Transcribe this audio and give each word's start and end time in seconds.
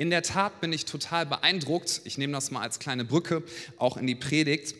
In 0.00 0.08
der 0.08 0.22
Tat 0.22 0.62
bin 0.62 0.72
ich 0.72 0.86
total 0.86 1.26
beeindruckt, 1.26 2.00
ich 2.04 2.16
nehme 2.16 2.32
das 2.32 2.50
mal 2.50 2.62
als 2.62 2.78
kleine 2.78 3.04
Brücke 3.04 3.42
auch 3.76 3.98
in 3.98 4.06
die 4.06 4.14
Predigt, 4.14 4.74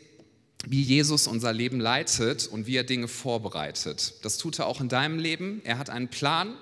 wie 0.67 0.81
Jesus 0.81 1.27
unser 1.27 1.53
Leben 1.53 1.79
leitet 1.79 2.47
und 2.47 2.67
wie 2.67 2.77
er 2.77 2.85
Dinge 2.85 3.07
vorbereitet. 3.07 4.15
Das 4.23 4.39
tut 4.39 4.59
er 4.59 4.67
auch 4.67 4.81
in 4.81 4.89
deinem 4.89 5.19
Leben. 5.19 5.61
Er 5.65 5.77
hat 5.77 5.91
einen 5.91 6.09
Plan. 6.09 6.57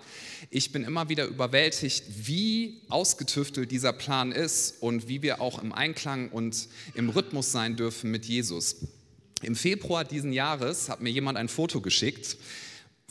Ich 0.51 0.73
bin 0.73 0.83
immer 0.83 1.09
wieder 1.09 1.27
überwältigt, 1.27 2.03
wie 2.27 2.81
ausgetüftelt 2.89 3.71
dieser 3.71 3.93
Plan 3.93 4.33
ist 4.33 4.83
und 4.83 5.06
wie 5.06 5.22
wir 5.22 5.40
auch 5.40 5.63
im 5.63 5.72
Einklang 5.72 6.29
und 6.29 6.67
im 6.95 7.11
Rhythmus 7.11 7.53
sein 7.53 7.77
dürfen 7.77 8.11
mit 8.11 8.25
Jesus. 8.25 8.79
Im 9.40 9.54
Februar 9.54 10.03
diesen 10.03 10.33
Jahres 10.33 10.88
hat 10.88 11.01
mir 11.01 11.11
jemand 11.11 11.38
ein 11.38 11.49
Foto 11.49 11.81
geschickt 11.81 12.37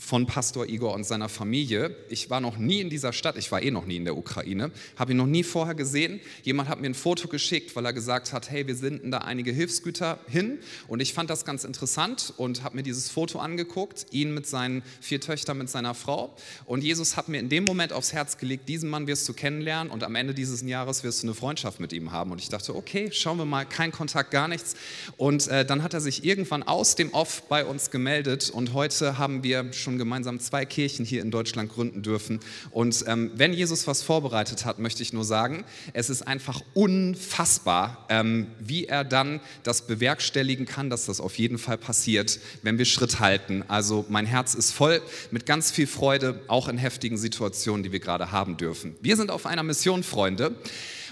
von 0.00 0.26
Pastor 0.26 0.68
Igor 0.68 0.94
und 0.94 1.02
seiner 1.04 1.28
Familie. 1.28 1.94
Ich 2.08 2.30
war 2.30 2.40
noch 2.40 2.56
nie 2.56 2.80
in 2.80 2.88
dieser 2.88 3.12
Stadt, 3.12 3.36
ich 3.36 3.50
war 3.50 3.62
eh 3.62 3.72
noch 3.72 3.84
nie 3.84 3.96
in 3.96 4.04
der 4.04 4.16
Ukraine, 4.16 4.70
habe 4.96 5.10
ihn 5.10 5.16
noch 5.16 5.26
nie 5.26 5.42
vorher 5.42 5.74
gesehen. 5.74 6.20
Jemand 6.44 6.68
hat 6.68 6.80
mir 6.80 6.86
ein 6.86 6.94
Foto 6.94 7.26
geschickt, 7.26 7.74
weil 7.74 7.84
er 7.84 7.92
gesagt 7.92 8.32
hat, 8.32 8.48
hey, 8.48 8.66
wir 8.68 8.76
senden 8.76 9.10
da 9.10 9.18
einige 9.18 9.50
Hilfsgüter 9.50 10.20
hin. 10.28 10.60
Und 10.86 11.00
ich 11.00 11.12
fand 11.12 11.30
das 11.30 11.44
ganz 11.44 11.64
interessant 11.64 12.32
und 12.36 12.62
habe 12.62 12.76
mir 12.76 12.84
dieses 12.84 13.10
Foto 13.10 13.40
angeguckt, 13.40 14.06
ihn 14.12 14.32
mit 14.32 14.46
seinen 14.46 14.82
vier 15.00 15.20
Töchtern, 15.20 15.58
mit 15.58 15.68
seiner 15.68 15.94
Frau. 15.94 16.34
Und 16.64 16.84
Jesus 16.84 17.16
hat 17.16 17.28
mir 17.28 17.40
in 17.40 17.48
dem 17.48 17.64
Moment 17.64 17.92
aufs 17.92 18.12
Herz 18.12 18.38
gelegt, 18.38 18.68
diesen 18.68 18.88
Mann 18.88 19.08
wirst 19.08 19.28
du 19.28 19.32
kennenlernen 19.32 19.92
und 19.92 20.04
am 20.04 20.14
Ende 20.14 20.32
dieses 20.32 20.62
Jahres 20.62 21.02
wirst 21.02 21.24
du 21.24 21.26
eine 21.26 21.34
Freundschaft 21.34 21.80
mit 21.80 21.92
ihm 21.92 22.12
haben. 22.12 22.30
Und 22.30 22.40
ich 22.40 22.48
dachte, 22.48 22.76
okay, 22.76 23.10
schauen 23.10 23.36
wir 23.36 23.44
mal, 23.44 23.66
kein 23.66 23.90
Kontakt, 23.90 24.30
gar 24.30 24.46
nichts. 24.46 24.76
Und 25.16 25.48
äh, 25.48 25.66
dann 25.66 25.82
hat 25.82 25.92
er 25.92 26.00
sich 26.00 26.24
irgendwann 26.24 26.62
aus 26.62 26.94
dem 26.94 27.12
Off 27.12 27.42
bei 27.48 27.64
uns 27.64 27.90
gemeldet 27.90 28.50
und 28.50 28.74
heute 28.74 29.18
haben 29.18 29.42
wir 29.42 29.72
schon 29.72 29.87
schon 29.88 29.96
gemeinsam 29.96 30.38
zwei 30.38 30.66
Kirchen 30.66 31.06
hier 31.06 31.22
in 31.22 31.30
Deutschland 31.30 31.72
gründen 31.72 32.02
dürfen. 32.02 32.40
Und 32.70 33.04
ähm, 33.06 33.30
wenn 33.36 33.54
Jesus 33.54 33.86
was 33.86 34.02
vorbereitet 34.02 34.66
hat, 34.66 34.78
möchte 34.78 35.02
ich 35.02 35.14
nur 35.14 35.24
sagen, 35.24 35.64
es 35.94 36.10
ist 36.10 36.28
einfach 36.28 36.60
unfassbar, 36.74 38.04
ähm, 38.10 38.48
wie 38.60 38.84
er 38.84 39.02
dann 39.02 39.40
das 39.62 39.86
bewerkstelligen 39.86 40.66
kann, 40.66 40.90
dass 40.90 41.06
das 41.06 41.20
auf 41.20 41.38
jeden 41.38 41.56
Fall 41.56 41.78
passiert, 41.78 42.38
wenn 42.62 42.76
wir 42.76 42.84
Schritt 42.84 43.18
halten. 43.18 43.64
Also 43.66 44.04
mein 44.10 44.26
Herz 44.26 44.54
ist 44.54 44.72
voll 44.72 45.00
mit 45.30 45.46
ganz 45.46 45.70
viel 45.70 45.86
Freude, 45.86 46.42
auch 46.48 46.68
in 46.68 46.76
heftigen 46.76 47.16
Situationen, 47.16 47.82
die 47.82 47.90
wir 47.90 48.00
gerade 48.00 48.30
haben 48.30 48.58
dürfen. 48.58 48.94
Wir 49.00 49.16
sind 49.16 49.30
auf 49.30 49.46
einer 49.46 49.62
Mission, 49.62 50.02
Freunde, 50.02 50.54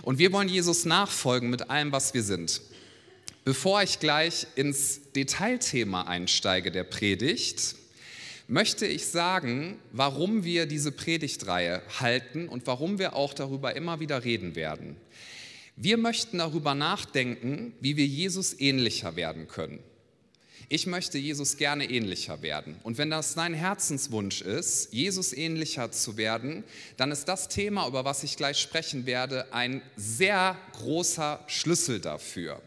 und 0.02 0.18
wir 0.18 0.32
wollen 0.32 0.50
Jesus 0.50 0.84
nachfolgen 0.84 1.48
mit 1.48 1.70
allem, 1.70 1.92
was 1.92 2.12
wir 2.12 2.22
sind. 2.22 2.60
Bevor 3.46 3.82
ich 3.82 4.00
gleich 4.00 4.46
ins 4.54 5.00
Detailthema 5.14 6.02
einsteige 6.02 6.70
der 6.70 6.84
Predigt, 6.84 7.76
möchte 8.48 8.86
ich 8.86 9.06
sagen, 9.06 9.78
warum 9.92 10.44
wir 10.44 10.66
diese 10.66 10.92
Predigtreihe 10.92 11.82
halten 12.00 12.48
und 12.48 12.66
warum 12.66 12.98
wir 12.98 13.16
auch 13.16 13.34
darüber 13.34 13.74
immer 13.74 14.00
wieder 14.00 14.24
reden 14.24 14.54
werden. 14.54 14.96
Wir 15.76 15.98
möchten 15.98 16.38
darüber 16.38 16.74
nachdenken, 16.74 17.74
wie 17.80 17.96
wir 17.96 18.06
Jesus 18.06 18.58
ähnlicher 18.58 19.16
werden 19.16 19.48
können. 19.48 19.80
Ich 20.68 20.86
möchte 20.86 21.16
Jesus 21.16 21.58
gerne 21.58 21.88
ähnlicher 21.88 22.42
werden. 22.42 22.76
Und 22.82 22.98
wenn 22.98 23.10
das 23.10 23.34
dein 23.34 23.54
Herzenswunsch 23.54 24.40
ist, 24.40 24.92
Jesus 24.92 25.32
ähnlicher 25.32 25.92
zu 25.92 26.16
werden, 26.16 26.64
dann 26.96 27.12
ist 27.12 27.26
das 27.26 27.48
Thema, 27.48 27.86
über 27.86 28.04
was 28.04 28.24
ich 28.24 28.36
gleich 28.36 28.58
sprechen 28.58 29.06
werde, 29.06 29.52
ein 29.52 29.80
sehr 29.96 30.56
großer 30.72 31.44
Schlüssel 31.46 32.00
dafür. 32.00 32.60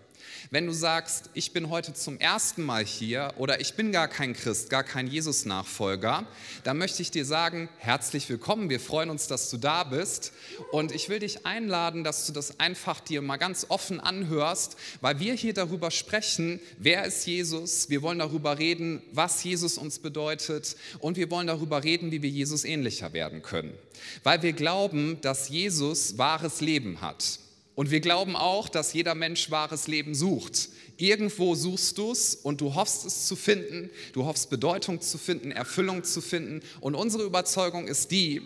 Wenn 0.51 0.65
du 0.65 0.73
sagst, 0.73 1.29
ich 1.35 1.53
bin 1.53 1.69
heute 1.69 1.93
zum 1.93 2.17
ersten 2.17 2.63
Mal 2.63 2.83
hier 2.83 3.35
oder 3.37 3.61
ich 3.61 3.75
bin 3.75 3.91
gar 3.91 4.07
kein 4.07 4.33
Christ, 4.33 4.71
gar 4.71 4.83
kein 4.83 5.05
Jesus-Nachfolger, 5.05 6.25
dann 6.63 6.79
möchte 6.79 7.03
ich 7.03 7.11
dir 7.11 7.23
sagen, 7.23 7.69
herzlich 7.77 8.27
willkommen. 8.29 8.67
Wir 8.71 8.79
freuen 8.79 9.11
uns, 9.11 9.27
dass 9.27 9.51
du 9.51 9.57
da 9.57 9.83
bist. 9.83 10.33
Und 10.71 10.91
ich 10.91 11.07
will 11.07 11.19
dich 11.19 11.45
einladen, 11.45 12.03
dass 12.03 12.25
du 12.25 12.33
das 12.33 12.59
einfach 12.59 12.99
dir 12.99 13.21
mal 13.21 13.37
ganz 13.37 13.67
offen 13.69 13.99
anhörst, 13.99 14.75
weil 15.01 15.19
wir 15.19 15.35
hier 15.35 15.53
darüber 15.53 15.91
sprechen, 15.91 16.59
wer 16.79 17.05
ist 17.05 17.27
Jesus. 17.27 17.91
Wir 17.91 18.01
wollen 18.01 18.17
darüber 18.17 18.57
reden, 18.57 19.03
was 19.11 19.43
Jesus 19.43 19.77
uns 19.77 19.99
bedeutet. 19.99 20.75
Und 20.97 21.15
wir 21.15 21.29
wollen 21.29 21.45
darüber 21.45 21.83
reden, 21.83 22.09
wie 22.09 22.23
wir 22.23 22.29
Jesus 22.31 22.65
ähnlicher 22.65 23.13
werden 23.13 23.43
können. 23.43 23.77
Weil 24.23 24.41
wir 24.41 24.53
glauben, 24.53 25.21
dass 25.21 25.49
Jesus 25.49 26.17
wahres 26.17 26.59
Leben 26.59 27.01
hat. 27.01 27.37
Und 27.79 27.91
wir 27.91 28.01
glauben 28.01 28.35
auch, 28.35 28.67
dass 28.67 28.91
jeder 28.91 29.15
Mensch 29.15 29.51
wahres 29.51 29.87
Leben 29.87 30.13
sucht. 30.13 30.67
Irgendwo 30.97 31.55
suchst 31.55 31.97
du 31.97 32.11
es 32.11 32.35
und 32.35 32.59
du 32.59 32.75
hoffst 32.75 33.05
es 33.05 33.25
zu 33.25 33.37
finden, 33.37 33.89
du 34.11 34.25
hoffst 34.25 34.49
Bedeutung 34.49 34.99
zu 34.99 35.17
finden, 35.17 35.53
Erfüllung 35.53 36.03
zu 36.03 36.19
finden. 36.19 36.61
Und 36.81 36.93
unsere 36.93 37.23
Überzeugung 37.23 37.87
ist 37.87 38.11
die, 38.11 38.41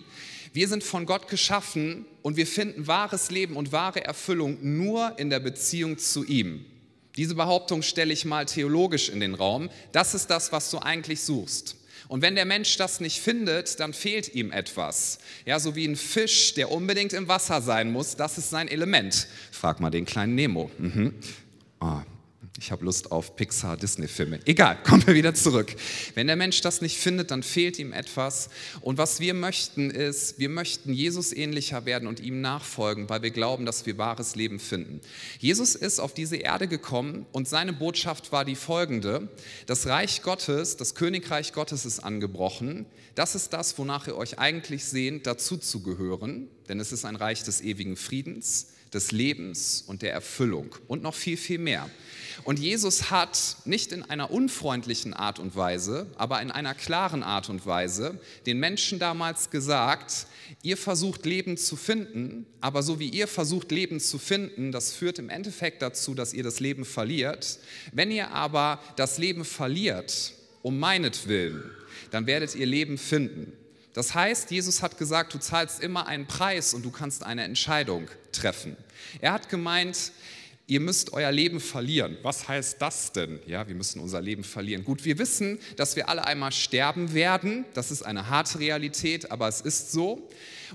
wir 0.54 0.68
sind 0.68 0.84
von 0.84 1.08
Gott 1.08 1.30
geschaffen 1.30 2.06
und 2.22 2.38
wir 2.38 2.46
finden 2.46 2.86
wahres 2.86 3.32
Leben 3.32 3.56
und 3.56 3.72
wahre 3.72 4.06
Erfüllung 4.06 4.60
nur 4.62 5.18
in 5.18 5.32
der 5.32 5.40
Beziehung 5.40 5.98
zu 5.98 6.24
ihm. 6.24 6.64
Diese 7.18 7.34
Behauptung 7.34 7.82
stelle 7.82 8.14
ich 8.14 8.26
mal 8.26 8.46
theologisch 8.46 9.10
in 9.10 9.20
den 9.20 9.34
Raum. 9.34 9.72
Das 9.94 10.14
ist 10.14 10.28
das, 10.28 10.52
was 10.52 10.70
du 10.70 10.78
eigentlich 10.78 11.22
suchst. 11.22 11.78
Und 12.08 12.22
wenn 12.22 12.36
der 12.36 12.46
Mensch 12.46 12.78
das 12.78 13.00
nicht 13.00 13.22
findet, 13.22 13.80
dann 13.80 13.94
fehlt 13.94 14.34
ihm 14.36 14.52
etwas. 14.52 15.20
Ja, 15.46 15.60
so 15.60 15.76
wie 15.76 15.88
ein 15.88 15.96
Fisch, 15.96 16.54
der 16.54 16.72
unbedingt 16.72 17.14
im 17.14 17.28
Wasser 17.28 17.62
sein 17.62 17.92
muss, 17.92 18.16
das 18.16 18.38
ist 18.38 18.50
sein 18.50 18.68
Element. 18.68 19.28
Frag 19.52 19.80
mal 19.80 19.90
den 19.90 20.06
kleinen 20.06 20.36
Nemo. 20.36 20.70
Mhm. 20.78 21.14
Oh, 21.80 22.02
ich 22.60 22.72
habe 22.72 22.86
Lust 22.86 23.12
auf 23.12 23.36
Pixar, 23.36 23.78
Disney-Filme. 23.78 24.40
Egal, 24.46 24.78
kommen 24.84 25.06
wir 25.08 25.16
wieder 25.16 25.34
zurück. 25.34 25.76
Wenn 26.14 26.28
der 26.28 26.36
Mensch 26.36 26.62
das 26.62 26.82
nicht 26.82 26.98
findet, 26.98 27.32
dann 27.32 27.42
fehlt 27.42 27.80
ihm 27.80 27.94
etwas. 27.94 28.50
Und 28.82 29.00
was 29.00 29.20
wir 29.20 29.34
möchten 29.34 29.90
ist, 29.90 30.38
wir 30.38 30.50
möchten 30.50 30.94
Jesus 30.94 31.34
ähnlicher 31.34 31.86
werden 31.86 32.08
und 32.08 32.20
ihm 32.20 32.42
nachfolgen, 32.42 33.10
weil 33.10 33.24
wir 33.24 33.32
glauben, 33.32 33.66
dass 33.66 33.88
wir 33.88 33.98
wahres 33.98 34.36
Leben 34.36 34.60
finden. 34.60 35.02
Jesus 35.40 35.74
ist 35.74 36.00
auf 36.00 36.14
diese 36.14 36.36
Erde 36.36 36.68
gekommen 36.68 37.26
und 37.32 37.48
seine 37.48 37.74
Botschaft 37.74 38.32
war 38.32 38.46
die 38.46 38.56
folgende. 38.56 39.30
Das 39.66 39.88
Reich 39.88 40.22
Gottes, 40.22 40.78
das 40.78 40.94
Königreich 40.94 41.54
Gottes 41.54 41.86
ist 41.86 42.02
angebrochen. 42.02 42.86
Das 43.16 43.34
ist 43.34 43.54
das, 43.54 43.78
wonach 43.80 44.08
ihr 44.08 44.16
euch 44.16 44.38
eigentlich 44.38 44.86
sehnt, 44.86 45.26
dazu 45.26 45.58
zu 45.58 45.82
gehören. 45.82 46.50
Denn 46.70 46.80
es 46.80 46.92
ist 46.92 47.06
ein 47.06 47.16
Reich 47.16 47.44
des 47.44 47.62
ewigen 47.62 47.96
Friedens, 47.96 48.73
des 48.94 49.12
Lebens 49.12 49.84
und 49.86 50.02
der 50.02 50.14
Erfüllung 50.14 50.76
und 50.88 51.04
noch 51.04 51.16
viel, 51.16 51.38
viel 51.38 51.60
mehr. 51.60 51.90
Und 52.44 52.60
Jesus 52.60 53.12
hat 53.12 53.58
nicht 53.66 53.92
in 53.92 54.04
einer 54.04 54.32
unfreundlichen 54.32 55.14
Art 55.14 55.40
und 55.40 55.56
Weise, 55.56 56.08
aber 56.16 56.42
in 56.42 56.52
einer 56.52 56.74
klaren 56.74 57.24
Art 57.24 57.50
und 57.50 57.66
Weise 57.66 58.20
den 58.46 58.60
Menschen 58.60 59.00
damals 59.00 59.50
gesagt, 59.50 60.28
ihr 60.62 60.78
versucht 60.78 61.26
Leben 61.26 61.58
zu 61.58 61.76
finden, 61.76 62.46
aber 62.60 62.84
so 62.84 63.00
wie 63.00 63.10
ihr 63.10 63.28
versucht 63.28 63.72
Leben 63.72 64.00
zu 64.00 64.18
finden, 64.18 64.72
das 64.72 64.94
führt 64.94 65.20
im 65.20 65.30
Endeffekt 65.30 65.82
dazu, 65.82 66.16
dass 66.16 66.34
ihr 66.34 66.44
das 66.44 66.60
Leben 66.60 66.86
verliert. 66.86 67.60
Wenn 67.92 68.12
ihr 68.12 68.32
aber 68.32 68.80
das 68.96 69.18
Leben 69.18 69.46
verliert, 69.46 70.34
um 70.62 70.80
meinetwillen, 70.80 71.64
dann 72.12 72.26
werdet 72.26 72.56
ihr 72.56 72.66
Leben 72.66 72.98
finden. 72.98 73.54
Das 73.94 74.16
heißt, 74.16 74.50
Jesus 74.52 74.82
hat 74.82 74.98
gesagt, 74.98 75.34
du 75.34 75.40
zahlst 75.40 75.82
immer 75.82 76.08
einen 76.08 76.26
Preis 76.26 76.74
und 76.74 76.84
du 76.84 76.92
kannst 76.92 77.24
eine 77.24 77.44
Entscheidung 77.44 78.08
treffen. 78.32 78.76
Er 79.22 79.34
hat 79.34 79.50
gemeint, 79.50 80.12
ihr 80.66 80.80
müsst 80.80 81.14
euer 81.14 81.32
Leben 81.32 81.60
verlieren. 81.60 82.18
Was 82.24 82.48
heißt 82.48 82.82
das 82.82 83.12
denn? 83.12 83.40
Ja, 83.46 83.68
wir 83.68 83.76
müssen 83.76 84.00
unser 84.00 84.22
Leben 84.22 84.44
verlieren. 84.44 84.84
Gut, 84.84 85.06
wir 85.06 85.20
wissen, 85.20 85.60
dass 85.78 85.96
wir 85.96 86.10
alle 86.10 86.26
einmal 86.26 86.52
sterben 86.52 87.14
werden. 87.14 87.66
Das 87.76 87.92
ist 87.92 88.02
eine 88.04 88.30
harte 88.30 88.60
Realität, 88.60 89.32
aber 89.32 89.48
es 89.48 89.62
ist 89.62 89.92
so. 89.92 90.28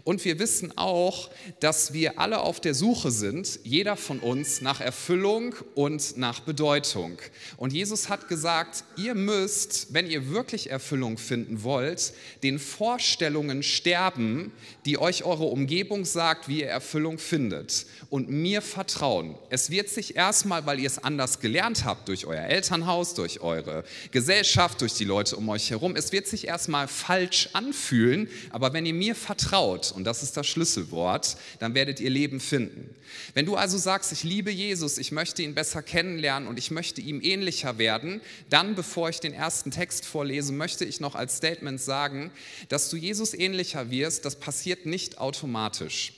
Und 0.04 0.24
wir 0.24 0.38
wissen 0.38 0.76
auch, 0.76 1.30
dass 1.60 1.92
wir 1.92 2.18
alle 2.18 2.40
auf 2.40 2.60
der 2.60 2.74
Suche 2.74 3.10
sind, 3.10 3.60
jeder 3.64 3.96
von 3.96 4.20
uns, 4.20 4.60
nach 4.60 4.80
Erfüllung 4.80 5.54
und 5.74 6.16
nach 6.16 6.40
Bedeutung. 6.40 7.18
Und 7.56 7.72
Jesus 7.72 8.08
hat 8.08 8.28
gesagt, 8.28 8.84
ihr 8.96 9.14
müsst, 9.14 9.92
wenn 9.92 10.08
ihr 10.08 10.30
wirklich 10.30 10.70
Erfüllung 10.70 11.18
finden 11.18 11.62
wollt, 11.62 12.12
den 12.42 12.58
Vorstellungen 12.58 13.62
sterben, 13.62 14.52
die 14.84 14.98
euch 14.98 15.24
eure 15.24 15.44
Umgebung 15.44 16.04
sagt, 16.04 16.48
wie 16.48 16.60
ihr 16.60 16.68
Erfüllung 16.68 17.18
findet. 17.18 17.86
Und 18.10 18.30
mir 18.30 18.62
vertrauen. 18.62 19.36
Es 19.50 19.70
wird 19.70 19.88
sich 19.88 20.16
erstmal, 20.16 20.66
weil 20.66 20.80
ihr 20.80 20.86
es 20.86 20.98
anders 20.98 21.40
gelernt 21.40 21.84
habt, 21.84 22.08
durch 22.08 22.26
euer 22.26 22.44
Elternhaus, 22.44 23.14
durch 23.14 23.40
eure 23.40 23.84
Gesellschaft, 24.12 24.80
durch 24.80 24.94
die 24.94 25.04
Leute 25.04 25.36
um 25.36 25.48
euch 25.48 25.70
herum, 25.70 25.96
es 25.96 26.12
wird 26.12 26.26
sich 26.26 26.46
erstmal 26.46 26.88
falsch 26.88 27.50
anfühlen, 27.52 28.28
aber 28.50 28.72
wenn 28.72 28.86
ihr 28.86 28.94
mir 28.94 29.14
vertraut, 29.14 29.87
und 29.92 30.04
das 30.04 30.22
ist 30.22 30.36
das 30.36 30.46
Schlüsselwort, 30.46 31.36
dann 31.58 31.74
werdet 31.74 32.00
ihr 32.00 32.10
Leben 32.10 32.40
finden. 32.40 32.94
Wenn 33.34 33.46
du 33.46 33.56
also 33.56 33.78
sagst, 33.78 34.12
ich 34.12 34.24
liebe 34.24 34.50
Jesus, 34.50 34.98
ich 34.98 35.12
möchte 35.12 35.42
ihn 35.42 35.54
besser 35.54 35.82
kennenlernen 35.82 36.48
und 36.48 36.58
ich 36.58 36.70
möchte 36.70 37.00
ihm 37.00 37.20
ähnlicher 37.22 37.78
werden, 37.78 38.20
dann, 38.50 38.74
bevor 38.74 39.08
ich 39.08 39.20
den 39.20 39.32
ersten 39.32 39.70
Text 39.70 40.04
vorlese, 40.04 40.52
möchte 40.52 40.84
ich 40.84 41.00
noch 41.00 41.14
als 41.14 41.36
Statement 41.36 41.80
sagen, 41.80 42.30
dass 42.68 42.90
du 42.90 42.96
Jesus 42.96 43.34
ähnlicher 43.34 43.90
wirst, 43.90 44.24
das 44.24 44.36
passiert 44.36 44.86
nicht 44.86 45.18
automatisch. 45.18 46.14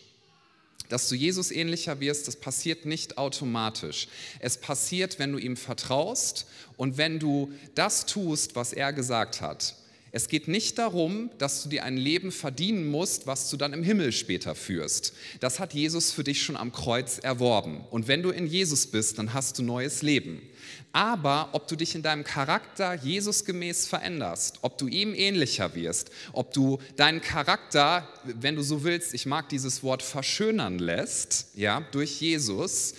Dass 0.88 1.08
du 1.08 1.14
Jesus 1.14 1.52
ähnlicher 1.52 2.00
wirst, 2.00 2.26
das 2.26 2.36
passiert 2.36 2.84
nicht 2.84 3.16
automatisch. 3.16 4.08
Es 4.40 4.58
passiert, 4.58 5.20
wenn 5.20 5.32
du 5.32 5.38
ihm 5.38 5.56
vertraust 5.56 6.46
und 6.76 6.98
wenn 6.98 7.20
du 7.20 7.52
das 7.76 8.06
tust, 8.06 8.56
was 8.56 8.72
er 8.72 8.92
gesagt 8.92 9.40
hat. 9.40 9.76
Es 10.12 10.28
geht 10.28 10.48
nicht 10.48 10.78
darum, 10.78 11.30
dass 11.38 11.62
du 11.62 11.68
dir 11.68 11.84
ein 11.84 11.96
Leben 11.96 12.32
verdienen 12.32 12.90
musst, 12.90 13.28
was 13.28 13.48
du 13.48 13.56
dann 13.56 13.72
im 13.72 13.84
Himmel 13.84 14.10
später 14.10 14.56
führst. 14.56 15.12
Das 15.38 15.60
hat 15.60 15.72
Jesus 15.72 16.10
für 16.10 16.24
dich 16.24 16.42
schon 16.42 16.56
am 16.56 16.72
Kreuz 16.72 17.18
erworben. 17.18 17.84
Und 17.90 18.08
wenn 18.08 18.22
du 18.22 18.30
in 18.30 18.46
Jesus 18.46 18.88
bist, 18.88 19.18
dann 19.18 19.34
hast 19.34 19.58
du 19.58 19.62
neues 19.62 20.02
Leben. 20.02 20.42
Aber 20.92 21.50
ob 21.52 21.68
du 21.68 21.76
dich 21.76 21.94
in 21.94 22.02
deinem 22.02 22.24
Charakter 22.24 22.94
Jesusgemäß 22.94 23.86
veränderst, 23.86 24.58
ob 24.62 24.76
du 24.76 24.88
ihm 24.88 25.14
ähnlicher 25.14 25.76
wirst, 25.76 26.10
ob 26.32 26.52
du 26.52 26.78
deinen 26.96 27.20
Charakter, 27.20 28.08
wenn 28.24 28.56
du 28.56 28.62
so 28.62 28.82
willst, 28.82 29.14
ich 29.14 29.24
mag 29.24 29.48
dieses 29.48 29.84
Wort 29.84 30.02
verschönern 30.02 30.80
lässt, 30.80 31.46
ja, 31.54 31.82
durch 31.92 32.20
Jesus, 32.20 32.94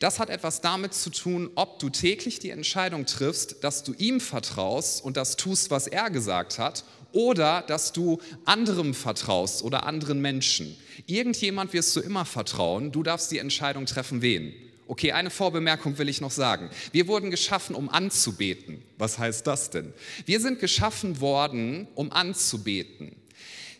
das 0.00 0.18
hat 0.18 0.30
etwas 0.30 0.62
damit 0.62 0.94
zu 0.94 1.10
tun, 1.10 1.50
ob 1.54 1.78
du 1.78 1.90
täglich 1.90 2.38
die 2.38 2.50
Entscheidung 2.50 3.04
triffst, 3.04 3.62
dass 3.62 3.82
du 3.82 3.92
ihm 3.92 4.20
vertraust 4.20 5.04
und 5.04 5.18
das 5.18 5.36
tust, 5.36 5.70
was 5.70 5.86
er 5.86 6.08
gesagt 6.08 6.58
hat, 6.58 6.84
oder 7.12 7.62
dass 7.62 7.92
du 7.92 8.20
anderem 8.46 8.94
vertraust 8.94 9.62
oder 9.62 9.84
anderen 9.84 10.20
Menschen. 10.20 10.76
Irgendjemand 11.06 11.72
wirst 11.74 11.94
du 11.94 12.00
immer 12.00 12.24
vertrauen, 12.24 12.90
du 12.90 13.02
darfst 13.02 13.30
die 13.30 13.38
Entscheidung 13.38 13.86
treffen, 13.86 14.22
wen. 14.22 14.54
Okay, 14.86 15.12
eine 15.12 15.30
Vorbemerkung 15.30 15.96
will 15.98 16.08
ich 16.08 16.20
noch 16.20 16.30
sagen. 16.30 16.68
Wir 16.92 17.08
wurden 17.08 17.30
geschaffen, 17.30 17.74
um 17.74 17.88
anzubeten. 17.88 18.82
Was 18.98 19.18
heißt 19.18 19.46
das 19.46 19.70
denn? 19.70 19.94
Wir 20.26 20.40
sind 20.40 20.60
geschaffen 20.60 21.20
worden, 21.20 21.88
um 21.94 22.12
anzubeten. 22.12 23.16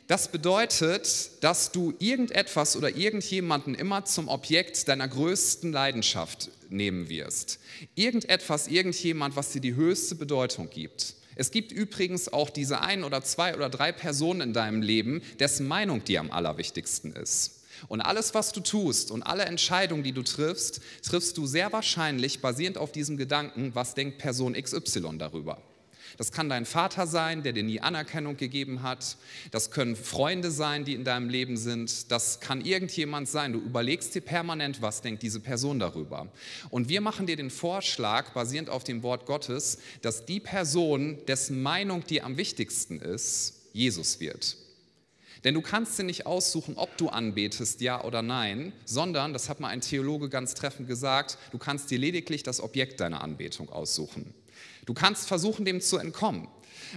Das 0.06 0.30
bedeutet, 0.30 1.30
dass 1.42 1.72
du 1.72 1.94
irgendetwas 1.98 2.76
oder 2.76 2.94
irgendjemanden 2.94 3.74
immer 3.74 4.04
zum 4.04 4.28
Objekt 4.28 4.86
deiner 4.88 5.08
größten 5.08 5.72
Leidenschaft 5.72 6.50
nehmen 6.68 7.08
wirst. 7.08 7.58
Irgendetwas, 7.94 8.68
irgendjemand, 8.68 9.34
was 9.36 9.52
dir 9.52 9.60
die 9.60 9.74
höchste 9.74 10.14
Bedeutung 10.14 10.68
gibt. 10.68 11.14
Es 11.36 11.50
gibt 11.50 11.72
übrigens 11.72 12.32
auch 12.32 12.50
diese 12.50 12.80
ein 12.80 13.02
oder 13.02 13.22
zwei 13.22 13.54
oder 13.54 13.68
drei 13.68 13.92
Personen 13.92 14.40
in 14.42 14.52
deinem 14.52 14.82
Leben, 14.82 15.22
dessen 15.40 15.66
Meinung 15.66 16.04
dir 16.04 16.20
am 16.20 16.30
allerwichtigsten 16.30 17.12
ist. 17.14 17.63
Und 17.88 18.00
alles, 18.00 18.34
was 18.34 18.52
du 18.52 18.60
tust 18.60 19.10
und 19.10 19.22
alle 19.22 19.44
Entscheidungen, 19.44 20.02
die 20.02 20.12
du 20.12 20.22
triffst, 20.22 20.80
triffst 21.02 21.36
du 21.36 21.46
sehr 21.46 21.72
wahrscheinlich 21.72 22.40
basierend 22.40 22.78
auf 22.78 22.92
diesem 22.92 23.16
Gedanken, 23.16 23.74
was 23.74 23.94
denkt 23.94 24.18
Person 24.18 24.54
XY 24.54 25.18
darüber. 25.18 25.58
Das 26.16 26.32
kann 26.32 26.48
dein 26.48 26.64
Vater 26.64 27.06
sein, 27.06 27.42
der 27.42 27.52
dir 27.52 27.62
nie 27.62 27.80
Anerkennung 27.80 28.36
gegeben 28.36 28.82
hat. 28.82 29.16
Das 29.50 29.70
können 29.70 29.96
Freunde 29.96 30.50
sein, 30.50 30.84
die 30.84 30.94
in 30.94 31.04
deinem 31.04 31.28
Leben 31.28 31.56
sind. 31.56 32.10
Das 32.10 32.40
kann 32.40 32.64
irgendjemand 32.64 33.28
sein. 33.28 33.52
Du 33.52 33.58
überlegst 33.58 34.14
dir 34.14 34.20
permanent, 34.20 34.80
was 34.80 35.02
denkt 35.02 35.22
diese 35.22 35.40
Person 35.40 35.78
darüber. 35.78 36.28
Und 36.70 36.88
wir 36.88 37.00
machen 37.00 37.26
dir 37.26 37.36
den 37.36 37.50
Vorschlag, 37.50 38.32
basierend 38.32 38.70
auf 38.70 38.84
dem 38.84 39.02
Wort 39.02 39.26
Gottes, 39.26 39.78
dass 40.02 40.24
die 40.24 40.40
Person, 40.40 41.18
dessen 41.26 41.62
Meinung 41.62 42.04
dir 42.04 42.24
am 42.24 42.36
wichtigsten 42.36 43.00
ist, 43.00 43.54
Jesus 43.72 44.20
wird. 44.20 44.56
Denn 45.44 45.54
du 45.54 45.60
kannst 45.60 45.98
dir 45.98 46.04
nicht 46.04 46.26
aussuchen, 46.26 46.76
ob 46.76 46.96
du 46.96 47.10
anbetest, 47.10 47.82
ja 47.82 48.02
oder 48.02 48.22
nein, 48.22 48.72
sondern, 48.86 49.34
das 49.34 49.48
hat 49.50 49.60
mal 49.60 49.68
ein 49.68 49.82
Theologe 49.82 50.30
ganz 50.30 50.54
treffend 50.54 50.88
gesagt, 50.88 51.36
du 51.52 51.58
kannst 51.58 51.90
dir 51.90 51.98
lediglich 51.98 52.42
das 52.42 52.60
Objekt 52.60 53.00
deiner 53.00 53.22
Anbetung 53.22 53.68
aussuchen. 53.68 54.32
Du 54.86 54.94
kannst 54.94 55.28
versuchen, 55.28 55.64
dem 55.64 55.80
zu 55.80 55.98
entkommen. 55.98 56.48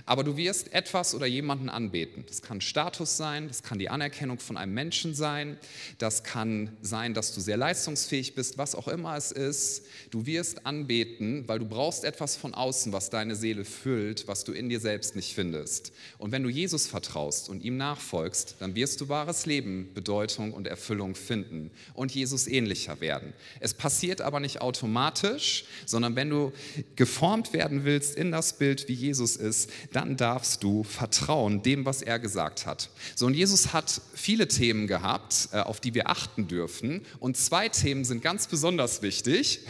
Aber 0.05 0.23
du 0.23 0.37
wirst 0.37 0.73
etwas 0.73 1.15
oder 1.15 1.25
jemanden 1.25 1.69
anbeten. 1.69 2.23
Das 2.27 2.41
kann 2.41 2.61
Status 2.61 3.17
sein, 3.17 3.47
das 3.47 3.63
kann 3.63 3.79
die 3.79 3.89
Anerkennung 3.89 4.39
von 4.39 4.57
einem 4.57 4.73
Menschen 4.73 5.13
sein, 5.13 5.57
das 5.97 6.23
kann 6.23 6.75
sein, 6.81 7.13
dass 7.13 7.33
du 7.33 7.41
sehr 7.41 7.57
leistungsfähig 7.57 8.35
bist, 8.35 8.57
was 8.57 8.75
auch 8.75 8.87
immer 8.87 9.15
es 9.15 9.31
ist. 9.31 9.83
Du 10.11 10.25
wirst 10.25 10.65
anbeten, 10.65 11.47
weil 11.47 11.59
du 11.59 11.65
brauchst 11.65 12.03
etwas 12.03 12.35
von 12.35 12.53
außen, 12.53 12.93
was 12.93 13.09
deine 13.09 13.35
Seele 13.35 13.65
füllt, 13.65 14.27
was 14.27 14.43
du 14.43 14.51
in 14.51 14.69
dir 14.69 14.79
selbst 14.79 15.15
nicht 15.15 15.33
findest. 15.33 15.91
Und 16.17 16.31
wenn 16.31 16.43
du 16.43 16.49
Jesus 16.49 16.87
vertraust 16.87 17.49
und 17.49 17.63
ihm 17.63 17.77
nachfolgst, 17.77 18.55
dann 18.59 18.75
wirst 18.75 19.01
du 19.01 19.09
wahres 19.09 19.45
Leben, 19.45 19.89
Bedeutung 19.93 20.53
und 20.53 20.67
Erfüllung 20.67 21.15
finden 21.15 21.71
und 21.93 22.13
Jesus 22.13 22.47
ähnlicher 22.47 23.01
werden. 23.01 23.33
Es 23.59 23.73
passiert 23.73 24.21
aber 24.21 24.39
nicht 24.39 24.61
automatisch, 24.61 25.65
sondern 25.85 26.15
wenn 26.15 26.29
du 26.29 26.51
geformt 26.95 27.53
werden 27.53 27.83
willst 27.83 28.15
in 28.15 28.31
das 28.31 28.57
Bild, 28.57 28.87
wie 28.87 28.93
Jesus 28.93 29.35
ist, 29.35 29.69
dann 29.93 30.17
darfst 30.17 30.63
du 30.63 30.83
vertrauen 30.83 31.61
dem, 31.63 31.85
was 31.85 32.01
er 32.01 32.19
gesagt 32.19 32.65
hat. 32.65 32.89
So, 33.15 33.25
und 33.25 33.33
Jesus 33.33 33.73
hat 33.73 34.01
viele 34.13 34.47
Themen 34.47 34.87
gehabt, 34.87 35.49
äh, 35.51 35.59
auf 35.59 35.79
die 35.79 35.93
wir 35.93 36.09
achten 36.09 36.47
dürfen. 36.47 37.05
Und 37.19 37.37
zwei 37.37 37.69
Themen 37.69 38.05
sind 38.05 38.21
ganz 38.21 38.47
besonders 38.47 39.01
wichtig. 39.01 39.61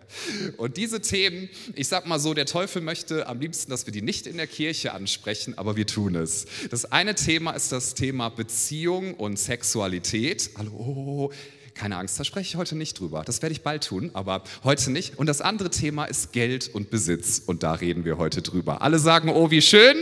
und 0.56 0.76
diese 0.76 1.00
Themen, 1.00 1.48
ich 1.74 1.88
sag 1.88 2.06
mal 2.06 2.18
so, 2.18 2.34
der 2.34 2.46
Teufel 2.46 2.82
möchte 2.82 3.26
am 3.26 3.40
liebsten, 3.40 3.70
dass 3.70 3.86
wir 3.86 3.92
die 3.92 4.02
nicht 4.02 4.26
in 4.26 4.36
der 4.36 4.46
Kirche 4.46 4.92
ansprechen, 4.92 5.56
aber 5.56 5.76
wir 5.76 5.86
tun 5.86 6.14
es. 6.14 6.46
Das 6.70 6.84
eine 6.86 7.14
Thema 7.14 7.52
ist 7.52 7.72
das 7.72 7.94
Thema 7.94 8.28
Beziehung 8.28 9.14
und 9.14 9.38
Sexualität. 9.38 10.50
Hallo, 10.56 11.32
keine 11.78 11.96
Angst, 11.96 12.18
da 12.18 12.24
spreche 12.24 12.48
ich 12.48 12.56
heute 12.56 12.76
nicht 12.76 12.98
drüber. 12.98 13.22
Das 13.24 13.40
werde 13.40 13.52
ich 13.52 13.62
bald 13.62 13.84
tun, 13.84 14.10
aber 14.12 14.42
heute 14.64 14.90
nicht. 14.90 15.18
Und 15.18 15.26
das 15.26 15.40
andere 15.40 15.70
Thema 15.70 16.04
ist 16.04 16.32
Geld 16.32 16.68
und 16.74 16.90
Besitz. 16.90 17.40
Und 17.44 17.62
da 17.62 17.72
reden 17.72 18.04
wir 18.04 18.18
heute 18.18 18.42
drüber. 18.42 18.82
Alle 18.82 18.98
sagen, 18.98 19.30
oh, 19.30 19.50
wie 19.50 19.62
schön. 19.62 19.96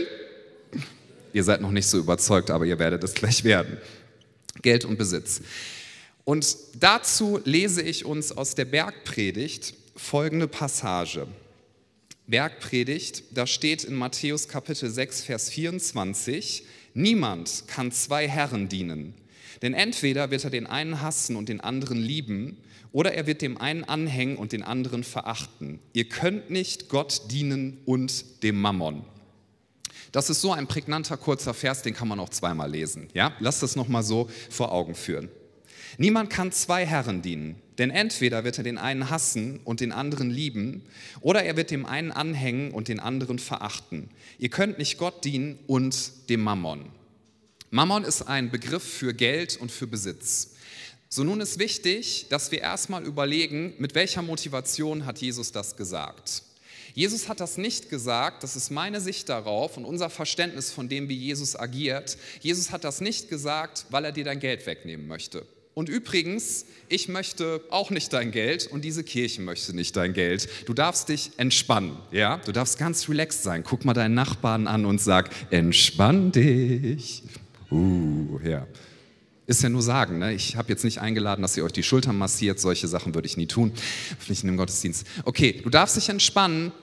Ihr 1.33 1.43
seid 1.43 1.61
noch 1.61 1.71
nicht 1.71 1.87
so 1.87 1.99
überzeugt, 1.99 2.49
aber 2.49 2.65
ihr 2.65 2.79
werdet 2.79 3.03
es 3.03 3.13
gleich 3.13 3.43
werden. 3.43 3.77
Geld 4.61 4.85
und 4.85 4.97
Besitz. 4.97 5.41
Und 6.25 6.57
dazu 6.79 7.39
lese 7.45 7.81
ich 7.81 8.05
uns 8.05 8.31
aus 8.31 8.55
der 8.55 8.65
Bergpredigt 8.65 9.75
folgende 9.95 10.47
Passage. 10.47 11.27
Bergpredigt, 12.25 13.23
da 13.31 13.47
steht 13.47 13.83
in 13.83 13.95
Matthäus 13.95 14.47
Kapitel 14.47 14.89
6, 14.89 15.21
Vers 15.21 15.49
24, 15.49 16.63
niemand 16.93 17.63
kann 17.67 17.91
zwei 17.91 18.27
Herren 18.27 18.67
dienen. 18.67 19.13
Denn 19.61 19.73
entweder 19.73 20.31
wird 20.31 20.43
er 20.43 20.49
den 20.49 20.67
einen 20.67 21.01
hassen 21.01 21.35
und 21.35 21.49
den 21.49 21.61
anderen 21.61 21.97
lieben, 21.97 22.57
oder 22.91 23.13
er 23.13 23.27
wird 23.27 23.41
dem 23.41 23.57
einen 23.57 23.83
anhängen 23.83 24.37
und 24.37 24.51
den 24.51 24.63
anderen 24.63 25.03
verachten. 25.03 25.79
Ihr 25.93 26.09
könnt 26.09 26.49
nicht 26.49 26.89
Gott 26.89 27.23
dienen 27.31 27.79
und 27.85 28.43
dem 28.43 28.59
Mammon. 28.59 29.03
Das 30.11 30.29
ist 30.29 30.41
so 30.41 30.51
ein 30.51 30.67
prägnanter 30.67 31.17
kurzer 31.17 31.53
Vers, 31.53 31.81
den 31.81 31.93
kann 31.93 32.07
man 32.07 32.19
auch 32.19 32.29
zweimal 32.29 32.71
lesen. 32.71 33.09
Ja? 33.13 33.33
Lasst 33.39 33.61
das 33.61 33.75
nochmal 33.75 34.03
so 34.03 34.29
vor 34.49 34.71
Augen 34.71 34.95
führen. 34.95 35.29
Niemand 35.97 36.29
kann 36.29 36.51
zwei 36.51 36.85
Herren 36.85 37.21
dienen, 37.21 37.55
denn 37.77 37.89
entweder 37.89 38.43
wird 38.43 38.57
er 38.57 38.63
den 38.63 38.77
einen 38.77 39.09
hassen 39.09 39.59
und 39.63 39.79
den 39.79 39.91
anderen 39.91 40.29
lieben, 40.29 40.83
oder 41.21 41.43
er 41.43 41.57
wird 41.57 41.71
dem 41.71 41.85
einen 41.85 42.11
anhängen 42.11 42.71
und 42.71 42.87
den 42.87 42.99
anderen 42.99 43.39
verachten. 43.39 44.09
Ihr 44.37 44.49
könnt 44.49 44.77
nicht 44.77 44.97
Gott 44.97 45.25
dienen 45.25 45.59
und 45.67 46.29
dem 46.29 46.41
Mammon. 46.41 46.85
Mammon 47.69 48.05
ist 48.05 48.21
ein 48.23 48.49
Begriff 48.49 48.83
für 48.83 49.13
Geld 49.13 49.57
und 49.57 49.71
für 49.71 49.87
Besitz. 49.87 50.51
So 51.09 51.23
nun 51.23 51.41
ist 51.41 51.59
wichtig, 51.59 52.27
dass 52.29 52.51
wir 52.51 52.61
erstmal 52.61 53.03
überlegen, 53.03 53.73
mit 53.77 53.93
welcher 53.93 54.21
Motivation 54.21 55.05
hat 55.05 55.19
Jesus 55.19 55.51
das 55.51 55.75
gesagt. 55.75 56.43
Jesus 56.93 57.27
hat 57.29 57.39
das 57.39 57.57
nicht 57.57 57.89
gesagt, 57.89 58.43
das 58.43 58.55
ist 58.55 58.71
meine 58.71 59.01
Sicht 59.01 59.29
darauf 59.29 59.77
und 59.77 59.85
unser 59.85 60.09
Verständnis 60.09 60.71
von 60.71 60.89
dem, 60.89 61.09
wie 61.09 61.15
Jesus 61.15 61.55
agiert. 61.55 62.17
Jesus 62.41 62.71
hat 62.71 62.83
das 62.83 63.01
nicht 63.01 63.29
gesagt, 63.29 63.85
weil 63.89 64.05
er 64.05 64.11
dir 64.11 64.23
dein 64.23 64.39
Geld 64.39 64.65
wegnehmen 64.65 65.07
möchte. 65.07 65.45
Und 65.73 65.89
übrigens, 65.89 66.65
ich 66.89 67.07
möchte 67.07 67.61
auch 67.69 67.91
nicht 67.91 68.11
dein 68.11 68.31
Geld 68.31 68.65
und 68.65 68.83
diese 68.83 69.03
Kirche 69.03 69.41
möchte 69.41 69.75
nicht 69.75 69.95
dein 69.95 70.13
Geld. 70.13 70.49
Du 70.65 70.73
darfst 70.73 71.09
dich 71.09 71.31
entspannen, 71.37 71.97
ja? 72.11 72.37
Du 72.37 72.51
darfst 72.51 72.79
ganz 72.79 73.07
relaxed 73.07 73.43
sein. 73.43 73.63
Guck 73.63 73.85
mal 73.85 73.93
deinen 73.93 74.15
Nachbarn 74.15 74.67
an 74.67 74.85
und 74.85 74.99
sag, 74.99 75.29
entspann 75.51 76.31
dich. 76.31 77.21
Uh, 77.71 78.39
ja. 78.43 78.67
Ist 79.45 79.63
ja 79.63 79.69
nur 79.69 79.81
sagen, 79.81 80.19
ne? 80.19 80.33
ich 80.33 80.57
habe 80.57 80.69
jetzt 80.69 80.83
nicht 80.83 80.99
eingeladen, 80.99 81.41
dass 81.41 81.55
ihr 81.55 81.63
euch 81.63 81.71
die 81.71 81.83
Schultern 81.83 82.17
massiert, 82.17 82.59
solche 82.59 82.87
Sachen 82.87 83.15
würde 83.15 83.27
ich 83.27 83.37
nie 83.37 83.47
tun, 83.47 83.71
nicht 84.27 84.43
in 84.43 84.47
dem 84.47 84.57
Gottesdienst. 84.57 85.07
Okay, 85.23 85.61
du 85.63 85.69
darfst 85.69 85.95
dich 85.95 86.09
entspannen. 86.09 86.73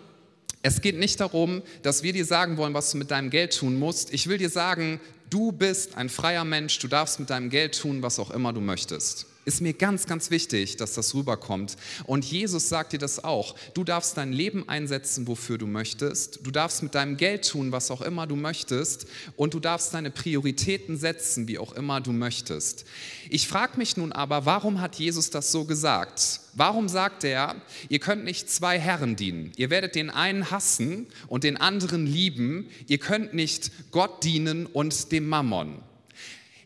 Es 0.63 0.81
geht 0.81 0.99
nicht 0.99 1.21
darum, 1.21 1.61
dass 1.83 2.03
wir 2.03 2.15
dir 2.15 2.25
sagen 2.25 2.57
wollen, 2.57 2.73
was 2.73 2.91
du 2.91 2.97
mit 2.97 3.11
deinem 3.11 3.29
Geld 3.29 3.55
tun 3.55 3.79
musst. 3.79 4.15
Ich 4.15 4.29
will 4.29 4.39
dir 4.39 4.49
sagen, 4.49 4.99
du 5.29 5.53
bist 5.53 5.97
ein 5.97 6.09
freier 6.09 6.45
Mensch, 6.45 6.79
du 6.79 6.89
darfst 6.89 7.21
mit 7.21 7.29
deinem 7.29 7.51
Geld 7.51 7.79
tun, 7.79 8.01
was 8.01 8.19
auch 8.19 8.31
immer 8.31 8.55
du 8.55 8.63
möchtest 8.63 9.27
ist 9.45 9.61
mir 9.61 9.73
ganz, 9.73 10.07
ganz 10.07 10.31
wichtig, 10.31 10.77
dass 10.77 10.95
das 10.95 11.15
rüberkommt. 11.15 11.77
Und 12.05 12.25
Jesus 12.25 12.69
sagt 12.69 12.93
dir 12.93 12.99
das 12.99 13.23
auch. 13.23 13.55
Du 13.75 13.85
darfst 13.85 14.17
dein 14.17 14.33
Leben 14.33 14.69
einsetzen, 14.69 15.27
wofür 15.27 15.59
du 15.59 15.67
möchtest. 15.67 16.41
Du 16.43 16.51
darfst 16.51 16.83
mit 16.83 16.95
deinem 16.95 17.17
Geld 17.17 17.49
tun, 17.49 17.73
was 17.73 17.91
auch 17.91 18.01
immer 18.01 18.27
du 18.27 18.37
möchtest. 18.37 19.07
Und 19.37 19.55
du 19.55 19.61
darfst 19.61 19.95
deine 19.95 20.11
Prioritäten 20.11 20.97
setzen, 20.97 21.49
wie 21.49 21.59
auch 21.59 21.73
immer 21.73 22.01
du 22.01 22.13
möchtest. 22.13 22.85
Ich 23.31 23.49
frage 23.49 23.79
mich 23.79 23.97
nun 23.97 24.13
aber, 24.13 24.47
warum 24.47 24.81
hat 24.81 24.97
Jesus 24.97 25.31
das 25.31 25.53
so 25.53 25.65
gesagt? 25.65 26.41
Warum 26.55 26.89
sagt 26.89 27.25
er, 27.25 27.57
ihr 27.89 27.99
könnt 27.99 28.25
nicht 28.25 28.49
zwei 28.49 28.79
Herren 28.79 29.17
dienen? 29.17 29.53
Ihr 29.57 29.71
werdet 29.71 29.95
den 29.95 30.11
einen 30.11 30.51
hassen 30.51 31.07
und 31.27 31.45
den 31.45 31.57
anderen 31.57 32.07
lieben. 32.07 32.69
Ihr 32.87 32.99
könnt 32.99 33.35
nicht 33.35 33.73
Gott 33.91 34.23
dienen 34.23 34.67
und 34.67 35.11
dem 35.11 35.29
Mammon. 35.29 35.83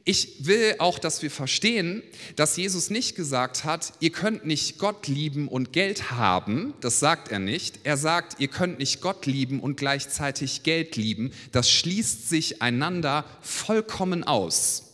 Ich 0.09 0.47
will 0.47 0.77
auch, 0.79 0.99
dass 0.99 1.21
wir 1.21 1.31
verstehen, 1.31 2.03
dass 2.35 2.57
Jesus 2.57 2.88
nicht 2.88 3.15
gesagt 3.15 3.65
hat, 3.65 3.93
ihr 4.00 4.09
könnt 4.09 4.47
nicht 4.47 4.79
Gott 4.79 5.07
lieben 5.07 5.49
und 5.49 5.75
Geld 5.75 6.11
haben. 6.11 6.73
Das 6.81 6.99
sagt 6.99 7.31
er 7.31 7.38
nicht. 7.38 7.81
Er 7.85 7.99
sagt, 7.99 8.41
ihr 8.41 8.49
könnt 8.49 8.79
nicht 8.79 9.03
Gott 9.03 9.27
lieben 9.27 9.61
und 9.61 9.77
gleichzeitig 9.77 10.62
Geld 10.62 10.97
lieben. 10.97 11.31
Das 11.53 11.71
schließt 11.71 12.27
sich 12.27 12.62
einander 12.62 13.27
vollkommen 13.43 14.25
aus. 14.25 14.88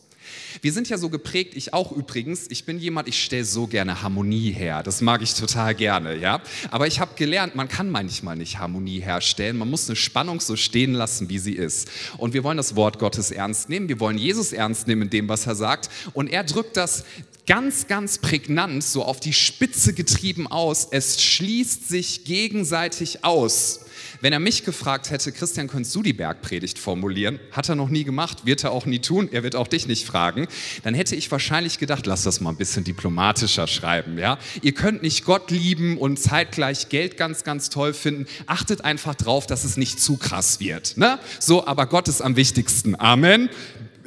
Wir 0.63 0.73
sind 0.73 0.89
ja 0.89 0.99
so 0.99 1.09
geprägt, 1.09 1.55
ich 1.57 1.73
auch 1.75 1.93
übrigens, 1.93 2.47
ich 2.51 2.65
bin 2.65 2.79
jemand, 2.79 3.09
ich 3.09 3.23
stelle 3.23 3.45
so 3.45 3.67
gerne 3.67 4.03
Harmonie 4.03 4.51
her. 4.51 4.83
Das 4.83 5.01
mag 5.01 5.23
ich 5.23 5.35
total 5.35 5.75
gerne, 5.75 6.17
ja. 6.17 6.41
Aber 6.71 6.87
ich 6.87 7.01
habe 7.01 7.15
gelernt, 7.17 7.55
man 7.55 7.69
kann 7.69 7.91
manchmal 7.91 8.37
nicht 8.37 8.59
Harmonie 8.59 9.01
herstellen. 9.01 9.57
Man 9.57 9.71
muss 9.71 9.89
eine 9.89 9.97
Spannung 9.97 10.41
so 10.41 10.57
stehen 10.57 10.93
lassen, 10.93 11.29
wie 11.29 11.39
sie 11.39 11.55
ist. 11.55 11.91
Und 12.19 12.35
wir 12.35 12.45
wollen 12.45 12.57
das 12.57 12.77
Wort 12.77 12.99
Gottes 12.99 13.31
ernst 13.31 13.69
nehmen. 13.69 13.89
Wir 13.89 14.01
wollen 14.01 14.19
Jesus 14.19 14.53
ernst 14.53 14.87
nehmen 14.87 15.03
in 15.03 15.11
dem, 15.11 15.29
was 15.29 15.47
er 15.47 15.55
sagt. 15.55 15.91
Und 16.13 16.29
er 16.29 16.45
drückt 16.45 16.77
das 16.77 17.05
ganz, 17.47 17.87
ganz 17.87 18.19
prägnant 18.19 18.85
so 18.85 19.05
auf 19.05 19.21
die 19.21 19.33
Spitze 19.33 19.93
getrieben 19.93 20.47
aus. 20.47 20.89
Es 20.91 21.23
schließt 21.23 21.89
sich 21.89 22.25
gegenseitig 22.25 23.25
aus. 23.25 23.84
Wenn 24.21 24.33
er 24.33 24.41
mich 24.41 24.65
gefragt 24.65 25.11
hätte, 25.11 25.33
Christian, 25.33 25.69
könntest 25.69 25.95
du 25.95 26.03
die 26.03 26.13
Bergpredigt 26.13 26.79
formulieren? 26.79 27.41
Hat 27.53 27.69
er 27.69 27.75
noch 27.75 27.89
nie 27.89 28.05
gemacht, 28.05 28.47
wird 28.47 28.65
er 28.65 28.73
auch 28.73 28.87
nie 28.87 28.99
tun, 28.99 29.29
er 29.33 29.43
wird 29.43 29.57
auch 29.57 29.69
dich 29.69 29.87
nicht 29.87 30.07
fragen. 30.07 30.47
Dann 30.83 30.95
hätte 30.95 31.17
ich 31.17 31.31
wahrscheinlich 31.31 31.79
gedacht, 31.79 32.07
lass 32.07 32.23
das 32.23 32.41
mal 32.41 32.51
ein 32.51 32.57
bisschen 32.57 32.85
diplomatischer 32.85 33.67
schreiben. 33.67 34.19
Ja? 34.19 34.39
Ihr 34.63 34.73
könnt 34.73 35.03
nicht 35.03 35.25
Gott 35.25 35.51
lieben 35.51 35.99
und 35.99 36.19
zeitgleich 36.19 36.89
Geld 36.89 37.17
ganz, 37.17 37.45
ganz 37.45 37.71
toll 37.71 37.95
finden. 37.95 38.27
Achtet 38.47 38.85
einfach 38.85 39.15
drauf, 39.15 39.47
dass 39.47 39.65
es 39.65 39.77
nicht 39.77 40.01
zu 40.01 40.17
krass 40.17 40.61
wird. 40.61 40.97
Ne? 40.97 41.19
So, 41.41 41.67
aber 41.67 41.87
Gott 41.87 42.09
ist 42.09 42.23
am 42.23 42.37
wichtigsten. 42.37 42.99
Amen 42.99 43.49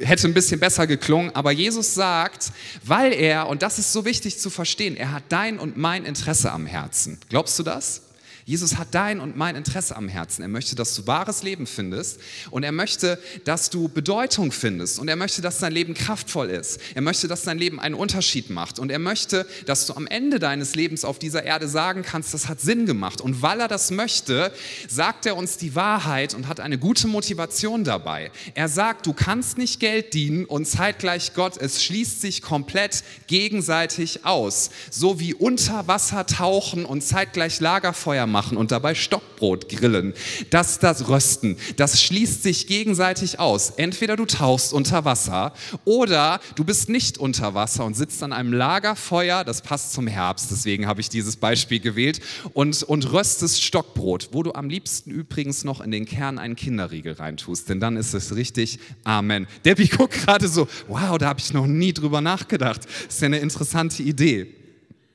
hätte 0.00 0.28
ein 0.28 0.34
bisschen 0.34 0.60
besser 0.60 0.86
geklungen, 0.86 1.34
aber 1.34 1.52
Jesus 1.52 1.94
sagt, 1.94 2.52
weil 2.84 3.12
er, 3.12 3.48
und 3.48 3.62
das 3.62 3.78
ist 3.78 3.92
so 3.92 4.04
wichtig 4.04 4.38
zu 4.38 4.50
verstehen, 4.50 4.96
er 4.96 5.12
hat 5.12 5.24
dein 5.28 5.58
und 5.58 5.76
mein 5.76 6.04
Interesse 6.04 6.52
am 6.52 6.66
Herzen. 6.66 7.18
Glaubst 7.28 7.58
du 7.58 7.62
das? 7.62 8.02
Jesus 8.48 8.78
hat 8.78 8.94
dein 8.94 9.20
und 9.20 9.36
mein 9.36 9.56
Interesse 9.56 9.94
am 9.94 10.08
Herzen. 10.08 10.40
Er 10.40 10.48
möchte, 10.48 10.74
dass 10.74 10.94
du 10.94 11.06
wahres 11.06 11.42
Leben 11.42 11.66
findest 11.66 12.18
und 12.50 12.62
er 12.62 12.72
möchte, 12.72 13.18
dass 13.44 13.68
du 13.68 13.90
Bedeutung 13.90 14.52
findest 14.52 14.98
und 14.98 15.06
er 15.08 15.16
möchte, 15.16 15.42
dass 15.42 15.58
dein 15.58 15.70
Leben 15.70 15.92
kraftvoll 15.92 16.48
ist. 16.48 16.80
Er 16.94 17.02
möchte, 17.02 17.28
dass 17.28 17.42
dein 17.42 17.58
Leben 17.58 17.78
einen 17.78 17.94
Unterschied 17.94 18.48
macht 18.48 18.78
und 18.78 18.90
er 18.90 19.00
möchte, 19.00 19.46
dass 19.66 19.84
du 19.84 19.92
am 19.92 20.06
Ende 20.06 20.38
deines 20.38 20.74
Lebens 20.76 21.04
auf 21.04 21.18
dieser 21.18 21.42
Erde 21.42 21.68
sagen 21.68 22.02
kannst, 22.02 22.32
das 22.32 22.48
hat 22.48 22.58
Sinn 22.58 22.86
gemacht. 22.86 23.20
Und 23.20 23.42
weil 23.42 23.60
er 23.60 23.68
das 23.68 23.90
möchte, 23.90 24.50
sagt 24.88 25.26
er 25.26 25.36
uns 25.36 25.58
die 25.58 25.74
Wahrheit 25.74 26.32
und 26.32 26.48
hat 26.48 26.58
eine 26.58 26.78
gute 26.78 27.06
Motivation 27.06 27.84
dabei. 27.84 28.30
Er 28.54 28.70
sagt, 28.70 29.04
du 29.04 29.12
kannst 29.12 29.58
nicht 29.58 29.78
Geld 29.78 30.14
dienen 30.14 30.46
und 30.46 30.64
zeitgleich 30.64 31.34
Gott. 31.34 31.58
Es 31.58 31.84
schließt 31.84 32.22
sich 32.22 32.40
komplett 32.40 33.04
gegenseitig 33.26 34.24
aus. 34.24 34.70
So 34.90 35.20
wie 35.20 35.34
unter 35.34 35.86
Wasser 35.86 36.24
tauchen 36.24 36.86
und 36.86 37.02
zeitgleich 37.02 37.60
Lagerfeuer 37.60 38.26
machen 38.26 38.37
machen 38.38 38.56
und 38.56 38.70
dabei 38.70 38.94
Stockbrot 38.94 39.68
grillen. 39.68 40.14
Das, 40.50 40.78
das 40.78 41.08
Rösten, 41.08 41.56
das 41.76 42.00
schließt 42.00 42.44
sich 42.44 42.68
gegenseitig 42.68 43.40
aus. 43.40 43.70
Entweder 43.70 44.14
du 44.14 44.26
tauchst 44.26 44.72
unter 44.72 45.04
Wasser 45.04 45.52
oder 45.84 46.38
du 46.54 46.62
bist 46.62 46.88
nicht 46.88 47.18
unter 47.18 47.54
Wasser 47.54 47.84
und 47.84 47.94
sitzt 47.94 48.22
an 48.22 48.32
einem 48.32 48.52
Lagerfeuer, 48.52 49.42
das 49.42 49.60
passt 49.62 49.92
zum 49.92 50.06
Herbst, 50.06 50.52
deswegen 50.52 50.86
habe 50.86 51.00
ich 51.00 51.08
dieses 51.08 51.36
Beispiel 51.36 51.80
gewählt, 51.80 52.20
und, 52.52 52.84
und 52.84 53.12
röstest 53.12 53.60
Stockbrot, 53.60 54.28
wo 54.30 54.44
du 54.44 54.52
am 54.52 54.68
liebsten 54.68 55.10
übrigens 55.10 55.64
noch 55.64 55.80
in 55.80 55.90
den 55.90 56.06
Kern 56.06 56.38
einen 56.38 56.54
Kinderriegel 56.54 57.14
reintust, 57.14 57.68
denn 57.68 57.80
dann 57.80 57.96
ist 57.96 58.14
es 58.14 58.36
richtig 58.36 58.78
Amen. 59.02 59.48
Debbie 59.64 59.88
guckt 59.88 60.14
gerade 60.14 60.46
so, 60.46 60.68
wow, 60.86 61.18
da 61.18 61.26
habe 61.26 61.40
ich 61.40 61.52
noch 61.52 61.66
nie 61.66 61.92
drüber 61.92 62.20
nachgedacht. 62.20 62.84
Das 62.84 63.16
ist 63.16 63.20
ja 63.20 63.26
eine 63.26 63.38
interessante 63.38 64.04
Idee. 64.04 64.54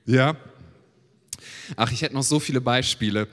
Ja, 0.06 0.36
Ach, 1.76 1.92
ich 1.92 2.02
hätte 2.02 2.16
noch 2.16 2.24
so 2.24 2.40
viele 2.40 2.62
Beispiele. 2.62 3.28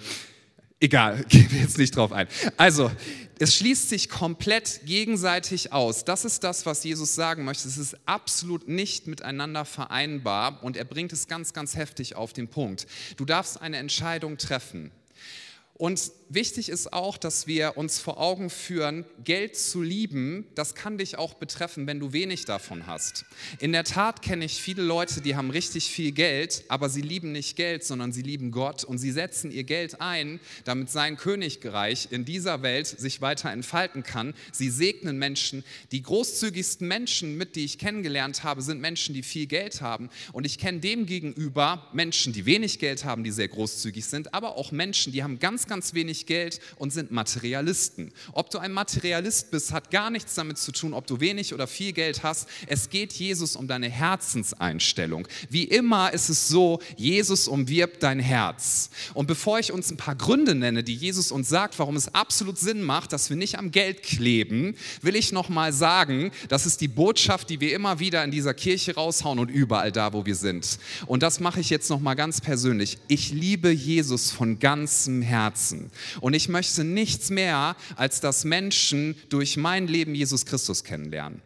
Egal, 0.80 1.24
gehen 1.28 1.50
wir 1.50 1.60
jetzt 1.60 1.78
nicht 1.78 1.94
drauf 1.94 2.12
ein. 2.12 2.26
Also, 2.56 2.90
es 3.38 3.54
schließt 3.56 3.88
sich 3.88 4.10
komplett 4.10 4.80
gegenseitig 4.84 5.72
aus. 5.72 6.04
Das 6.04 6.26
ist 6.26 6.44
das, 6.44 6.66
was 6.66 6.84
Jesus 6.84 7.14
sagen 7.14 7.44
möchte. 7.44 7.68
Es 7.68 7.78
ist 7.78 7.96
absolut 8.04 8.68
nicht 8.68 9.06
miteinander 9.06 9.64
vereinbar 9.64 10.62
und 10.62 10.76
er 10.76 10.84
bringt 10.84 11.12
es 11.12 11.26
ganz, 11.26 11.54
ganz 11.54 11.74
heftig 11.74 12.16
auf 12.16 12.34
den 12.34 12.48
Punkt. 12.48 12.86
Du 13.16 13.24
darfst 13.24 13.60
eine 13.62 13.78
Entscheidung 13.78 14.36
treffen. 14.36 14.90
Und 15.74 16.12
wichtig 16.30 16.68
ist 16.68 16.92
auch, 16.92 17.18
dass 17.18 17.46
wir 17.46 17.76
uns 17.76 17.98
vor 17.98 18.18
Augen 18.18 18.50
führen, 18.50 19.04
Geld 19.24 19.56
zu 19.56 19.82
lieben, 19.82 20.46
das 20.54 20.74
kann 20.74 20.98
dich 20.98 21.18
auch 21.18 21.34
betreffen, 21.34 21.86
wenn 21.86 22.00
du 22.00 22.12
wenig 22.12 22.44
davon 22.44 22.86
hast. 22.86 23.24
In 23.58 23.72
der 23.72 23.84
Tat 23.84 24.22
kenne 24.22 24.44
ich 24.44 24.62
viele 24.62 24.82
Leute, 24.82 25.20
die 25.20 25.36
haben 25.36 25.50
richtig 25.50 25.90
viel 25.90 26.12
Geld, 26.12 26.64
aber 26.68 26.88
sie 26.88 27.02
lieben 27.02 27.32
nicht 27.32 27.56
Geld, 27.56 27.84
sondern 27.84 28.12
sie 28.12 28.22
lieben 28.22 28.50
Gott 28.50 28.84
und 28.84 28.98
sie 28.98 29.10
setzen 29.10 29.50
ihr 29.50 29.64
Geld 29.64 30.00
ein, 30.00 30.40
damit 30.64 30.90
sein 30.90 31.16
Königreich 31.16 32.08
in 32.10 32.24
dieser 32.24 32.62
Welt 32.62 32.86
sich 32.86 33.20
weiter 33.20 33.50
entfalten 33.50 34.02
kann. 34.02 34.34
Sie 34.52 34.70
segnen 34.70 35.18
Menschen. 35.18 35.64
Die 35.92 36.02
großzügigsten 36.02 36.86
Menschen, 36.86 37.36
mit 37.36 37.56
die 37.56 37.64
ich 37.64 37.78
kennengelernt 37.78 38.44
habe, 38.44 38.62
sind 38.62 38.80
Menschen, 38.80 39.14
die 39.14 39.22
viel 39.22 39.46
Geld 39.46 39.80
haben. 39.80 40.10
Und 40.32 40.44
ich 40.46 40.58
kenne 40.58 40.80
dem 40.80 41.06
gegenüber 41.06 41.88
Menschen, 41.92 42.32
die 42.32 42.46
wenig 42.46 42.78
Geld 42.78 43.04
haben, 43.04 43.24
die 43.24 43.30
sehr 43.30 43.48
großzügig 43.48 44.06
sind, 44.06 44.34
aber 44.34 44.56
auch 44.56 44.72
Menschen, 44.72 45.12
die 45.12 45.22
haben 45.22 45.38
ganz 45.38 45.66
ganz 45.66 45.94
wenig 45.94 46.19
Geld 46.26 46.60
und 46.76 46.92
sind 46.92 47.10
Materialisten. 47.10 48.12
Ob 48.32 48.50
du 48.50 48.58
ein 48.58 48.72
Materialist 48.72 49.50
bist, 49.50 49.72
hat 49.72 49.90
gar 49.90 50.10
nichts 50.10 50.34
damit 50.34 50.58
zu 50.58 50.72
tun, 50.72 50.94
ob 50.94 51.06
du 51.06 51.20
wenig 51.20 51.54
oder 51.54 51.66
viel 51.66 51.92
Geld 51.92 52.22
hast. 52.22 52.48
Es 52.66 52.90
geht 52.90 53.12
Jesus 53.12 53.56
um 53.56 53.68
deine 53.68 53.88
Herzenseinstellung. 53.88 55.26
Wie 55.48 55.64
immer 55.64 56.12
ist 56.12 56.28
es 56.28 56.48
so, 56.48 56.80
Jesus 56.96 57.48
umwirbt 57.48 58.02
dein 58.02 58.20
Herz. 58.20 58.90
Und 59.14 59.26
bevor 59.26 59.58
ich 59.58 59.72
uns 59.72 59.90
ein 59.90 59.96
paar 59.96 60.14
Gründe 60.14 60.54
nenne, 60.54 60.82
die 60.82 60.94
Jesus 60.94 61.32
uns 61.32 61.48
sagt, 61.48 61.78
warum 61.78 61.96
es 61.96 62.14
absolut 62.14 62.58
Sinn 62.58 62.82
macht, 62.82 63.12
dass 63.12 63.30
wir 63.30 63.36
nicht 63.36 63.58
am 63.58 63.70
Geld 63.70 64.02
kleben, 64.02 64.74
will 65.02 65.16
ich 65.16 65.32
noch 65.32 65.48
mal 65.48 65.72
sagen, 65.72 66.30
das 66.48 66.66
ist 66.66 66.80
die 66.80 66.88
Botschaft, 66.88 67.50
die 67.50 67.60
wir 67.60 67.74
immer 67.74 67.98
wieder 67.98 68.24
in 68.24 68.30
dieser 68.30 68.54
Kirche 68.54 68.94
raushauen 68.94 69.38
und 69.38 69.50
überall 69.50 69.92
da, 69.92 70.12
wo 70.12 70.26
wir 70.26 70.34
sind. 70.34 70.78
Und 71.06 71.22
das 71.22 71.40
mache 71.40 71.60
ich 71.60 71.70
jetzt 71.70 71.90
noch 71.90 72.00
mal 72.00 72.14
ganz 72.14 72.40
persönlich. 72.40 72.98
Ich 73.08 73.32
liebe 73.32 73.70
Jesus 73.70 74.30
von 74.30 74.58
ganzem 74.58 75.22
Herzen. 75.22 75.90
Und 76.20 76.34
ich 76.34 76.48
möchte 76.48 76.84
nichts 76.84 77.30
mehr, 77.30 77.76
als 77.96 78.20
dass 78.20 78.44
Menschen 78.44 79.16
durch 79.28 79.56
mein 79.56 79.86
Leben 79.86 80.14
Jesus 80.14 80.46
Christus 80.46 80.84
kennenlernen. 80.84 81.42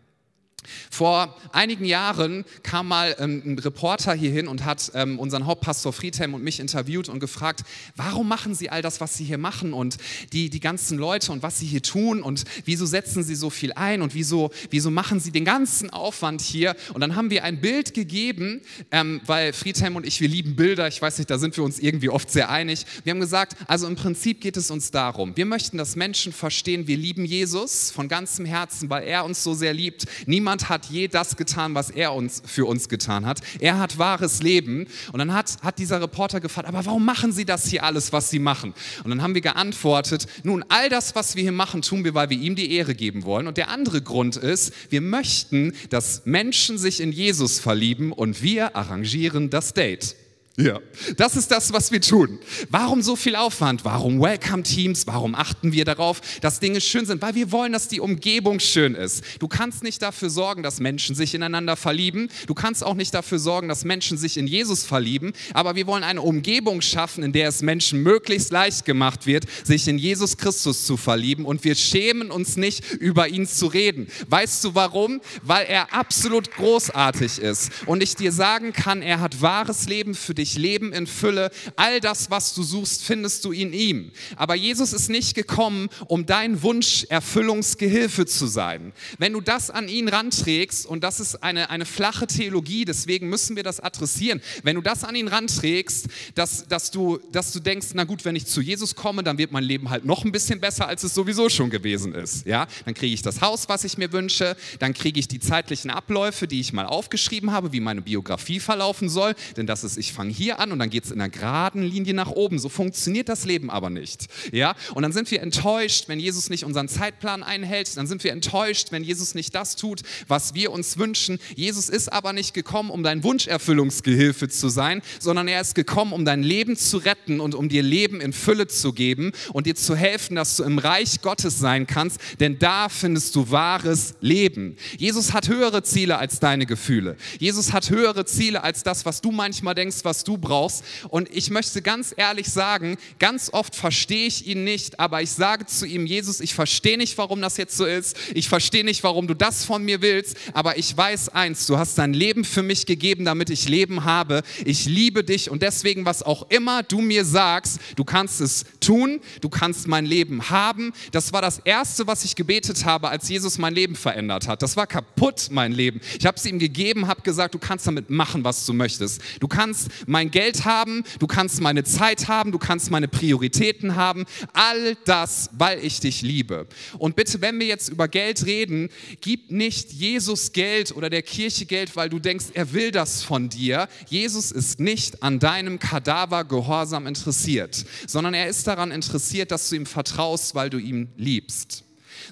Vor 0.90 1.37
einigen 1.52 1.85
Jahren 1.85 2.44
kam 2.62 2.88
mal 2.88 3.16
ähm, 3.18 3.42
ein 3.44 3.59
Reporter 3.59 4.14
hierhin 4.14 4.49
und 4.49 4.64
hat 4.64 4.92
ähm, 4.94 5.18
unseren 5.18 5.47
Hauptpastor 5.47 5.92
Friedhelm 5.92 6.35
und 6.35 6.42
mich 6.42 6.61
interviewt 6.61 7.09
und 7.09 7.21
gefragt, 7.21 7.62
warum 7.97 8.28
machen 8.28 8.54
Sie 8.54 8.71
all 8.71 8.83
das, 8.83 9.00
was 9.00 9.16
Sie 9.16 9.25
hier 9.25 9.38
machen 9.38 9.73
und 9.73 9.97
die, 10.33 10.50
die 10.50 10.61
ganzen 10.61 10.99
Leute 10.99 11.33
und 11.33 11.42
was 11.42 11.59
Sie 11.59 11.66
hier 11.66 11.83
tun 11.83 12.23
und 12.23 12.44
wieso 12.64 12.87
setzen 12.87 13.23
Sie 13.23 13.35
so 13.35 13.50
viel 13.50 13.73
ein 13.73 14.02
und 14.02 14.14
wieso, 14.14 14.50
wieso 14.71 14.90
machen 14.90 15.21
Sie 15.21 15.30
den 15.30 15.44
ganzen 15.44 15.90
Aufwand 15.90 16.40
hier? 16.40 16.76
Und 16.92 17.00
dann 17.00 17.16
haben 17.16 17.30
wir 17.30 17.44
ein 17.44 17.61
Bild 17.61 17.94
gegeben, 17.94 18.61
ähm, 18.90 19.21
weil 19.26 19.52
Friedhelm 19.52 19.97
und 19.97 20.06
ich, 20.06 20.21
wir 20.21 20.28
lieben 20.28 20.56
Bilder, 20.56 20.88
ich 20.88 21.00
weiß 21.00 21.18
nicht, 21.18 21.30
da 21.30 21.38
sind 21.38 21.56
wir 21.56 21.64
uns 21.64 21.78
irgendwie 21.78 22.09
oft 22.09 22.30
sehr 22.30 22.50
einig. 22.50 22.85
Wir 23.04 23.12
haben 23.12 23.21
gesagt, 23.21 23.56
also 23.66 23.87
im 23.87 23.97
Prinzip 23.97 24.40
geht 24.40 24.56
es 24.56 24.71
uns 24.71 24.90
darum, 24.90 25.37
wir 25.37 25.47
möchten, 25.47 25.78
dass 25.78 25.97
Menschen 25.97 26.33
verstehen, 26.33 26.87
wir 26.87 26.97
lieben 26.97 27.25
Jesus 27.25 27.90
von 27.90 28.09
ganzem 28.09 28.44
Herzen, 28.44 28.90
weil 28.90 29.04
er 29.04 29.25
uns 29.25 29.42
so 29.42 29.54
sehr 29.54 29.75
liebt. 29.75 30.04
Niemand 30.26 30.53
Niemand 30.54 30.68
hat 30.68 30.87
je 30.87 31.08
das 31.08 31.37
getan, 31.37 31.75
was 31.75 31.90
er 31.90 32.14
uns 32.14 32.40
für 32.46 32.66
uns 32.66 32.88
getan 32.88 33.26
hat. 33.26 33.40
Er 33.58 33.80
hat 33.80 33.99
wahres 33.99 34.40
Leben. 34.40 34.87
Und 35.11 35.18
dann 35.18 35.34
hat, 35.34 35.56
hat 35.62 35.80
dieser 35.80 36.00
Reporter 36.00 36.38
gefragt, 36.38 36.68
aber 36.68 36.87
warum 36.87 37.04
machen 37.04 37.32
Sie 37.32 37.44
das 37.44 37.66
hier 37.66 37.82
alles, 37.82 38.12
was 38.12 38.30
Sie 38.30 38.38
machen? 38.38 38.73
Und 39.02 39.11
dann 39.11 39.20
haben 39.20 39.34
wir 39.34 39.40
geantwortet, 39.40 40.28
nun, 40.44 40.64
all 40.68 40.88
das, 40.88 41.16
was 41.16 41.34
wir 41.34 41.42
hier 41.42 41.50
machen, 41.50 41.82
tun 41.82 42.04
wir, 42.04 42.14
weil 42.14 42.30
wir 42.30 42.38
ihm 42.38 42.54
die 42.54 42.70
Ehre 42.70 42.94
geben 42.94 43.25
wollen. 43.25 43.49
Und 43.49 43.56
der 43.56 43.68
andere 43.68 44.00
Grund 44.00 44.37
ist, 44.37 44.73
wir 44.90 45.00
möchten, 45.00 45.73
dass 45.90 46.23
Menschen 46.25 46.78
sich 46.78 47.00
in 47.00 47.11
Jesus 47.11 47.58
verlieben 47.58 48.12
und 48.12 48.40
wir 48.40 48.76
arrangieren 48.76 49.50
das 49.50 49.75
Date. 49.75 50.14
Ja, 50.56 50.78
das 51.16 51.34
ist 51.34 51.50
das, 51.50 51.73
was 51.73 51.90
wir 51.90 52.00
tun. 52.00 52.38
Warum 52.70 53.02
so 53.02 53.16
viel 53.16 53.34
Aufwand? 53.34 53.84
Warum 53.84 54.20
Welcome-Teams? 54.20 55.04
Warum 55.08 55.34
achten 55.34 55.73
wir 55.73 55.84
darauf, 55.84 56.20
dass 56.42 56.61
Dinge 56.61 56.80
schön 56.80 57.06
sind? 57.06 57.20
Weil 57.23 57.34
wir 57.34 57.50
wollen, 57.50 57.73
dass 57.73 57.88
die 57.88 57.99
Umgebung 57.99 58.61
schön 58.61 58.94
ist. 58.94 59.25
Du 59.40 59.49
kannst 59.49 59.82
nicht 59.82 60.00
dafür 60.00 60.30
sorgen, 60.30 60.62
dass 60.62 60.78
Menschen 60.78 61.16
sich 61.16 61.34
ineinander 61.34 61.75
verlieben. 61.75 62.28
Du 62.46 62.54
kannst 62.54 62.84
auch 62.84 62.94
nicht 62.94 63.12
dafür 63.14 63.40
sorgen, 63.40 63.66
dass 63.66 63.84
Menschen 63.84 64.16
sich 64.16 64.37
in 64.37 64.46
Jesus 64.46 64.84
verlieben. 64.84 65.32
Aber 65.54 65.75
wir 65.75 65.88
wollen 65.88 66.04
eine 66.04 66.23
Umgebung 66.23 66.82
schaffen, 66.82 67.25
in 67.25 67.32
der 67.32 67.49
es 67.49 67.61
Menschen 67.61 68.04
möglichst 68.04 68.52
leicht 68.52 68.84
gemacht 68.84 69.26
wird, 69.26 69.46
sich 69.64 69.88
in 69.88 69.99
Jesus 69.99 70.37
Christus 70.37 70.87
zu 70.87 70.96
verlieben. 70.96 71.46
Und 71.46 71.64
wir 71.64 71.75
schämen 71.75 72.30
uns 72.30 72.56
nicht, 72.56 72.92
über 72.92 73.26
ihn 73.26 73.49
zu 73.49 73.66
reden. 73.66 74.06
Weißt 74.28 74.62
du 74.62 74.76
warum? 74.76 75.20
Weil 75.42 75.66
er 75.66 75.92
absolut 75.92 76.52
großartig 76.52 77.40
ist. 77.40 77.73
Und 77.87 78.04
ich 78.04 78.14
dir 78.14 78.30
sagen 78.30 78.73
kann, 78.73 79.02
er 79.02 79.18
hat 79.18 79.42
wahres 79.42 79.88
Leben 79.88 80.14
für 80.14 80.32
dich 80.32 80.43
dich 80.44 80.56
Leben 80.58 80.92
in 80.92 81.06
Fülle. 81.06 81.50
All 81.76 82.00
das, 82.00 82.30
was 82.30 82.54
du 82.54 82.62
suchst, 82.62 83.02
findest 83.02 83.44
du 83.44 83.52
in 83.52 83.72
ihm. 83.72 84.12
Aber 84.36 84.54
Jesus 84.54 84.92
ist 84.92 85.08
nicht 85.08 85.34
gekommen, 85.34 85.88
um 86.06 86.26
dein 86.26 86.62
Wunsch 86.62 87.06
Erfüllungsgehilfe 87.08 88.26
zu 88.26 88.46
sein. 88.46 88.92
Wenn 89.18 89.32
du 89.32 89.40
das 89.40 89.70
an 89.70 89.88
ihn 89.88 90.08
ranträgst, 90.08 90.86
und 90.86 91.02
das 91.02 91.18
ist 91.18 91.42
eine, 91.42 91.70
eine 91.70 91.86
flache 91.86 92.26
Theologie, 92.26 92.84
deswegen 92.84 93.28
müssen 93.28 93.56
wir 93.56 93.62
das 93.62 93.80
adressieren, 93.80 94.42
wenn 94.62 94.76
du 94.76 94.82
das 94.82 95.02
an 95.02 95.14
ihn 95.14 95.28
ranträgst, 95.28 96.08
dass, 96.34 96.68
dass, 96.68 96.90
du, 96.90 97.18
dass 97.32 97.52
du 97.52 97.60
denkst, 97.60 97.88
na 97.94 98.04
gut, 98.04 98.24
wenn 98.24 98.36
ich 98.36 98.46
zu 98.46 98.60
Jesus 98.60 98.94
komme, 98.94 99.22
dann 99.22 99.38
wird 99.38 99.50
mein 99.50 99.64
Leben 99.64 99.88
halt 99.88 100.04
noch 100.04 100.24
ein 100.24 100.32
bisschen 100.32 100.60
besser, 100.60 100.86
als 100.86 101.04
es 101.04 101.14
sowieso 101.14 101.48
schon 101.48 101.70
gewesen 101.70 102.14
ist. 102.14 102.46
Ja? 102.46 102.66
Dann 102.84 102.92
kriege 102.92 103.14
ich 103.14 103.22
das 103.22 103.40
Haus, 103.40 103.68
was 103.68 103.84
ich 103.84 103.96
mir 103.96 104.12
wünsche, 104.12 104.56
dann 104.78 104.92
kriege 104.92 105.18
ich 105.18 105.28
die 105.28 105.40
zeitlichen 105.40 105.90
Abläufe, 105.90 106.46
die 106.46 106.60
ich 106.60 106.74
mal 106.74 106.84
aufgeschrieben 106.84 107.52
habe, 107.52 107.72
wie 107.72 107.80
meine 107.80 108.02
Biografie 108.02 108.60
verlaufen 108.60 109.08
soll, 109.08 109.34
denn 109.56 109.66
das 109.66 109.84
ist, 109.84 109.96
ich 109.96 110.12
fange 110.12 110.34
hier 110.35 110.59
an 110.59 110.73
und 110.73 110.79
dann 110.79 110.91
geht 110.91 111.05
es 111.05 111.11
in 111.11 111.21
einer 111.21 111.31
geraden 111.31 111.83
Linie 111.83 112.14
nach 112.14 112.31
oben. 112.31 112.59
So 112.59 112.69
funktioniert 112.69 113.29
das 113.29 113.45
Leben 113.45 113.71
aber 113.71 113.91
nicht. 113.91 114.26
Ja? 114.53 114.75
Und 114.95 115.03
dann 115.03 115.12
sind 115.12 115.31
wir 115.31 115.41
enttäuscht, 115.41 116.09
wenn 116.09 116.21
Jesus 116.21 116.50
nicht 116.50 116.64
unseren 116.64 116.88
Zeitplan 116.88 117.43
einhält, 117.43 117.97
dann 117.97 118.07
sind 118.07 118.25
wir 118.25 118.33
enttäuscht, 118.33 118.88
wenn 118.91 119.05
Jesus 119.05 119.35
nicht 119.35 119.55
das 119.55 119.76
tut, 119.76 120.03
was 120.29 120.55
wir 120.55 120.73
uns 120.73 120.99
wünschen. 120.99 121.38
Jesus 121.55 121.88
ist 121.88 122.12
aber 122.12 122.33
nicht 122.33 122.55
gekommen, 122.55 122.91
um 122.91 123.03
dein 123.03 123.23
Wunscherfüllungsgehilfe 123.23 124.49
zu 124.49 124.69
sein, 124.69 125.03
sondern 125.21 125.49
er 125.49 125.61
ist 125.61 125.75
gekommen, 125.75 126.12
um 126.12 126.25
dein 126.25 126.43
Leben 126.43 126.76
zu 126.76 126.99
retten 126.99 127.41
und 127.41 127.55
um 127.55 127.69
dir 127.69 127.83
Leben 127.83 128.21
in 128.21 128.33
Fülle 128.33 128.67
zu 128.67 128.93
geben 128.93 129.33
und 129.53 129.67
dir 129.67 129.75
zu 129.75 129.97
helfen, 129.97 130.37
dass 130.37 130.57
du 130.57 130.64
im 130.64 130.79
Reich 130.79 131.21
Gottes 131.23 131.59
sein 131.59 131.87
kannst, 131.87 132.21
denn 132.41 132.59
da 132.59 132.88
findest 132.88 133.37
du 133.37 133.50
wahres 133.50 134.14
Leben. 134.21 134.76
Jesus 134.99 135.33
hat 135.33 135.49
höhere 135.49 135.83
Ziele 135.83 136.19
als 136.19 136.41
deine 136.41 136.67
Gefühle. 136.67 137.17
Jesus 137.38 137.73
hat 137.73 137.91
höhere 137.91 138.25
Ziele 138.25 138.62
als 138.62 138.83
das, 138.83 139.07
was 139.07 139.21
du 139.21 139.31
manchmal 139.31 139.75
denkst, 139.75 139.99
was 140.03 140.24
du 140.25 140.38
brauchst. 140.38 140.85
Und 141.09 141.28
ich 141.35 141.50
möchte 141.50 141.83
ganz 141.83 142.14
ehrlich 142.16 142.49
sagen, 142.49 142.97
ganz 143.19 143.50
oft 143.52 143.75
verstehe 143.75 144.26
ich 144.26 144.47
ihn 144.47 144.64
nicht, 144.64 145.00
aber 145.00 145.23
ich 145.23 145.31
sage 145.31 145.66
zu 145.66 145.87
ihm, 145.87 146.07
Jesus, 146.07 146.40
ich 146.40 146.54
verstehe 146.54 146.99
nicht, 146.99 147.16
warum 147.19 147.40
das 147.40 147.57
jetzt 147.57 147.76
so 147.76 147.85
ist. 147.85 148.16
Ich 148.35 148.49
verstehe 148.49 148.85
nicht, 148.85 149.04
warum 149.04 149.26
du 149.26 149.35
das 149.35 149.64
von 149.64 149.85
mir 149.85 150.02
willst, 150.02 150.37
aber 150.52 150.78
ich 150.78 150.97
weiß 150.97 151.31
eins, 151.31 151.66
du 151.66 151.78
hast 151.78 151.99
dein 151.99 152.14
Leben 152.14 152.45
für 152.45 152.62
mich 152.62 152.87
gegeben, 152.87 153.25
damit 153.25 153.50
ich 153.50 153.69
Leben 153.69 154.04
habe. 154.04 154.43
Ich 154.64 154.87
liebe 154.87 155.25
dich 155.25 155.50
und 155.50 155.62
deswegen, 155.62 156.04
was 156.04 156.23
auch 156.23 156.50
immer 156.50 156.83
du 156.83 157.00
mir 157.00 157.25
sagst, 157.25 157.78
du 157.97 158.04
kannst 158.04 158.40
es 158.40 158.64
tun, 158.81 159.21
du 159.40 159.49
kannst 159.49 159.87
mein 159.87 160.07
Leben 160.07 160.50
haben. 160.50 160.93
Das 161.12 161.33
war 161.33 161.43
das 161.43 161.59
Erste, 161.59 162.07
was 162.07 162.25
ich 162.25 162.37
gebetet 162.37 162.85
habe, 162.85 163.09
als 163.09 163.28
Jesus 163.28 163.59
mein 163.59 163.75
Leben 163.75 163.97
verändert 163.97 164.49
hat. 164.49 164.62
Das 164.62 164.76
war 164.76 164.87
kaputt, 164.87 165.49
mein 165.50 165.73
Leben. 165.73 166.00
Ich 166.19 166.26
habe 166.26 166.37
es 166.37 166.47
ihm 166.47 166.59
gegeben, 166.59 167.07
habe 167.07 167.23
gesagt, 167.23 167.54
du 167.54 167.59
kannst 167.59 167.87
damit 167.87 168.11
machen, 168.11 168.45
was 168.45 168.66
du 168.66 168.73
möchtest. 168.73 169.21
Du 169.40 169.49
kannst 169.49 169.88
mein 170.14 170.30
Geld 170.30 170.64
haben, 170.64 171.02
du 171.18 171.26
kannst 171.26 171.61
meine 171.61 171.83
Zeit 171.83 172.28
haben, 172.28 172.52
du 172.52 172.59
kannst 172.61 172.88
meine 172.92 173.09
Prioritäten 173.09 173.97
haben. 173.97 174.26
All 174.52 174.94
das, 175.04 175.50
weil 175.59 175.85
ich 175.85 175.99
dich 175.99 176.23
liebe. 176.23 176.68
Und 176.99 177.16
bitte, 177.16 177.40
wenn 177.40 177.59
wir 177.59 177.66
jetzt 177.66 177.88
über 177.88 178.06
Geld 178.06 178.47
reden, 178.47 178.90
gib 179.21 179.50
nicht 179.50 179.92
Jesus 179.92 180.52
Geld 180.52 180.94
oder 180.94 181.11
der 181.11 181.23
Kirche 181.23 181.66
Geld, 181.66 181.97
weil 181.97 182.11
du 182.11 182.21
denkst, 182.21 182.44
er 182.54 182.73
will 182.73 182.92
das 182.92 183.25
von 183.25 183.49
dir. 183.49 183.88
Jesus 184.09 184.52
ist 184.52 184.78
nicht 184.78 185.21
an 185.21 185.40
deinem 185.40 185.80
Kadaver 185.80 186.44
Gehorsam 186.44 187.09
interessiert, 187.09 187.85
sondern 188.06 188.35
er 188.35 188.47
ist 188.47 188.68
daran 188.68 188.92
interessiert, 188.92 189.50
dass 189.50 189.68
du 189.68 189.75
ihm 189.75 189.87
vertraust, 189.87 190.54
weil 190.54 190.71
du 190.71 190.78
ihm 190.78 191.09
liebst. 191.16 191.83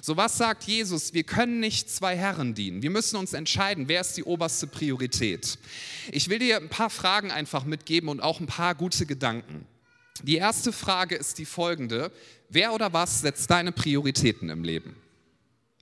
So 0.01 0.17
was 0.17 0.37
sagt 0.37 0.63
Jesus? 0.63 1.13
Wir 1.13 1.23
können 1.23 1.59
nicht 1.59 1.89
zwei 1.89 2.15
Herren 2.15 2.53
dienen. 2.53 2.81
Wir 2.81 2.89
müssen 2.89 3.17
uns 3.17 3.33
entscheiden, 3.33 3.87
wer 3.87 4.01
ist 4.01 4.17
die 4.17 4.23
oberste 4.23 4.67
Priorität. 4.67 5.57
Ich 6.11 6.29
will 6.29 6.39
dir 6.39 6.57
ein 6.57 6.69
paar 6.69 6.89
Fragen 6.89 7.31
einfach 7.31 7.65
mitgeben 7.65 8.09
und 8.09 8.21
auch 8.21 8.39
ein 8.39 8.47
paar 8.47 8.75
gute 8.75 9.05
Gedanken. 9.05 9.65
Die 10.21 10.37
erste 10.37 10.71
Frage 10.71 11.15
ist 11.15 11.37
die 11.37 11.45
folgende. 11.45 12.11
Wer 12.49 12.73
oder 12.73 12.93
was 12.93 13.21
setzt 13.21 13.49
deine 13.49 13.71
Prioritäten 13.71 14.49
im 14.49 14.63
Leben? 14.63 14.95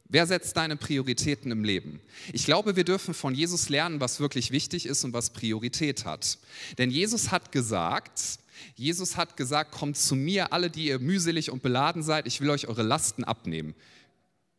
Wer 0.08 0.28
setzt 0.28 0.58
deine 0.58 0.76
Prioritäten 0.76 1.52
im 1.52 1.64
Leben? 1.64 2.02
Ich 2.34 2.44
glaube, 2.44 2.76
wir 2.76 2.84
dürfen 2.84 3.14
von 3.14 3.34
Jesus 3.34 3.70
lernen, 3.70 4.02
was 4.02 4.20
wirklich 4.20 4.52
wichtig 4.52 4.86
ist 4.86 5.06
und 5.06 5.14
was 5.14 5.30
Priorität 5.30 6.04
hat. 6.04 6.38
Denn 6.78 6.92
Jesus 6.92 7.32
hat 7.32 7.54
gesagt, 7.54 8.40
Jesus 8.76 9.16
hat 9.16 9.38
gesagt, 9.38 9.72
kommt 9.72 9.98
zu 9.98 10.16
mir, 10.16 10.52
alle, 10.52 10.70
die 10.70 10.88
ihr 10.88 11.00
mühselig 11.00 11.50
und 11.50 11.64
beladen 11.64 12.04
seid, 12.04 12.28
ich 12.28 12.42
will 12.42 12.50
euch 12.50 12.68
eure 12.68 12.84
Lasten 12.84 13.24
abnehmen. 13.24 13.74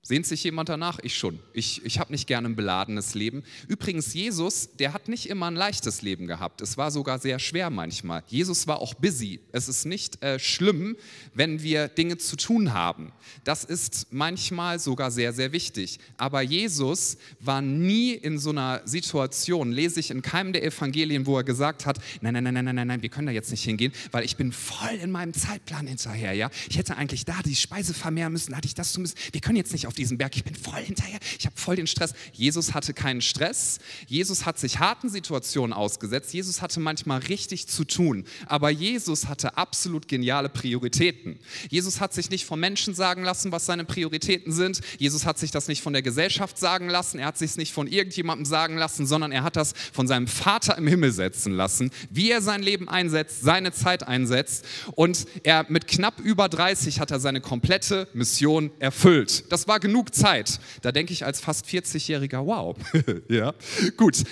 Sehnt 0.05 0.27
sich 0.27 0.43
jemand 0.43 0.69
danach? 0.69 0.99
Ich 1.05 1.17
schon. 1.17 1.39
Ich, 1.53 1.85
ich 1.85 2.01
habe 2.01 2.11
nicht 2.11 2.27
gerne 2.27 2.49
ein 2.49 2.57
beladenes 2.57 3.15
Leben. 3.15 3.45
Übrigens, 3.69 4.13
Jesus, 4.13 4.71
der 4.77 4.95
hat 4.95 5.07
nicht 5.07 5.29
immer 5.31 5.47
ein 5.47 5.55
leichtes 5.55 6.03
Leben 6.03 6.27
gehabt. 6.27 6.61
Es 6.61 6.77
war 6.77 6.91
sogar 6.91 7.21
sehr 7.21 7.39
schwer 7.39 7.71
manchmal. 7.71 8.25
Jesus 8.27 8.67
war 8.67 8.81
auch 8.81 8.95
busy. 8.95 9.39
Es 9.53 9.69
ist 9.69 9.85
nicht 9.85 10.21
äh, 10.21 10.41
schlimm, 10.41 10.97
wenn 11.35 11.63
wir 11.63 11.87
Dinge 11.87 12.19
zu 12.19 12.35
tun 12.35 12.73
haben. 12.73 13.13
Das 13.45 13.63
ist 13.63 14.09
manchmal 14.11 14.81
sogar 14.81 15.13
sehr, 15.13 15.33
sehr 15.33 15.53
wichtig. 15.53 16.01
Aber 16.17 16.43
Jesus 16.43 17.17
war 17.39 17.63
nie 17.63 18.11
in 18.11 18.41
so 18.41 18.51
einer 18.51 18.83
Situation, 18.85 19.71
lese 19.71 20.01
ich 20.01 20.11
in 20.11 20.21
keinem 20.21 20.53
der 20.53 20.65
Evangelien, 20.65 21.27
wo 21.27 21.37
er 21.37 21.45
gesagt 21.45 21.87
hat, 21.87 22.01
nein, 22.21 22.35
nein, 22.35 22.43
nein, 22.43 22.55
nein, 22.55 22.75
nein, 22.75 22.89
nein, 22.89 23.03
wir 23.03 23.09
können 23.09 23.29
da 23.29 23.33
jetzt 23.33 23.53
nicht 23.53 23.63
hingehen, 23.63 23.93
weil 24.11 24.25
ich 24.25 24.37
bin 24.37 24.51
voll 24.51 24.97
in 25.01 25.13
meinem 25.13 25.33
Zeitplan 25.33 25.87
hinterher. 25.87 26.33
Ja? 26.33 26.51
Ich 26.69 26.77
hätte 26.77 26.97
eigentlich 26.97 27.25
da 27.25 27.41
die 27.45 27.55
Speise 27.55 27.95
vermehren 27.95 28.33
müssen, 28.33 28.57
hatte 28.57 28.67
ich 28.67 28.75
das 28.75 28.93
tun 28.93 29.03
müssen. 29.03 29.17
Wir 29.31 29.41
können 29.41 29.57
jetzt 29.57 29.71
nicht 29.71 29.87
auf 29.87 29.92
auf 29.93 29.97
diesem 29.97 30.17
Berg, 30.17 30.35
ich 30.37 30.45
bin 30.45 30.55
voll 30.55 30.81
hinterher, 30.81 31.19
ich 31.39 31.45
habe 31.45 31.55
voll 31.55 31.77
den 31.77 31.87
Stress. 31.87 32.15
Jesus 32.33 32.73
hatte 32.73 32.95
keinen 32.95 33.21
Stress, 33.21 33.79
Jesus 34.07 34.47
hat 34.47 34.59
sich 34.59 34.79
harten 34.79 35.11
Situationen 35.11 35.75
ausgesetzt, 35.75 36.33
Jesus 36.33 36.63
hatte 36.63 36.81
manchmal 36.81 37.21
richtig 37.21 37.67
zu 37.67 37.85
tun, 37.85 38.25
aber 38.47 38.71
Jesus 38.71 39.29
hatte 39.29 39.59
absolut 39.59 40.09
geniale 40.09 40.49
Prioritäten. 40.49 41.39
Jesus 41.69 42.01
hat 42.01 42.15
sich 42.15 42.31
nicht 42.31 42.47
von 42.47 42.59
Menschen 42.59 42.95
sagen 42.95 43.23
lassen, 43.23 43.53
was 43.53 43.67
seine 43.67 43.85
Prioritäten 43.85 44.51
sind, 44.51 44.81
Jesus 44.99 45.27
hat 45.27 45.39
sich 45.39 45.51
das 45.51 45.69
nicht 45.69 45.83
von 45.83 45.93
der 45.93 46.01
Gesellschaft 46.01 46.57
sagen 46.57 46.89
lassen, 46.89 47.19
er 47.19 47.27
hat 47.27 47.37
sich 47.37 47.57
nicht 47.57 47.75
von 47.75 47.87
irgendjemandem 47.87 48.47
sagen 48.47 48.79
lassen, 48.79 49.07
sondern 49.07 49.31
er 49.31 49.43
hat 49.43 49.57
das 49.57 49.75
von 49.93 50.07
seinem 50.07 50.27
Vater 50.27 50.79
im 50.79 50.87
Himmel 50.87 51.13
setzen 51.13 51.53
lassen, 51.53 51.91
wie 52.09 52.31
er 52.31 52.41
sein 52.41 52.63
Leben 52.63 52.89
einsetzt, 52.89 53.43
seine 53.43 53.73
Zeit 53.73 54.09
einsetzt. 54.09 54.65
Und 54.93 55.27
er 55.43 55.67
mit 55.69 55.87
knapp 55.87 56.19
über 56.19 56.49
30 56.49 56.99
hat 56.99 57.11
er 57.11 57.21
seine 57.21 57.43
komplette 57.43 58.09
Mission 58.15 58.71
erfüllt. 58.79 59.53
Das 59.53 59.69
war 59.69 59.82
genug 59.83 60.15
Zeit. 60.15 60.59
Da 60.81 60.93
denke 60.93 61.13
ich 61.13 61.27
als 61.27 61.41
fast 61.41 61.67
40-Jähriger, 61.67 62.47
wow. 62.47 62.75
ja, 63.29 63.53
gut. 63.99 64.23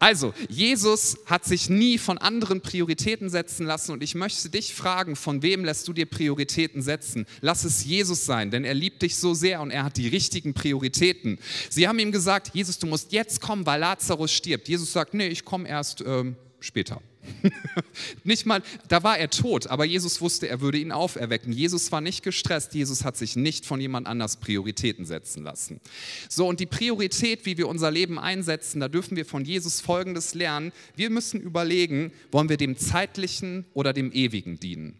Also, 0.00 0.34
Jesus 0.48 1.18
hat 1.26 1.44
sich 1.44 1.70
nie 1.70 1.98
von 1.98 2.18
anderen 2.18 2.60
Prioritäten 2.60 3.28
setzen 3.28 3.66
lassen 3.66 3.92
und 3.92 4.02
ich 4.02 4.16
möchte 4.16 4.50
dich 4.50 4.74
fragen, 4.74 5.14
von 5.14 5.42
wem 5.42 5.64
lässt 5.64 5.86
du 5.86 5.92
dir 5.92 6.06
Prioritäten 6.06 6.82
setzen? 6.82 7.26
Lass 7.40 7.62
es 7.62 7.84
Jesus 7.84 8.26
sein, 8.26 8.50
denn 8.50 8.64
er 8.64 8.74
liebt 8.74 9.02
dich 9.02 9.14
so 9.16 9.34
sehr 9.34 9.60
und 9.60 9.70
er 9.70 9.84
hat 9.84 9.96
die 9.96 10.08
richtigen 10.08 10.54
Prioritäten. 10.54 11.38
Sie 11.70 11.86
haben 11.86 12.00
ihm 12.00 12.10
gesagt, 12.10 12.50
Jesus, 12.54 12.78
du 12.78 12.88
musst 12.88 13.12
jetzt 13.12 13.40
kommen, 13.40 13.64
weil 13.66 13.78
Lazarus 13.78 14.32
stirbt. 14.32 14.68
Jesus 14.68 14.92
sagt, 14.92 15.14
nee, 15.14 15.28
ich 15.28 15.44
komme 15.44 15.68
erst 15.68 16.02
ähm, 16.04 16.34
später. 16.58 17.00
nicht 18.24 18.46
mal, 18.46 18.62
da 18.88 19.02
war 19.02 19.18
er 19.18 19.30
tot, 19.30 19.66
aber 19.66 19.84
Jesus 19.84 20.20
wusste, 20.20 20.48
er 20.48 20.60
würde 20.60 20.78
ihn 20.78 20.92
auferwecken. 20.92 21.52
Jesus 21.52 21.90
war 21.92 22.00
nicht 22.00 22.22
gestresst, 22.22 22.74
Jesus 22.74 23.04
hat 23.04 23.16
sich 23.16 23.36
nicht 23.36 23.66
von 23.66 23.80
jemand 23.80 24.06
anders 24.06 24.36
Prioritäten 24.36 25.04
setzen 25.04 25.42
lassen. 25.42 25.80
So, 26.28 26.46
und 26.46 26.60
die 26.60 26.66
Priorität, 26.66 27.46
wie 27.46 27.56
wir 27.56 27.68
unser 27.68 27.90
Leben 27.90 28.18
einsetzen, 28.18 28.80
da 28.80 28.88
dürfen 28.88 29.16
wir 29.16 29.26
von 29.26 29.44
Jesus 29.44 29.80
Folgendes 29.80 30.34
lernen. 30.34 30.72
Wir 30.96 31.10
müssen 31.10 31.40
überlegen, 31.40 32.12
wollen 32.32 32.48
wir 32.48 32.56
dem 32.56 32.76
Zeitlichen 32.76 33.64
oder 33.74 33.92
dem 33.92 34.12
Ewigen 34.12 34.58
dienen? 34.58 34.98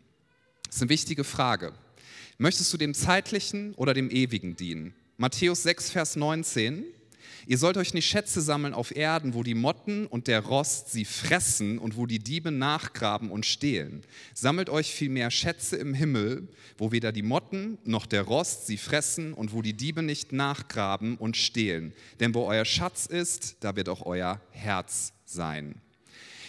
Das 0.66 0.76
ist 0.76 0.82
eine 0.82 0.90
wichtige 0.90 1.24
Frage. 1.24 1.72
Möchtest 2.38 2.72
du 2.72 2.76
dem 2.76 2.94
Zeitlichen 2.94 3.74
oder 3.74 3.94
dem 3.94 4.10
Ewigen 4.10 4.56
dienen? 4.56 4.94
Matthäus 5.16 5.62
6, 5.62 5.90
Vers 5.90 6.16
19. 6.16 6.84
Ihr 7.46 7.58
sollt 7.58 7.76
euch 7.76 7.94
nicht 7.94 8.06
Schätze 8.06 8.40
sammeln 8.40 8.74
auf 8.74 8.94
Erden, 8.96 9.34
wo 9.34 9.42
die 9.42 9.54
Motten 9.54 10.06
und 10.06 10.26
der 10.28 10.40
Rost 10.40 10.90
sie 10.90 11.04
fressen 11.04 11.78
und 11.78 11.96
wo 11.96 12.06
die 12.06 12.18
Diebe 12.18 12.50
nachgraben 12.50 13.30
und 13.30 13.44
stehlen. 13.44 14.02
Sammelt 14.32 14.70
euch 14.70 14.94
vielmehr 14.94 15.30
Schätze 15.30 15.76
im 15.76 15.94
Himmel, 15.94 16.48
wo 16.78 16.92
weder 16.92 17.12
die 17.12 17.22
Motten 17.22 17.78
noch 17.84 18.06
der 18.06 18.22
Rost 18.22 18.66
sie 18.66 18.78
fressen 18.78 19.34
und 19.34 19.52
wo 19.52 19.62
die 19.62 19.74
Diebe 19.74 20.02
nicht 20.02 20.32
nachgraben 20.32 21.16
und 21.16 21.36
stehlen. 21.36 21.92
Denn 22.20 22.34
wo 22.34 22.44
euer 22.44 22.64
Schatz 22.64 23.06
ist, 23.06 23.56
da 23.60 23.76
wird 23.76 23.88
auch 23.88 24.06
euer 24.06 24.40
Herz 24.50 25.12
sein. 25.24 25.83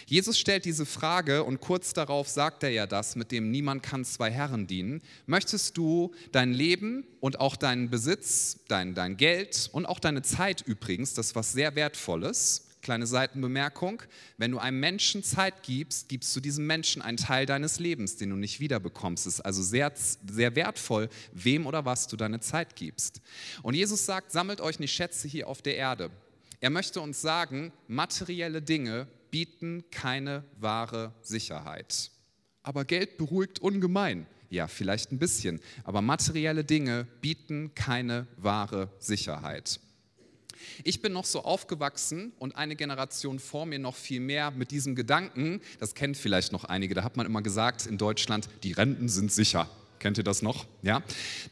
Jesus 0.08 0.38
stellt 0.38 0.64
diese 0.64 0.86
Frage 0.86 1.42
und 1.42 1.60
kurz 1.60 1.92
darauf 1.92 2.28
sagt 2.28 2.62
er 2.62 2.70
ja 2.70 2.86
das, 2.86 3.16
mit 3.16 3.32
dem 3.32 3.50
niemand 3.50 3.82
kann 3.82 4.04
zwei 4.04 4.30
Herren 4.30 4.68
dienen. 4.68 5.02
Möchtest 5.26 5.76
du 5.76 6.14
dein 6.30 6.52
Leben 6.52 7.04
und 7.18 7.40
auch 7.40 7.56
deinen 7.56 7.90
Besitz, 7.90 8.60
dein, 8.68 8.94
dein 8.94 9.16
Geld 9.16 9.68
und 9.72 9.84
auch 9.84 9.98
deine 9.98 10.22
Zeit 10.22 10.62
übrigens, 10.62 11.14
das 11.14 11.28
ist 11.28 11.34
was 11.34 11.52
sehr 11.52 11.74
Wertvolles, 11.74 12.68
kleine 12.82 13.08
Seitenbemerkung, 13.08 14.00
wenn 14.38 14.52
du 14.52 14.58
einem 14.58 14.78
Menschen 14.78 15.24
Zeit 15.24 15.64
gibst, 15.64 16.08
gibst 16.08 16.36
du 16.36 16.40
diesem 16.40 16.68
Menschen 16.68 17.02
einen 17.02 17.16
Teil 17.16 17.44
deines 17.44 17.80
Lebens, 17.80 18.16
den 18.16 18.30
du 18.30 18.36
nicht 18.36 18.60
wiederbekommst. 18.60 19.26
Es 19.26 19.34
ist 19.34 19.40
also 19.40 19.60
sehr, 19.60 19.92
sehr 19.96 20.54
wertvoll, 20.54 21.08
wem 21.32 21.66
oder 21.66 21.84
was 21.84 22.06
du 22.06 22.16
deine 22.16 22.38
Zeit 22.38 22.76
gibst. 22.76 23.20
Und 23.64 23.74
Jesus 23.74 24.06
sagt, 24.06 24.30
sammelt 24.30 24.60
euch 24.60 24.78
nicht 24.78 24.92
Schätze 24.92 25.26
hier 25.26 25.48
auf 25.48 25.62
der 25.62 25.76
Erde. 25.76 26.10
Er 26.60 26.70
möchte 26.70 27.00
uns 27.00 27.20
sagen, 27.20 27.72
materielle 27.88 28.62
Dinge 28.62 29.08
bieten 29.36 29.84
keine 29.90 30.44
wahre 30.58 31.12
Sicherheit. 31.20 32.10
Aber 32.62 32.86
Geld 32.86 33.18
beruhigt 33.18 33.58
ungemein. 33.58 34.26
Ja, 34.48 34.66
vielleicht 34.66 35.12
ein 35.12 35.18
bisschen, 35.18 35.60
aber 35.84 36.00
materielle 36.00 36.64
Dinge 36.64 37.06
bieten 37.20 37.74
keine 37.74 38.26
wahre 38.38 38.88
Sicherheit. 38.98 39.78
Ich 40.84 41.02
bin 41.02 41.12
noch 41.12 41.26
so 41.26 41.44
aufgewachsen 41.44 42.32
und 42.38 42.56
eine 42.56 42.76
Generation 42.76 43.38
vor 43.38 43.66
mir 43.66 43.78
noch 43.78 43.94
viel 43.94 44.20
mehr 44.20 44.52
mit 44.52 44.70
diesem 44.70 44.94
Gedanken, 44.94 45.60
das 45.80 45.94
kennt 45.94 46.16
vielleicht 46.16 46.52
noch 46.52 46.64
einige, 46.64 46.94
da 46.94 47.04
hat 47.04 47.18
man 47.18 47.26
immer 47.26 47.42
gesagt 47.42 47.84
in 47.84 47.98
Deutschland, 47.98 48.48
die 48.62 48.72
Renten 48.72 49.10
sind 49.10 49.30
sicher. 49.30 49.68
Kennt 49.98 50.18
ihr 50.18 50.24
das 50.24 50.42
noch? 50.42 50.66
Ja. 50.82 51.02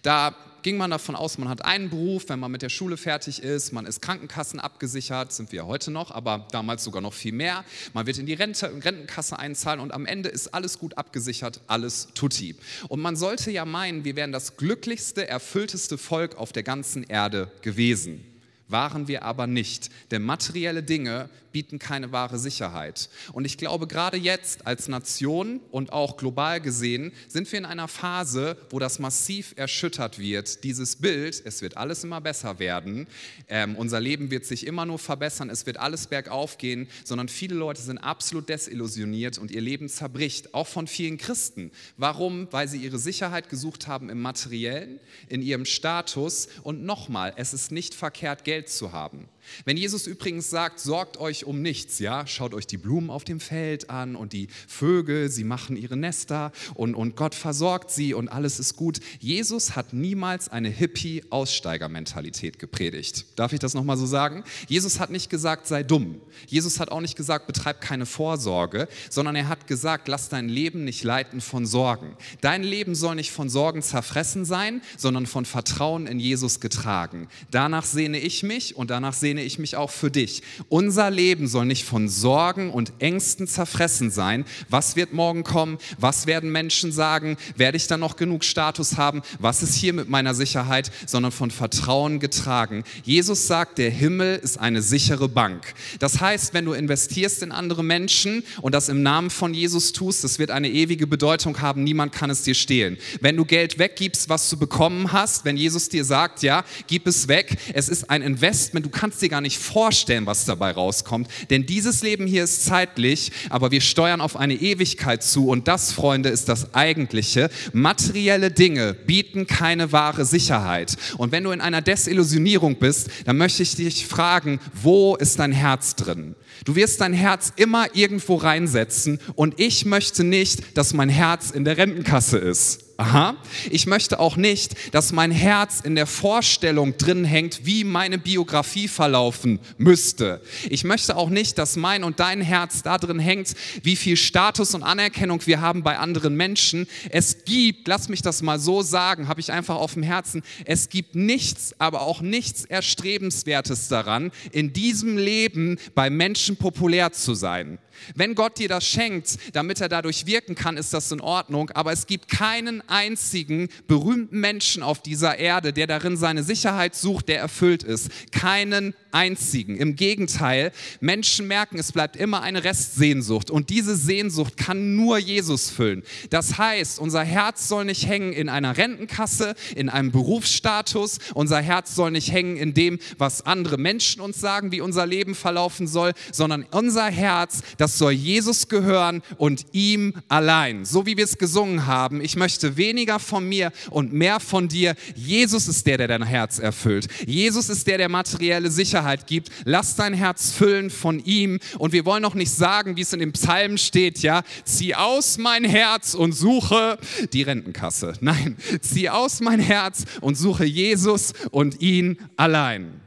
Da 0.02 0.35
ging 0.64 0.78
man 0.78 0.90
davon 0.90 1.14
aus, 1.14 1.37
man 1.37 1.48
hat 1.48 1.64
einen 1.64 1.90
Beruf, 1.90 2.28
wenn 2.28 2.40
man 2.40 2.50
mit 2.50 2.62
der 2.62 2.70
Schule 2.70 2.96
fertig 2.96 3.42
ist, 3.42 3.72
man 3.72 3.85
ist 3.85 4.00
Krankenkassen 4.00 4.59
abgesichert, 4.59 5.30
sind 5.30 5.52
wir 5.52 5.66
heute 5.66 5.90
noch, 5.90 6.11
aber 6.11 6.48
damals 6.52 6.83
sogar 6.83 7.02
noch 7.02 7.12
viel 7.12 7.33
mehr. 7.35 7.64
Man 7.92 8.07
wird 8.07 8.18
in 8.18 8.24
die 8.24 8.33
Rente, 8.33 8.72
Rentenkasse 8.83 9.38
einzahlen 9.38 9.80
und 9.80 9.92
am 9.92 10.07
Ende 10.07 10.30
ist 10.30 10.54
alles 10.54 10.78
gut 10.78 10.96
abgesichert, 10.96 11.61
alles 11.66 12.09
tutti. 12.14 12.57
Und 12.88 13.00
man 13.00 13.14
sollte 13.14 13.50
ja 13.50 13.66
meinen, 13.66 14.04
wir 14.04 14.16
wären 14.16 14.33
das 14.33 14.57
glücklichste, 14.57 15.28
erfüllteste 15.28 15.98
Volk 15.98 16.37
auf 16.37 16.52
der 16.52 16.62
ganzen 16.62 17.04
Erde 17.04 17.50
gewesen 17.61 18.34
waren 18.68 19.09
wir 19.09 19.22
aber 19.22 19.46
nicht. 19.46 19.90
Denn 20.11 20.22
materielle 20.22 20.83
Dinge 20.83 21.29
bieten 21.55 21.79
keine 21.79 22.11
wahre 22.11 22.37
Sicherheit. 22.37 23.09
Und 23.33 23.44
ich 23.44 23.57
glaube, 23.57 23.87
gerade 23.87 24.16
jetzt 24.16 24.66
als 24.66 24.88
Nation 24.88 25.61
und 25.70 25.92
auch 25.92 26.16
global 26.16 26.61
gesehen 26.61 27.12
sind 27.29 27.50
wir 27.53 27.61
in 27.61 27.64
einer 27.64 27.87
Phase, 27.87 28.57
wo 28.70 28.81
das 28.81 28.98
massiv 28.98 29.55
erschüttert 29.57 30.18
wird. 30.18 30.64
Dieses 30.64 30.96
Bild, 30.96 31.40
es 31.44 31.62
wird 31.62 31.77
alles 31.77 32.03
immer 32.03 32.20
besser 32.20 32.59
werden, 32.59 33.07
ähm, 33.48 33.77
unser 33.77 34.00
Leben 34.00 34.33
wird 34.33 34.46
sich 34.46 34.66
immer 34.66 34.85
nur 34.85 34.98
verbessern, 34.98 35.48
es 35.48 35.64
wird 35.64 35.77
alles 35.77 36.09
bergauf 36.09 36.59
gehen, 36.59 36.88
sondern 37.05 37.29
viele 37.29 37.55
Leute 37.55 37.81
sind 37.81 37.98
absolut 37.98 38.48
desillusioniert 38.48 39.38
und 39.38 39.53
ihr 39.53 39.61
Leben 39.61 39.88
zerbricht, 39.88 40.55
auch 40.55 40.66
von 40.66 40.88
vielen 40.88 41.18
Christen. 41.18 41.70
Warum? 41.96 42.48
Weil 42.50 42.66
sie 42.66 42.79
ihre 42.79 42.98
Sicherheit 42.98 43.48
gesucht 43.48 43.87
haben 43.87 44.11
im 44.11 44.20
materiellen, 44.20 44.98
in 45.29 45.40
ihrem 45.40 45.66
Status. 45.66 46.48
Und 46.64 46.83
nochmal, 46.83 47.33
es 47.37 47.55
ist 47.55 47.70
nicht 47.70 47.94
verkehrt, 47.94 48.42
Geld 48.64 48.70
zu 48.70 48.92
haben. 48.92 49.29
Wenn 49.64 49.76
Jesus 49.76 50.07
übrigens 50.07 50.50
sagt, 50.50 50.80
sorgt 50.80 51.18
euch 51.18 51.44
um 51.44 51.62
nichts, 51.62 51.98
ja, 51.98 52.26
schaut 52.26 52.54
euch 52.54 52.66
die 52.66 52.76
Blumen 52.76 53.11
auf 53.11 53.24
dem 53.24 53.40
Feld 53.40 53.90
an 53.90 54.16
und 54.16 54.33
die 54.33 54.48
Vögel, 54.66 55.30
sie 55.30 55.44
machen 55.44 55.76
ihre 55.76 55.96
Nester 55.96 56.52
und, 56.74 56.94
und 56.94 57.16
Gott 57.16 57.35
versorgt 57.35 57.90
sie 57.90 58.14
und 58.14 58.28
alles 58.28 58.59
ist 58.59 58.76
gut. 58.76 59.00
Jesus 59.20 59.76
hat 59.76 59.92
niemals 59.92 60.48
eine 60.48 60.68
Hippie-Aussteigermentalität 60.68 62.59
gepredigt. 62.59 63.26
Darf 63.37 63.52
ich 63.52 63.61
das 63.61 63.74
nochmal 63.74 63.96
so 63.96 64.07
sagen? 64.07 64.44
Jesus 64.68 65.00
hat 65.00 65.11
nicht 65.11 65.30
gesagt, 65.30 65.66
sei 65.66 65.83
dumm. 65.83 66.20
Jesus 66.46 66.80
hat 66.80 66.90
auch 66.90 67.00
nicht 67.00 67.16
gesagt, 67.16 67.46
betreib 67.46 67.80
keine 67.80 68.07
Vorsorge, 68.07 68.88
sondern 69.11 69.37
er 69.37 69.48
hat 69.48 69.66
gesagt, 69.66 70.09
lass 70.09 70.28
dein 70.28 70.48
Leben 70.48 70.85
nicht 70.85 71.04
leiten 71.04 71.40
von 71.40 71.66
Sorgen. 71.66 72.16
Dein 72.40 72.62
Leben 72.62 72.94
soll 72.94 73.14
nicht 73.14 73.33
von 73.33 73.48
Sorgen 73.48 73.83
zerfressen 73.83 74.44
sein, 74.44 74.83
sondern 74.96 75.26
von 75.26 75.44
Vertrauen 75.44 76.07
in 76.07 76.18
Jesus 76.20 76.61
getragen. 76.61 77.28
Danach 77.50 77.85
sehne 77.85 78.18
ich 78.18 78.42
mich 78.42 78.76
und 78.76 78.90
danach 78.90 79.14
sehne 79.14 79.34
sehne 79.35 79.42
ich 79.42 79.59
mich 79.59 79.75
auch 79.75 79.90
für 79.90 80.12
dich. 80.12 80.42
Unser 80.68 81.11
Leben 81.11 81.49
soll 81.49 81.66
nicht 81.66 81.85
von 81.85 82.09
Sorgen 82.09 82.70
und 82.70 82.92
Ängsten 83.01 83.49
zerfressen 83.49 84.12
sein. 84.12 84.44
Was 84.68 84.94
wird 84.94 85.12
morgen 85.12 85.42
kommen? 85.42 85.79
Was 85.99 86.29
werden 86.29 86.53
Menschen 86.53 86.92
sagen? 86.92 87.37
Werde 87.57 87.77
ich 87.77 87.88
dann 87.88 87.99
noch 87.99 88.14
genug 88.14 88.44
Status 88.44 88.97
haben? 88.97 89.23
Was 89.40 89.64
ist 89.64 89.75
hier 89.75 89.92
mit 89.92 90.09
meiner 90.09 90.35
Sicherheit? 90.35 90.92
Sondern 91.07 91.33
von 91.33 91.51
Vertrauen 91.51 92.20
getragen. 92.20 92.85
Jesus 93.03 93.49
sagt, 93.49 93.79
der 93.79 93.90
Himmel 93.90 94.37
ist 94.37 94.57
eine 94.61 94.83
sichere 94.83 95.29
Bank. 95.29 95.75
Das 95.99 96.20
heißt, 96.20 96.55
wenn 96.55 96.64
du 96.64 96.73
investierst 96.73 97.42
in 97.42 97.51
andere 97.51 97.83
Menschen 97.83 98.44
und 98.62 98.73
das 98.73 98.88
im 98.88 99.03
Namen 99.03 99.31
von 99.31 99.53
Jesus 99.53 99.90
tust, 99.90 100.23
das 100.23 100.38
wird 100.38 100.53
eine 100.53 100.70
ewige 100.70 101.09
Bedeutung 101.09 101.61
haben. 101.61 101.83
Niemand 101.83 102.12
kann 102.12 102.31
es 102.31 102.42
dir 102.42 102.55
stehlen. 102.55 102.99
Wenn 103.20 103.37
du 103.37 103.44
Geld 103.44 103.81
weggibst, 103.81 104.29
was 104.29 104.49
du 104.49 104.57
bekommen 104.57 105.11
hast, 105.11 105.44
wenn 105.44 105.57
Jesus 105.57 105.88
dir 105.88 106.05
sagt, 106.05 106.44
ja, 106.44 106.64
gib 106.87 107.09
es 107.09 107.27
weg, 107.27 107.57
es 107.73 107.88
ist 107.88 108.11
ein 108.11 108.23
Investment, 108.23 108.87
du 108.87 108.90
kannst 108.90 109.23
dir 109.24 109.28
gar 109.28 109.40
nicht 109.40 109.58
vorstellen, 109.58 110.26
was 110.26 110.44
dabei 110.44 110.70
rauskommt. 110.70 111.28
Denn 111.50 111.66
dieses 111.66 112.02
Leben 112.02 112.26
hier 112.26 112.44
ist 112.44 112.64
zeitlich, 112.64 113.32
aber 113.50 113.70
wir 113.70 113.80
steuern 113.80 114.20
auf 114.20 114.37
eine 114.37 114.54
Ewigkeit 114.54 115.22
zu. 115.22 115.48
Und 115.48 115.66
das, 115.68 115.92
Freunde, 115.92 116.28
ist 116.28 116.48
das 116.48 116.74
Eigentliche. 116.74 117.50
Materielle 117.72 118.50
Dinge 118.50 118.94
bieten 118.94 119.46
keine 119.46 119.92
wahre 119.92 120.24
Sicherheit. 120.24 120.96
Und 121.18 121.32
wenn 121.32 121.44
du 121.44 121.50
in 121.50 121.60
einer 121.60 121.82
Desillusionierung 121.82 122.76
bist, 122.76 123.08
dann 123.24 123.37
möchte 123.37 123.62
ich 123.62 123.76
dich 123.76 124.06
fragen, 124.06 124.60
wo 124.72 125.16
ist 125.16 125.38
dein 125.38 125.52
Herz 125.52 125.96
drin? 125.96 126.37
Du 126.64 126.76
wirst 126.76 127.00
dein 127.00 127.12
Herz 127.12 127.52
immer 127.56 127.94
irgendwo 127.94 128.37
reinsetzen 128.37 129.18
und 129.34 129.58
ich 129.58 129.84
möchte 129.84 130.24
nicht, 130.24 130.76
dass 130.76 130.94
mein 130.94 131.08
Herz 131.08 131.50
in 131.50 131.64
der 131.64 131.76
Rentenkasse 131.76 132.38
ist. 132.38 132.84
Aha. 132.96 133.37
Ich 133.70 133.87
möchte 133.87 134.20
auch 134.20 134.37
nicht, 134.37 134.94
dass 134.94 135.11
mein 135.11 135.33
Herz 135.33 135.80
in 135.80 135.96
der 135.96 136.07
Vorstellung 136.07 136.96
drin 136.96 137.24
hängt, 137.24 137.66
wie 137.66 137.83
meine 137.83 138.18
Biografie 138.18 138.87
verlaufen 138.87 139.59
müsste. 139.78 140.40
Ich 140.70 140.85
möchte 140.85 141.16
auch 141.16 141.28
nicht, 141.28 141.59
dass 141.59 141.74
mein 141.74 142.04
und 142.04 142.20
dein 142.20 142.40
Herz 142.40 142.83
da 142.83 142.98
drin 142.98 143.18
hängt, 143.18 143.54
wie 143.83 143.96
viel 143.96 144.16
Status 144.16 144.76
und 144.76 144.85
Anerkennung 144.85 145.44
wir 145.44 145.61
haben 145.61 145.83
bei 145.83 145.98
anderen 145.98 146.37
Menschen. 146.37 146.87
Es 147.11 147.44
gibt, 147.44 147.88
lass 147.88 148.09
mich 148.09 148.22
das 148.22 148.42
mal 148.42 148.61
so 148.61 148.83
sagen, 148.83 149.26
habe 149.26 149.40
ich 149.40 149.50
einfach 149.50 149.76
auf 149.76 149.94
dem 149.94 150.04
Herzen, 150.04 150.44
es 150.64 150.88
gibt 150.88 151.16
nichts, 151.16 151.74
aber 151.78 152.02
auch 152.02 152.20
nichts 152.20 152.64
Erstrebenswertes 152.64 153.88
daran, 153.88 154.30
in 154.52 154.72
diesem 154.72 155.18
Leben 155.18 155.78
bei 155.96 156.11
Menschen 156.11 156.57
populär 156.57 157.11
zu 157.12 157.35
sein. 157.35 157.78
Wenn 158.14 158.35
Gott 158.35 158.59
dir 158.59 158.68
das 158.68 158.87
schenkt, 158.87 159.38
damit 159.52 159.80
er 159.80 159.88
dadurch 159.88 160.26
wirken 160.26 160.54
kann, 160.54 160.76
ist 160.76 160.92
das 160.92 161.11
in 161.12 161.20
Ordnung. 161.20 161.70
Aber 161.70 161.92
es 161.92 162.07
gibt 162.07 162.28
keinen 162.28 162.84
einzigen 162.88 163.68
berühmten 163.87 164.40
Menschen 164.40 164.83
auf 164.83 165.03
dieser 165.03 165.38
Erde, 165.38 165.73
der 165.73 165.87
darin 165.87 166.16
seine 166.16 166.42
Sicherheit 166.42 166.94
sucht, 166.94 167.29
der 167.29 167.38
erfüllt 167.38 167.83
ist. 167.83 168.11
Keinen 168.33 168.94
einzigen. 169.14 169.77
Im 169.77 169.96
Gegenteil, 169.96 170.72
Menschen 171.00 171.46
merken, 171.46 171.79
es 171.79 171.92
bleibt 171.92 172.16
immer 172.16 172.42
eine 172.42 172.64
Restsehnsucht. 172.64 173.50
Und 173.50 173.70
diese 173.70 173.96
Sehnsucht 173.96 174.57
kann 174.57 174.96
nur 174.96 175.18
Jesus 175.18 175.70
füllen. 175.70 176.03
Das 176.31 176.59
heißt, 176.59 176.98
unser 176.98 177.22
Herz 177.22 177.68
soll 177.68 177.85
nicht 177.85 178.07
hängen 178.07 178.33
in 178.33 178.48
einer 178.48 178.77
Rentenkasse, 178.77 179.55
in 179.77 179.88
einem 179.88 180.11
Berufsstatus. 180.11 181.18
Unser 181.33 181.61
Herz 181.61 181.94
soll 181.94 182.11
nicht 182.11 182.33
hängen 182.33 182.57
in 182.57 182.74
dem, 182.74 182.98
was 183.16 183.46
andere 183.46 183.79
Menschen 183.79 184.20
uns 184.20 184.40
sagen, 184.40 184.72
wie 184.72 184.81
unser 184.81 185.07
Leben 185.07 185.35
verlaufen 185.35 185.87
soll, 185.87 186.12
sondern 186.33 186.66
unser 186.72 187.07
Herz, 187.07 187.62
das 187.79 187.96
soll 187.96 188.12
Jesus 188.12 188.68
gehören 188.68 189.22
und 189.38 189.66
ihm 189.72 190.14
allein. 190.29 190.85
So 190.85 191.07
wie 191.07 191.16
wir 191.16 191.24
es 191.24 191.38
gesungen 191.38 191.87
haben, 191.87 192.20
ich 192.20 192.35
möchte 192.35 192.77
weniger 192.77 193.20
von 193.20 193.48
mir 193.48 193.70
und 193.90 194.12
mehr 194.12 194.40
von 194.40 194.68
dir. 194.68 194.96
Jesus 195.14 195.68
ist 195.68 195.87
der, 195.87 195.98
der 195.98 196.09
dein 196.09 196.24
Herz 196.24 196.59
erfüllt. 196.59 197.07
Jesus 197.27 197.68
ist 197.68 197.87
der, 197.87 197.98
der 197.98 198.09
materielle 198.09 198.70
Sicherheit 198.70 199.04
gibt. 199.27 199.51
Lass 199.64 199.97
dein 199.97 200.14
Herz 200.14 200.53
füllen 200.53 200.90
von 200.90 201.25
ihm. 201.25 201.61
Und 201.79 201.93
wir 201.93 202.05
wollen 202.05 202.23
noch 202.23 202.35
nicht 202.35 202.51
sagen, 202.51 202.97
wie 202.97 203.03
es 203.03 203.12
in 203.12 203.21
dem 203.21 203.33
Psalm 203.33 203.79
steht, 203.79 204.21
ja, 204.21 204.43
zieh 204.64 204.95
aus 204.95 205.38
mein 205.38 205.64
Herz 205.64 206.14
und 206.14 206.33
suche 206.33 206.99
die 207.33 207.43
Rentenkasse. 207.43 208.14
Nein, 208.21 208.57
zieh 208.81 209.11
aus 209.11 209.40
mein 209.40 209.61
Herz 209.61 210.05
und 210.21 210.37
suche 210.37 210.64
Jesus 210.64 211.33
und 211.51 211.81
ihn 211.81 212.19
allein. 212.37 213.04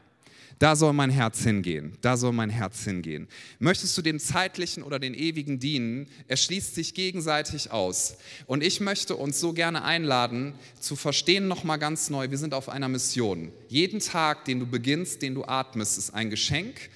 Da 0.59 0.75
soll 0.75 0.93
mein 0.93 1.11
Herz 1.11 1.43
hingehen. 1.43 1.97
Da 2.01 2.17
soll 2.17 2.33
mein 2.33 2.49
Herz 2.49 2.83
hingehen. 2.83 3.27
Möchtest 3.59 3.95
du 3.97 4.01
dem 4.01 4.19
zeitlichen 4.19 4.81
oder 4.81 4.97
den 4.97 5.13
ewigen 5.13 5.59
dienen? 5.59 6.07
Er 6.27 6.37
schließt 6.37 6.73
sich 6.73 6.95
gegenseitig 6.95 7.71
aus. 7.71 8.17
Und 8.47 8.63
ich 8.63 8.79
möchte 8.79 9.15
uns 9.15 9.39
so 9.39 9.53
gerne 9.53 9.83
einladen, 9.83 10.53
zu 10.79 10.95
verstehen 10.95 11.47
nochmal 11.47 11.77
ganz 11.77 12.09
neu, 12.09 12.31
wir 12.31 12.39
sind 12.39 12.55
auf 12.55 12.69
einer 12.69 12.89
Mission. 12.89 13.51
Jeden 13.67 13.99
Tag, 13.99 14.45
den 14.45 14.59
du 14.59 14.65
beginnst, 14.65 15.21
den 15.21 15.35
du 15.35 15.45
atmest, 15.45 15.97
ist 15.99 16.13
ein 16.15 16.31
Geschenk. 16.31 16.89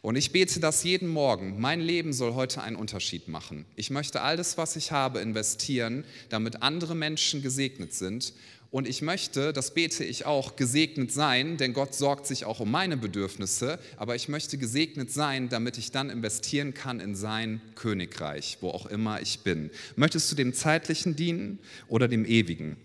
Und 0.00 0.16
ich 0.16 0.32
bete 0.32 0.58
das 0.58 0.82
jeden 0.82 1.08
Morgen. 1.08 1.60
Mein 1.60 1.80
Leben 1.80 2.12
soll 2.12 2.34
heute 2.34 2.62
einen 2.62 2.74
Unterschied 2.74 3.28
machen. 3.28 3.66
Ich 3.76 3.90
möchte 3.90 4.22
alles, 4.22 4.58
was 4.58 4.74
ich 4.74 4.90
habe, 4.90 5.20
investieren, 5.20 6.04
damit 6.28 6.62
andere 6.62 6.96
Menschen 6.96 7.40
gesegnet 7.40 7.92
sind 7.94 8.32
und 8.72 8.88
ich 8.88 9.02
möchte, 9.02 9.52
das 9.52 9.74
bete 9.74 10.02
ich 10.02 10.24
auch, 10.24 10.56
gesegnet 10.56 11.12
sein, 11.12 11.58
denn 11.58 11.74
Gott 11.74 11.94
sorgt 11.94 12.26
sich 12.26 12.46
auch 12.46 12.58
um 12.58 12.70
meine 12.70 12.96
Bedürfnisse, 12.96 13.78
aber 13.98 14.16
ich 14.16 14.28
möchte 14.28 14.56
gesegnet 14.56 15.12
sein, 15.12 15.50
damit 15.50 15.76
ich 15.76 15.92
dann 15.92 16.08
investieren 16.08 16.72
kann 16.72 16.98
in 16.98 17.14
sein 17.14 17.60
Königreich, 17.74 18.56
wo 18.62 18.70
auch 18.70 18.86
immer 18.86 19.20
ich 19.20 19.40
bin. 19.40 19.70
Möchtest 19.94 20.32
du 20.32 20.36
dem 20.36 20.54
zeitlichen 20.54 21.14
dienen 21.14 21.58
oder 21.86 22.08
dem 22.08 22.24
ewigen? 22.24 22.78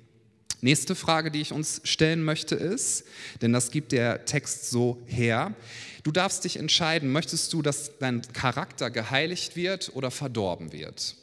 Nächste 0.59 0.93
Frage, 0.93 1.31
die 1.31 1.39
ich 1.39 1.53
uns 1.53 1.79
stellen 1.85 2.21
möchte, 2.21 2.55
ist, 2.55 3.05
denn 3.41 3.53
das 3.53 3.71
gibt 3.71 3.93
der 3.93 4.25
Text 4.25 4.69
so 4.69 5.01
her, 5.05 5.55
du 6.03 6.11
darfst 6.11 6.43
dich 6.43 6.57
entscheiden, 6.57 7.13
möchtest 7.13 7.53
du, 7.53 7.61
dass 7.61 7.97
dein 7.97 8.23
Charakter 8.33 8.89
geheiligt 8.89 9.55
wird 9.55 9.91
oder 9.95 10.11
verdorben 10.11 10.73
wird? 10.73 11.15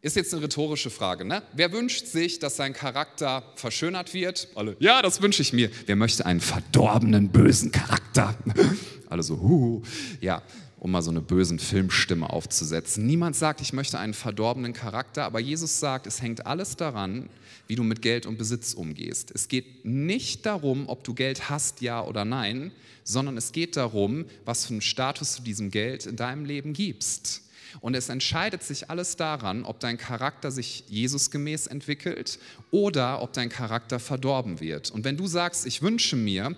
Ist 0.00 0.14
jetzt 0.14 0.32
eine 0.32 0.44
rhetorische 0.44 0.90
Frage. 0.90 1.24
Ne? 1.24 1.42
Wer 1.54 1.72
wünscht 1.72 2.06
sich, 2.06 2.38
dass 2.38 2.56
sein 2.56 2.72
Charakter 2.72 3.42
verschönert 3.56 4.14
wird? 4.14 4.46
Alle, 4.54 4.76
ja, 4.78 5.02
das 5.02 5.20
wünsche 5.20 5.42
ich 5.42 5.52
mir. 5.52 5.70
Wer 5.86 5.96
möchte 5.96 6.24
einen 6.24 6.40
verdorbenen, 6.40 7.30
bösen 7.30 7.72
Charakter? 7.72 8.36
Alle 9.10 9.24
so, 9.24 9.40
huhu. 9.40 9.82
Ja, 10.20 10.42
um 10.78 10.92
mal 10.92 11.02
so 11.02 11.10
eine 11.10 11.20
bösen 11.20 11.58
Filmstimme 11.58 12.30
aufzusetzen. 12.30 13.06
Niemand 13.06 13.34
sagt, 13.34 13.60
ich 13.60 13.72
möchte 13.72 13.98
einen 13.98 14.14
verdorbenen 14.14 14.72
Charakter, 14.72 15.24
aber 15.24 15.40
Jesus 15.40 15.80
sagt, 15.80 16.06
es 16.06 16.22
hängt 16.22 16.46
alles 16.46 16.76
daran, 16.76 17.28
wie 17.66 17.74
du 17.74 17.82
mit 17.82 18.00
Geld 18.00 18.26
und 18.26 18.38
Besitz 18.38 18.74
umgehst. 18.74 19.32
Es 19.34 19.48
geht 19.48 19.84
nicht 19.84 20.46
darum, 20.46 20.88
ob 20.88 21.02
du 21.02 21.14
Geld 21.14 21.50
hast, 21.50 21.80
ja 21.80 22.04
oder 22.04 22.24
nein, 22.24 22.70
sondern 23.02 23.36
es 23.36 23.50
geht 23.50 23.76
darum, 23.76 24.26
was 24.44 24.66
für 24.66 24.74
einen 24.74 24.80
Status 24.80 25.36
du 25.36 25.42
diesem 25.42 25.72
Geld 25.72 26.06
in 26.06 26.14
deinem 26.14 26.44
Leben 26.44 26.72
gibst. 26.72 27.42
Und 27.80 27.94
es 27.94 28.08
entscheidet 28.08 28.62
sich 28.62 28.90
alles 28.90 29.16
daran, 29.16 29.64
ob 29.64 29.80
dein 29.80 29.98
Charakter 29.98 30.50
sich 30.50 30.84
Jesusgemäß 30.88 31.66
entwickelt 31.66 32.38
oder 32.70 33.22
ob 33.22 33.32
dein 33.32 33.48
Charakter 33.48 33.98
verdorben 33.98 34.60
wird. 34.60 34.90
Und 34.90 35.04
wenn 35.04 35.16
du 35.16 35.26
sagst, 35.26 35.66
ich 35.66 35.82
wünsche 35.82 36.16
mir, 36.16 36.54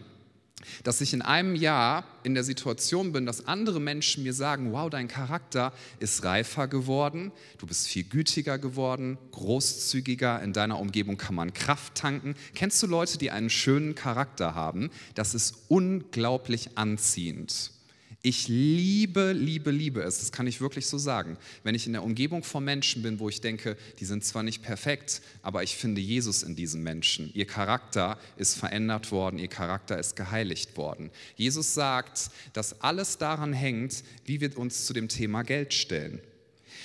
dass 0.85 1.01
ich 1.01 1.13
in 1.13 1.23
einem 1.23 1.55
Jahr 1.55 2.05
in 2.23 2.35
der 2.35 2.45
Situation 2.45 3.13
bin, 3.13 3.27
dass 3.27 3.47
andere 3.47 3.81
Menschen 3.81 4.23
mir 4.23 4.35
sagen, 4.35 4.73
wow, 4.73 4.91
dein 4.91 5.09
Charakter 5.09 5.73
ist 5.99 6.25
reifer 6.25 6.69
geworden, 6.69 7.33
du 7.59 7.67
bist 7.67 7.89
viel 7.89 8.05
gütiger 8.05 8.59
geworden, 8.59 9.19
großzügiger, 9.33 10.43
in 10.43 10.53
deiner 10.53 10.79
Umgebung 10.79 11.17
kann 11.17 11.35
man 11.35 11.55
Kraft 11.55 11.95
tanken. 11.95 12.35
Kennst 12.55 12.83
du 12.83 12.87
Leute, 12.87 13.19
die 13.19 13.31
einen 13.31 13.51
schönen 13.51 13.95
Charakter 13.95 14.55
haben? 14.55 14.91
Das 15.15 15.35
ist 15.35 15.55
unglaublich 15.69 16.77
anziehend. 16.77 17.73
Ich 18.23 18.49
liebe, 18.49 19.33
liebe, 19.33 19.71
liebe 19.71 20.03
es, 20.03 20.19
das 20.19 20.31
kann 20.31 20.47
ich 20.47 20.61
wirklich 20.61 20.87
so 20.87 20.99
sagen. 20.99 21.39
Wenn 21.63 21.75
ich 21.75 21.87
in 21.87 21.95
der 21.95 22.03
Umgebung 22.03 22.43
von 22.43 22.63
Menschen 22.63 23.03
bin, 23.03 23.19
wo 23.19 23.31
ich 23.31 23.41
denke, 23.41 23.79
die 23.99 24.05
sind 24.05 24.25
zwar 24.25 24.43
nicht 24.43 24.63
perfekt, 24.63 25.23
aber 25.41 25.63
ich 25.63 25.75
finde 25.75 26.03
Jesus 26.03 26.43
in 26.43 26.55
diesen 26.55 26.83
Menschen. 26.83 27.31
Ihr 27.33 27.47
Charakter 27.47 28.19
ist 28.37 28.59
verändert 28.59 29.11
worden, 29.11 29.39
ihr 29.39 29.49
Charakter 29.49 29.99
ist 29.99 30.17
geheiligt 30.17 30.77
worden. 30.77 31.11
Jesus 31.37 31.73
sagt, 31.73 32.31
dass 32.53 32.83
alles 32.83 33.17
daran 33.17 33.55
hängt, 33.55 34.05
wie 34.27 34.43
wir 34.43 34.59
uns 34.59 34.85
zu 34.85 34.93
dem 34.93 35.09
Thema 35.09 35.43
Geld 35.43 35.73
stellen. 35.73 36.21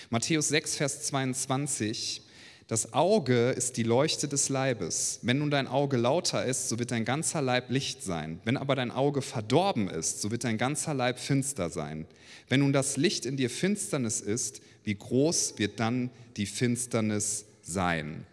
Matthäus 0.09 0.47
6, 0.47 0.77
Vers 0.77 1.03
22 1.03 2.21
das 2.67 2.93
Auge 2.93 3.51
ist 3.51 3.78
die 3.78 3.84
Leuchte 3.84 4.28
des 4.28 4.49
Leibes. 4.49 5.19
Wenn 5.21 5.38
nun 5.38 5.51
dein 5.51 5.67
Auge 5.67 5.97
lauter 5.97 6.45
ist, 6.45 6.67
so 6.67 6.80
wird 6.80 6.89
dein 6.89 7.06
ganzer 7.06 7.41
Leib 7.41 7.69
Licht 7.69 8.01
sein. 8.04 8.39
Wenn 8.43 8.58
aber 8.58 8.75
dein 8.75 8.89
Auge 8.89 9.21
verdorben 9.21 9.88
ist, 9.88 10.21
so 10.21 10.32
wird 10.32 10.43
dein 10.43 10.58
ganzer 10.58 10.95
Leib 10.95 11.19
finster 11.19 11.69
sein. 11.69 12.08
Wenn 12.49 12.62
nun 12.62 12.73
das 12.73 12.97
Licht 12.97 13.28
in 13.28 13.38
dir 13.38 13.51
Finsternis 13.51 14.19
ist, 14.19 14.62
wie 14.84 14.95
groß 14.95 15.56
wird 15.58 15.80
dann 15.80 16.10
die 16.38 16.47
Finsternis 16.47 17.45
sein? 17.62 18.25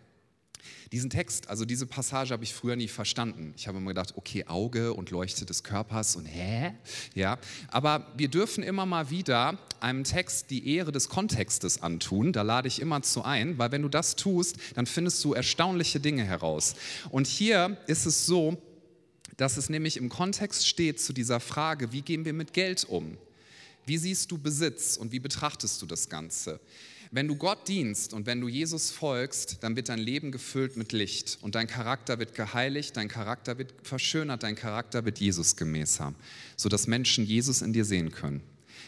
Diesen 0.92 1.08
Text, 1.08 1.48
also 1.48 1.64
diese 1.64 1.86
Passage 1.86 2.34
habe 2.34 2.44
ich 2.44 2.52
früher 2.52 2.76
nie 2.76 2.86
verstanden. 2.86 3.54
Ich 3.56 3.66
habe 3.66 3.78
immer 3.78 3.88
gedacht, 3.88 4.12
okay, 4.16 4.44
Auge 4.46 4.92
und 4.92 5.10
Leuchte 5.10 5.46
des 5.46 5.62
Körpers 5.62 6.16
und 6.16 6.26
hä? 6.26 6.74
Ja, 7.14 7.38
aber 7.68 8.06
wir 8.14 8.28
dürfen 8.28 8.62
immer 8.62 8.84
mal 8.84 9.08
wieder 9.08 9.58
einem 9.80 10.04
Text 10.04 10.50
die 10.50 10.76
Ehre 10.76 10.92
des 10.92 11.08
Kontextes 11.08 11.82
antun. 11.82 12.34
Da 12.34 12.42
lade 12.42 12.68
ich 12.68 12.78
immer 12.78 13.00
zu 13.00 13.24
ein, 13.24 13.56
weil 13.56 13.72
wenn 13.72 13.80
du 13.80 13.88
das 13.88 14.16
tust, 14.16 14.56
dann 14.74 14.84
findest 14.84 15.24
du 15.24 15.32
erstaunliche 15.32 15.98
Dinge 15.98 16.24
heraus. 16.24 16.74
Und 17.08 17.26
hier 17.26 17.78
ist 17.86 18.04
es 18.04 18.26
so, 18.26 18.60
dass 19.38 19.56
es 19.56 19.70
nämlich 19.70 19.96
im 19.96 20.10
Kontext 20.10 20.68
steht 20.68 21.00
zu 21.00 21.14
dieser 21.14 21.40
Frage, 21.40 21.92
wie 21.92 22.02
gehen 22.02 22.26
wir 22.26 22.34
mit 22.34 22.52
Geld 22.52 22.84
um? 22.84 23.16
Wie 23.86 23.96
siehst 23.96 24.30
du 24.30 24.36
Besitz 24.36 24.98
und 24.98 25.10
wie 25.10 25.20
betrachtest 25.20 25.80
du 25.80 25.86
das 25.86 26.10
Ganze? 26.10 26.60
Wenn 27.14 27.28
du 27.28 27.36
Gott 27.36 27.68
dienst 27.68 28.14
und 28.14 28.24
wenn 28.24 28.40
du 28.40 28.48
Jesus 28.48 28.90
folgst, 28.90 29.58
dann 29.60 29.76
wird 29.76 29.90
dein 29.90 29.98
Leben 29.98 30.32
gefüllt 30.32 30.78
mit 30.78 30.92
Licht 30.92 31.36
und 31.42 31.54
dein 31.54 31.66
Charakter 31.66 32.18
wird 32.18 32.34
geheiligt, 32.34 32.96
dein 32.96 33.08
Charakter 33.08 33.58
wird 33.58 33.74
verschönert, 33.82 34.42
dein 34.42 34.54
Charakter 34.54 35.04
wird 35.04 35.18
Jesus 35.18 35.56
gemäßer, 35.56 36.14
sodass 36.56 36.86
Menschen 36.86 37.26
Jesus 37.26 37.60
in 37.60 37.74
dir 37.74 37.84
sehen 37.84 38.12
können. 38.12 38.40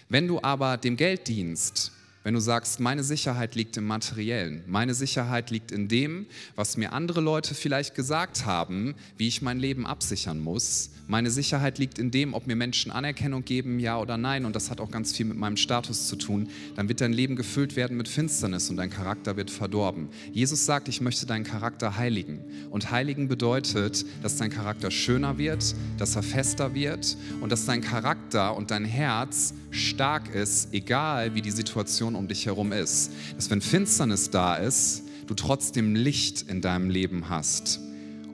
Wenn 0.08 0.26
du 0.26 0.40
aber 0.42 0.78
dem 0.78 0.96
Geld 0.96 1.28
dienst, 1.28 1.92
wenn 2.24 2.32
du 2.32 2.40
sagst, 2.40 2.80
meine 2.80 3.04
Sicherheit 3.04 3.54
liegt 3.54 3.76
im 3.76 3.86
Materiellen, 3.86 4.64
meine 4.66 4.94
Sicherheit 4.94 5.50
liegt 5.50 5.70
in 5.70 5.88
dem, 5.88 6.26
was 6.56 6.78
mir 6.78 6.94
andere 6.94 7.20
Leute 7.20 7.54
vielleicht 7.54 7.94
gesagt 7.94 8.46
haben, 8.46 8.94
wie 9.18 9.28
ich 9.28 9.42
mein 9.42 9.58
Leben 9.58 9.86
absichern 9.86 10.40
muss, 10.40 10.90
meine 11.06 11.30
Sicherheit 11.30 11.78
liegt 11.78 11.98
in 11.98 12.10
dem, 12.10 12.32
ob 12.32 12.46
mir 12.46 12.56
Menschen 12.56 12.90
Anerkennung 12.90 13.44
geben, 13.44 13.78
ja 13.78 13.98
oder 13.98 14.16
nein, 14.16 14.46
und 14.46 14.56
das 14.56 14.70
hat 14.70 14.80
auch 14.80 14.90
ganz 14.90 15.12
viel 15.12 15.26
mit 15.26 15.36
meinem 15.36 15.58
Status 15.58 16.08
zu 16.08 16.16
tun, 16.16 16.48
dann 16.76 16.88
wird 16.88 17.02
dein 17.02 17.12
Leben 17.12 17.36
gefüllt 17.36 17.76
werden 17.76 17.98
mit 17.98 18.08
Finsternis 18.08 18.70
und 18.70 18.78
dein 18.78 18.88
Charakter 18.88 19.36
wird 19.36 19.50
verdorben. 19.50 20.08
Jesus 20.32 20.64
sagt, 20.64 20.88
ich 20.88 21.02
möchte 21.02 21.26
deinen 21.26 21.44
Charakter 21.44 21.98
heiligen. 21.98 22.40
Und 22.70 22.90
heiligen 22.90 23.28
bedeutet, 23.28 24.06
dass 24.22 24.36
dein 24.38 24.50
Charakter 24.50 24.90
schöner 24.90 25.36
wird, 25.36 25.74
dass 25.98 26.16
er 26.16 26.22
fester 26.22 26.74
wird 26.74 27.18
und 27.42 27.52
dass 27.52 27.66
dein 27.66 27.82
Charakter 27.82 28.56
und 28.56 28.70
dein 28.70 28.86
Herz 28.86 29.52
stark 29.70 30.34
ist, 30.34 30.72
egal 30.72 31.34
wie 31.34 31.42
die 31.42 31.50
Situation 31.50 32.13
um 32.16 32.28
dich 32.28 32.46
herum 32.46 32.72
ist. 32.72 33.10
Dass 33.36 33.50
wenn 33.50 33.60
Finsternis 33.60 34.30
da 34.30 34.56
ist, 34.56 35.02
du 35.26 35.34
trotzdem 35.34 35.94
Licht 35.94 36.42
in 36.42 36.60
deinem 36.60 36.90
Leben 36.90 37.28
hast. 37.28 37.80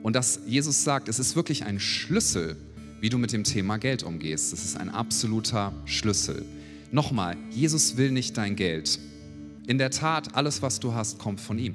Und 0.03 0.15
dass 0.15 0.41
Jesus 0.47 0.83
sagt, 0.83 1.07
es 1.09 1.19
ist 1.19 1.35
wirklich 1.35 1.63
ein 1.65 1.79
Schlüssel, 1.79 2.57
wie 2.99 3.09
du 3.09 3.17
mit 3.17 3.33
dem 3.33 3.43
Thema 3.43 3.77
Geld 3.77 4.03
umgehst. 4.03 4.53
Es 4.53 4.63
ist 4.63 4.77
ein 4.77 4.89
absoluter 4.89 5.73
Schlüssel. 5.85 6.45
Nochmal, 6.91 7.37
Jesus 7.49 7.97
will 7.97 8.11
nicht 8.11 8.37
dein 8.37 8.55
Geld. 8.55 8.99
In 9.67 9.77
der 9.77 9.91
Tat, 9.91 10.35
alles, 10.35 10.61
was 10.61 10.79
du 10.79 10.93
hast, 10.93 11.19
kommt 11.19 11.39
von 11.39 11.57
ihm. 11.57 11.73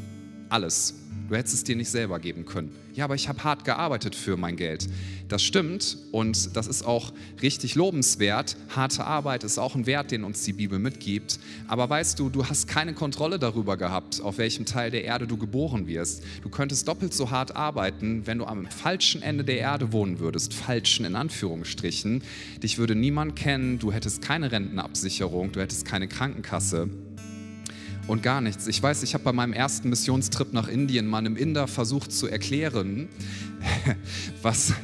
Alles. 0.48 0.94
Du 1.28 1.34
hättest 1.34 1.54
es 1.54 1.64
dir 1.64 1.74
nicht 1.74 1.90
selber 1.90 2.20
geben 2.20 2.46
können. 2.46 2.70
Ja, 2.94 3.04
aber 3.04 3.14
ich 3.14 3.28
habe 3.28 3.42
hart 3.42 3.64
gearbeitet 3.64 4.14
für 4.14 4.36
mein 4.36 4.56
Geld. 4.56 4.88
Das 5.28 5.42
stimmt 5.42 5.98
und 6.12 6.56
das 6.56 6.66
ist 6.68 6.84
auch 6.84 7.12
richtig 7.42 7.74
lobenswert. 7.74 8.56
Harte 8.74 9.04
Arbeit 9.04 9.42
ist 9.42 9.58
auch 9.58 9.74
ein 9.74 9.86
Wert, 9.86 10.12
den 10.12 10.22
uns 10.22 10.44
die 10.44 10.52
Bibel 10.52 10.78
mitgibt. 10.78 11.40
Aber 11.66 11.90
weißt 11.90 12.18
du, 12.18 12.30
du 12.30 12.46
hast 12.46 12.68
keine 12.68 12.94
Kontrolle 12.94 13.38
darüber 13.38 13.76
gehabt, 13.76 14.20
auf 14.20 14.38
welchem 14.38 14.66
Teil 14.66 14.90
der 14.90 15.04
Erde 15.04 15.26
du 15.26 15.36
geboren 15.36 15.88
wirst. 15.88 16.22
Du 16.42 16.48
könntest 16.48 16.86
doppelt 16.86 17.12
so 17.12 17.30
hart 17.30 17.56
arbeiten, 17.56 18.26
wenn 18.26 18.38
du 18.38 18.44
am 18.44 18.66
falschen 18.66 19.20
Ende 19.20 19.42
der 19.42 19.58
Erde 19.58 19.92
wohnen 19.92 20.20
würdest. 20.20 20.54
Falschen 20.54 21.04
in 21.04 21.16
Anführungsstrichen. 21.16 22.22
Dich 22.62 22.78
würde 22.78 22.94
niemand 22.94 23.34
kennen, 23.34 23.78
du 23.78 23.92
hättest 23.92 24.22
keine 24.22 24.52
Rentenabsicherung, 24.52 25.52
du 25.52 25.60
hättest 25.60 25.84
keine 25.84 26.06
Krankenkasse 26.06 26.88
und 28.06 28.22
gar 28.22 28.40
nichts. 28.40 28.66
Ich 28.66 28.82
weiß, 28.82 29.02
ich 29.02 29.14
habe 29.14 29.24
bei 29.24 29.32
meinem 29.32 29.52
ersten 29.52 29.88
Missionstrip 29.88 30.52
nach 30.52 30.68
Indien 30.68 31.06
mal 31.06 31.18
einem 31.18 31.36
Inder 31.36 31.66
versucht 31.66 32.12
zu 32.12 32.28
erklären, 32.28 33.08
was, 34.42 34.74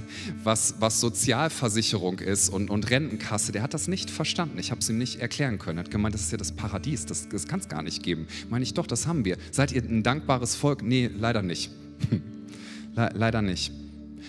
was, 0.43 0.77
was 0.81 1.01
Sozialversicherung 1.01 2.19
ist 2.19 2.49
und, 2.49 2.71
und 2.71 2.91
Rentenkasse. 2.91 3.53
Der 3.53 3.63
hat 3.63 3.75
das 3.75 3.89
nicht 3.89 4.11
verstanden. 4.11 4.59
Ich 4.59 4.71
habe 4.71 4.81
es 4.81 4.89
ihm 4.89 4.99
nicht 4.99 5.21
erklären 5.21 5.59
können. 5.59 5.79
Er 5.79 5.85
hat 5.85 5.91
gemeint, 5.91 6.15
das 6.15 6.23
ist 6.23 6.33
ja 6.33 6.39
das 6.39 6.53
Paradies, 6.53 7.07
das, 7.07 7.29
das 7.29 7.47
kann 7.47 7.61
es 7.61 7.69
gar 7.69 7.83
nicht 7.83 8.03
geben. 8.03 8.27
Meine 8.51 8.65
ich, 8.65 8.75
doch, 8.75 8.87
das 8.87 9.07
haben 9.07 9.25
wir. 9.25 9.37
Seid 9.51 9.73
ihr 9.73 9.83
ein 9.83 10.03
dankbares 10.03 10.55
Volk? 10.55 10.83
Nee, 10.83 11.11
leider 11.17 11.43
nicht. 11.43 11.71
Le 12.95 13.11
leider 13.15 13.41
nicht. 13.41 13.73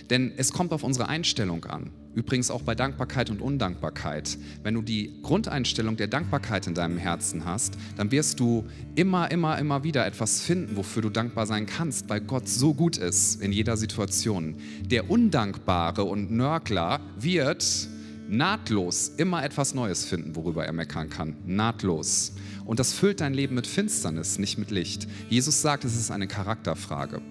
Denn 0.10 0.32
es 0.38 0.53
kommt 0.53 0.71
auf 0.71 0.84
unsere 0.84 1.10
Einstellung 1.10 1.65
an. 1.65 1.89
Übrigens 2.15 2.52
auch 2.52 2.62
bei 2.62 2.76
Dankbarkeit 2.76 3.30
und 3.30 3.41
Undankbarkeit. 3.41 4.38
Wenn 4.62 4.76
du 4.76 4.82
die 4.82 5.19
Grundeinstellung 5.23 5.97
der 5.97 6.08
Dankbarkeit 6.08 6.67
in 6.67 6.76
deinem 6.76 6.97
Herzen 6.97 7.45
hast, 7.45 7.76
dann 7.97 8.12
wirst 8.12 8.39
du 8.39 8.65
immer, 8.95 9.32
immer, 9.32 9.58
immer 9.58 9.84
wieder 9.84 10.06
etwas 10.06 10.41
finden, 10.41 10.76
wofür 10.76 11.02
du 11.02 11.10
dankbar 11.10 11.47
sein 11.47 11.65
kannst, 11.65 12.10
weil 12.10 12.21
Gott 12.21 12.47
so 12.47 12.73
gut 12.73 12.97
ist 12.97 13.41
in 13.41 13.52
jeder 13.52 13.78
Situation. 13.78 14.56
Der 14.86 15.10
Undankbare 15.10 16.04
und 16.04 16.32
Nörgler 16.32 16.99
wird 17.17 17.89
nahtlos 18.30 19.12
immer 19.17 19.43
etwas 19.43 19.73
Neues 19.73 20.06
finden, 20.06 20.36
worüber 20.36 20.65
er 20.65 20.73
meckern 20.73 21.10
kann. 21.10 21.36
Nahtlos. 21.45 22.34
Und 22.65 22.80
das 22.80 22.93
füllt 22.93 23.21
dein 23.21 23.34
Leben 23.34 23.56
mit 23.56 23.67
Finsternis, 23.67 24.39
nicht 24.39 24.58
mit 24.58 24.71
Licht. 24.71 25.08
Jesus 25.30 25.62
sagt, 25.62 25.84
es 25.84 25.95
ist 25.95 26.12
eine 26.12 26.28
Charakterfrage. 26.28 27.21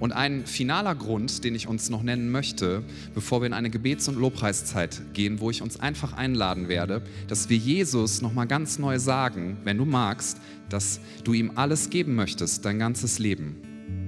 Und 0.00 0.12
ein 0.12 0.46
finaler 0.46 0.94
Grund, 0.94 1.42
den 1.42 1.54
ich 1.54 1.66
uns 1.66 1.90
noch 1.90 2.02
nennen 2.02 2.30
möchte, 2.30 2.84
bevor 3.14 3.40
wir 3.40 3.46
in 3.46 3.52
eine 3.52 3.70
Gebets- 3.70 4.08
und 4.08 4.16
Lobpreiszeit 4.16 5.02
gehen, 5.12 5.40
wo 5.40 5.50
ich 5.50 5.60
uns 5.60 5.80
einfach 5.80 6.12
einladen 6.12 6.68
werde, 6.68 7.02
dass 7.26 7.48
wir 7.48 7.56
Jesus 7.56 8.22
noch 8.22 8.32
mal 8.32 8.46
ganz 8.46 8.78
neu 8.78 8.98
sagen, 8.98 9.56
wenn 9.64 9.76
du 9.76 9.84
magst, 9.84 10.38
dass 10.68 11.00
du 11.24 11.32
ihm 11.32 11.52
alles 11.56 11.90
geben 11.90 12.14
möchtest, 12.14 12.64
dein 12.64 12.78
ganzes 12.78 13.18
Leben, 13.18 13.56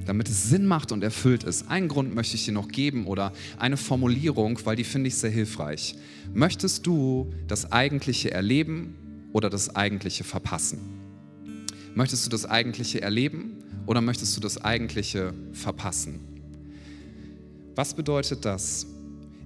damit 0.06 0.28
es 0.28 0.48
Sinn 0.48 0.66
macht 0.66 0.92
und 0.92 1.02
erfüllt 1.02 1.42
ist. 1.42 1.68
Einen 1.68 1.88
Grund 1.88 2.14
möchte 2.14 2.36
ich 2.36 2.44
dir 2.44 2.52
noch 2.52 2.68
geben 2.68 3.06
oder 3.06 3.32
eine 3.58 3.76
Formulierung, 3.76 4.60
weil 4.64 4.76
die 4.76 4.84
finde 4.84 5.08
ich 5.08 5.16
sehr 5.16 5.30
hilfreich. 5.30 5.96
Möchtest 6.32 6.86
du 6.86 7.32
das 7.48 7.72
Eigentliche 7.72 8.30
erleben 8.30 9.28
oder 9.32 9.50
das 9.50 9.74
Eigentliche 9.74 10.22
verpassen? 10.22 10.78
Möchtest 11.96 12.26
du 12.26 12.30
das 12.30 12.46
Eigentliche 12.46 13.02
erleben 13.02 13.59
oder 13.90 14.00
möchtest 14.00 14.36
du 14.36 14.40
das 14.40 14.56
Eigentliche 14.56 15.34
verpassen? 15.52 16.20
Was 17.74 17.92
bedeutet 17.92 18.44
das? 18.44 18.86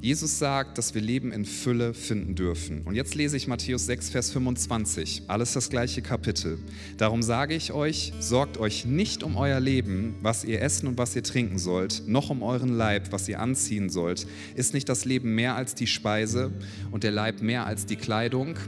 Jesus 0.03 0.39
sagt, 0.39 0.77
dass 0.77 0.95
wir 0.95 1.01
Leben 1.01 1.33
in 1.33 1.47
Fülle 1.47 1.95
finden 1.95 2.35
dürfen. 2.35 2.83
Und 2.83 2.95
jetzt 2.95 3.15
lese 3.15 3.39
ich 3.39 3.49
Matthäus 3.49 3.87
6, 3.87 4.11
Vers 4.11 4.31
25, 4.33 5.23
alles 5.29 5.55
das 5.55 5.71
gleiche 5.71 6.03
Kapitel. 6.03 6.59
Darum 6.99 7.23
sage 7.23 7.55
ich 7.55 7.73
euch, 7.73 8.13
sorgt 8.21 8.59
euch 8.59 8.85
nicht 8.85 9.23
um 9.23 9.39
euer 9.39 9.61
Leben, 9.61 10.17
was 10.21 10.45
ihr 10.45 10.61
essen 10.61 10.89
und 10.89 10.99
was 10.99 11.17
ihr 11.17 11.23
trinken 11.23 11.57
sollt, 11.57 12.03
noch 12.07 12.29
um 12.29 12.43
euren 12.43 12.77
Leib, 12.77 13.13
was 13.13 13.27
ihr 13.31 13.41
anziehen 13.41 13.89
sollt. 13.89 14.27
Ist 14.57 14.75
nicht 14.75 14.91
das 14.91 15.07
Leben 15.07 15.35
mehr 15.35 15.57
als 15.57 15.75
die 15.75 15.87
Speise 15.87 16.53
und 16.91 17.03
der 17.03 17.13
Leib 17.13 17.41
mehr 17.41 17.65
als 17.65 17.87
die 17.87 17.97
Kleidung? 17.97 18.59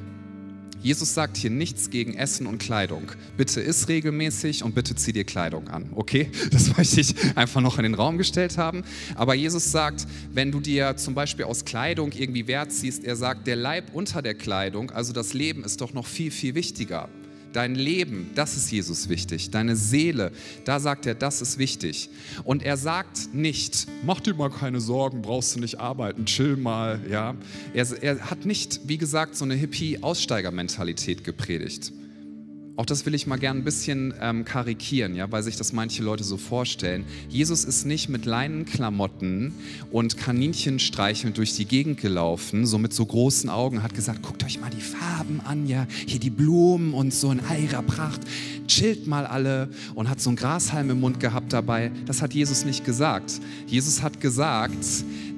Jesus 0.86 1.14
sagt 1.14 1.36
hier 1.36 1.50
nichts 1.50 1.90
gegen 1.90 2.14
Essen 2.14 2.46
und 2.46 2.58
Kleidung. 2.58 3.10
Bitte 3.36 3.60
iss 3.60 3.88
regelmäßig 3.88 4.62
und 4.62 4.76
bitte 4.76 4.94
zieh 4.94 5.12
dir 5.12 5.24
Kleidung 5.24 5.66
an, 5.66 5.90
okay? 5.96 6.30
Das 6.52 6.76
möchte 6.76 7.00
ich 7.00 7.36
einfach 7.36 7.60
noch 7.60 7.78
in 7.78 7.82
den 7.82 7.94
Raum 7.94 8.18
gestellt 8.18 8.56
haben. 8.56 8.84
Aber 9.16 9.34
Jesus 9.34 9.72
sagt, 9.72 10.06
wenn 10.32 10.52
du 10.52 10.60
dir 10.60 10.96
zum 10.96 11.14
Beispiel 11.14 11.46
aus 11.46 11.64
Kleidung 11.64 12.12
irgendwie 12.12 12.46
Wert 12.46 12.70
ziehst, 12.70 13.02
er 13.02 13.16
sagt, 13.16 13.48
der 13.48 13.56
Leib 13.56 13.94
unter 13.94 14.22
der 14.22 14.36
Kleidung, 14.36 14.92
also 14.92 15.12
das 15.12 15.34
Leben 15.34 15.64
ist 15.64 15.80
doch 15.80 15.92
noch 15.92 16.06
viel, 16.06 16.30
viel 16.30 16.54
wichtiger. 16.54 17.08
Dein 17.56 17.74
Leben, 17.74 18.32
das 18.34 18.54
ist 18.54 18.70
Jesus 18.70 19.08
wichtig. 19.08 19.50
Deine 19.50 19.76
Seele, 19.76 20.30
da 20.66 20.78
sagt 20.78 21.06
er, 21.06 21.14
das 21.14 21.40
ist 21.40 21.56
wichtig. 21.56 22.10
Und 22.44 22.62
er 22.62 22.76
sagt 22.76 23.32
nicht, 23.32 23.86
mach 24.04 24.20
dir 24.20 24.34
mal 24.34 24.50
keine 24.50 24.78
Sorgen, 24.78 25.22
brauchst 25.22 25.56
du 25.56 25.60
nicht 25.60 25.80
arbeiten, 25.80 26.26
chill 26.26 26.58
mal. 26.58 27.00
Ja? 27.10 27.34
Er, 27.72 28.02
er 28.02 28.30
hat 28.30 28.44
nicht, 28.44 28.80
wie 28.84 28.98
gesagt, 28.98 29.36
so 29.36 29.46
eine 29.46 29.54
Hippie-Aussteigermentalität 29.54 31.24
gepredigt. 31.24 31.92
Auch 32.78 32.84
das 32.84 33.06
will 33.06 33.14
ich 33.14 33.26
mal 33.26 33.38
gern 33.38 33.58
ein 33.58 33.64
bisschen 33.64 34.12
ähm, 34.20 34.44
karikieren, 34.44 35.14
ja, 35.14 35.32
weil 35.32 35.42
sich 35.42 35.56
das 35.56 35.72
manche 35.72 36.02
Leute 36.02 36.24
so 36.24 36.36
vorstellen. 36.36 37.06
Jesus 37.30 37.64
ist 37.64 37.86
nicht 37.86 38.10
mit 38.10 38.26
Leinenklamotten 38.26 39.54
und 39.90 40.18
Kaninchen 40.18 40.78
streichelnd 40.78 41.38
durch 41.38 41.54
die 41.54 41.64
Gegend 41.64 41.98
gelaufen, 42.02 42.66
so 42.66 42.76
mit 42.76 42.92
so 42.92 43.06
großen 43.06 43.48
Augen, 43.48 43.82
hat 43.82 43.94
gesagt, 43.94 44.22
guckt 44.22 44.44
euch 44.44 44.60
mal 44.60 44.68
die 44.68 44.82
Farben 44.82 45.40
an, 45.40 45.66
ja, 45.66 45.86
hier 46.06 46.20
die 46.20 46.28
Blumen 46.28 46.92
und 46.92 47.14
so 47.14 47.32
in 47.32 47.48
heirer 47.48 47.80
Pracht, 47.80 48.20
chillt 48.68 49.06
mal 49.06 49.24
alle 49.24 49.70
und 49.94 50.10
hat 50.10 50.20
so 50.20 50.28
einen 50.28 50.36
Grashalm 50.36 50.90
im 50.90 51.00
Mund 51.00 51.18
gehabt 51.18 51.54
dabei. 51.54 51.90
Das 52.04 52.20
hat 52.20 52.34
Jesus 52.34 52.66
nicht 52.66 52.84
gesagt. 52.84 53.40
Jesus 53.66 54.02
hat 54.02 54.20
gesagt, 54.20 54.76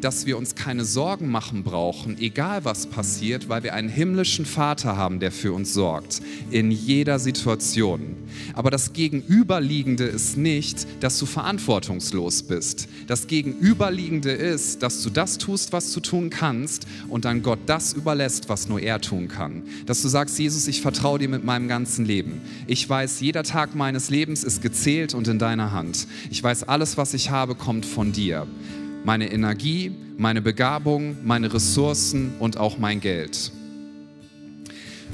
dass 0.01 0.27
wir 0.27 0.39
uns 0.39 0.55
keine 0.55 0.85
Sorgen 0.85 1.29
machen 1.29 1.63
brauchen, 1.63 2.19
egal 2.19 2.65
was 2.65 2.87
passiert, 2.87 3.49
weil 3.49 3.63
wir 3.63 3.75
einen 3.75 3.89
himmlischen 3.89 4.47
Vater 4.47 4.97
haben, 4.97 5.21
der 5.21 5.33
für 5.33 5.53
uns 5.53 5.75
sorgt, 5.75 6.21
in 6.51 6.71
jeder 6.71 7.19
Situation. 7.19 8.17
Aber 8.55 8.71
das 8.71 8.93
Gegenüberliegende 8.93 10.05
ist 10.05 10.37
nicht, 10.37 10.87
dass 11.01 11.19
du 11.19 11.27
verantwortungslos 11.27 12.43
bist. 12.43 12.89
Das 13.07 13.27
Gegenüberliegende 13.27 14.31
ist, 14.31 14.83
dass 14.83 15.03
du 15.03 15.11
das 15.11 15.39
tust, 15.39 15.73
was 15.73 15.93
du 15.93 16.01
tun 16.01 16.31
kannst 16.31 16.87
und 17.09 17.25
dann 17.25 17.43
Gott 17.43 17.61
das 17.67 17.93
überlässt, 17.93 18.49
was 18.49 18.69
nur 18.69 18.81
er 18.81 19.01
tun 19.01 19.29
kann. 19.29 19.63
Dass 19.87 20.03
du 20.03 20.09
sagst, 20.09 20.39
Jesus, 20.39 20.69
ich 20.69 20.81
vertraue 20.81 21.19
dir 21.19 21.29
mit 21.29 21.45
meinem 21.45 21.69
ganzen 21.69 22.05
Leben. 22.05 22.41
Ich 22.67 22.89
weiß, 22.89 23.21
jeder 23.21 23.43
Tag 23.43 23.75
meines 23.75 24.11
Lebens 24.11 24.45
ist 24.45 24.63
gezählt 24.63 25.15
und 25.15 25.29
in 25.29 25.39
deiner 25.39 25.73
Hand. 25.73 26.07
Ich 26.31 26.43
weiß, 26.43 26.65
alles, 26.65 26.97
was 26.97 27.15
ich 27.15 27.31
habe, 27.31 27.55
kommt 27.55 27.87
von 27.87 28.13
dir 28.13 28.47
meine 29.05 29.31
Energie, 29.33 29.93
meine 30.17 30.43
Begabung, 30.43 31.17
meine 31.25 31.53
Ressourcen 31.53 32.33
und 32.39 32.57
auch 32.57 32.79
mein 32.79 33.01
Geld. 33.01 33.53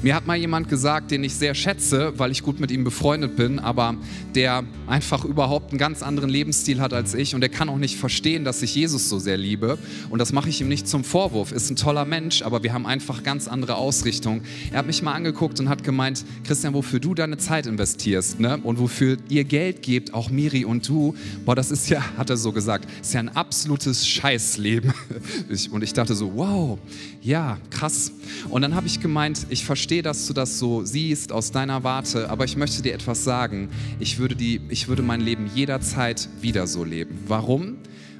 Mir 0.05 0.13
hat 0.13 0.27
mal 0.27 0.37
jemand 0.37 0.69
gesagt, 0.69 1.09
den 1.09 1.23
ich 1.23 1.33
sehr 1.33 1.55
schätze, 1.55 2.13
weil 2.17 2.29
ich 2.29 2.43
gut 2.43 2.59
mit 2.59 2.69
ihm 2.69 2.83
befreundet 2.83 3.35
bin, 3.35 3.57
aber 3.57 3.95
der 4.35 4.63
einfach 4.85 5.25
überhaupt 5.25 5.71
einen 5.71 5.79
ganz 5.79 6.03
anderen 6.03 6.29
Lebensstil 6.29 6.79
hat 6.79 6.93
als 6.93 7.15
ich 7.15 7.33
und 7.33 7.41
der 7.41 7.49
kann 7.49 7.69
auch 7.69 7.79
nicht 7.79 7.97
verstehen, 7.97 8.45
dass 8.45 8.61
ich 8.61 8.75
Jesus 8.75 9.09
so 9.09 9.17
sehr 9.17 9.35
liebe. 9.35 9.79
Und 10.11 10.19
das 10.19 10.31
mache 10.31 10.47
ich 10.47 10.61
ihm 10.61 10.67
nicht 10.67 10.87
zum 10.87 11.03
Vorwurf. 11.03 11.51
Ist 11.51 11.71
ein 11.71 11.75
toller 11.75 12.05
Mensch, 12.05 12.43
aber 12.43 12.61
wir 12.61 12.71
haben 12.71 12.85
einfach 12.85 13.23
ganz 13.23 13.47
andere 13.47 13.77
Ausrichtung. 13.77 14.43
Er 14.71 14.77
hat 14.77 14.85
mich 14.85 15.01
mal 15.01 15.13
angeguckt 15.13 15.59
und 15.59 15.69
hat 15.69 15.83
gemeint, 15.83 16.23
Christian, 16.43 16.75
wofür 16.75 16.99
du 16.99 17.15
deine 17.15 17.37
Zeit 17.37 17.65
investierst 17.65 18.39
ne? 18.39 18.59
und 18.61 18.77
wofür 18.77 19.17
ihr 19.27 19.43
Geld 19.43 19.81
gebt, 19.81 20.13
auch 20.13 20.29
Miri 20.29 20.65
und 20.65 20.87
du, 20.87 21.15
boah, 21.45 21.55
das 21.55 21.71
ist 21.71 21.89
ja, 21.89 22.03
hat 22.15 22.29
er 22.29 22.37
so 22.37 22.51
gesagt, 22.51 22.87
ist 23.01 23.15
ja 23.15 23.21
ein 23.21 23.35
absolutes 23.35 24.07
Scheißleben. 24.07 24.93
Und 25.71 25.83
ich 25.83 25.93
dachte 25.93 26.15
so, 26.15 26.35
wow, 26.35 26.77
ja, 27.21 27.57
krass. 27.71 28.11
Und 28.49 28.61
dann 28.61 28.75
habe 28.75 28.85
ich 28.85 28.99
gemeint, 28.99 29.47
ich 29.49 29.65
verstehe, 29.65 29.94
dass 30.01 30.27
du 30.27 30.33
das 30.33 30.59
so 30.59 30.83
siehst 30.83 31.31
aus 31.31 31.51
deiner 31.51 31.83
Warte, 31.83 32.29
aber 32.29 32.45
ich 32.45 32.57
möchte 32.57 32.81
dir 32.81 32.93
etwas 32.93 33.23
sagen. 33.23 33.69
Ich 33.99 34.17
würde, 34.17 34.35
die, 34.35 34.61
ich 34.69 34.87
würde 34.87 35.01
mein 35.01 35.21
Leben 35.21 35.49
jederzeit 35.53 36.29
wieder 36.41 36.67
so 36.67 36.83
leben. 36.83 37.17
Warum? 37.27 37.77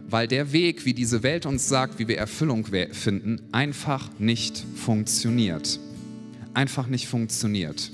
Weil 0.10 0.28
der 0.28 0.52
Weg, 0.52 0.86
wie 0.86 0.94
diese 0.94 1.24
Welt 1.24 1.46
uns 1.46 1.68
sagt, 1.68 2.00
wie 2.00 2.08
wir 2.08 2.18
Erfüllung 2.18 2.68
finden, 2.92 3.42
einfach 3.52 4.10
nicht 4.20 4.64
funktioniert. 4.76 5.80
Einfach 6.54 6.88
nicht 6.88 7.08
funktioniert. 7.08 7.92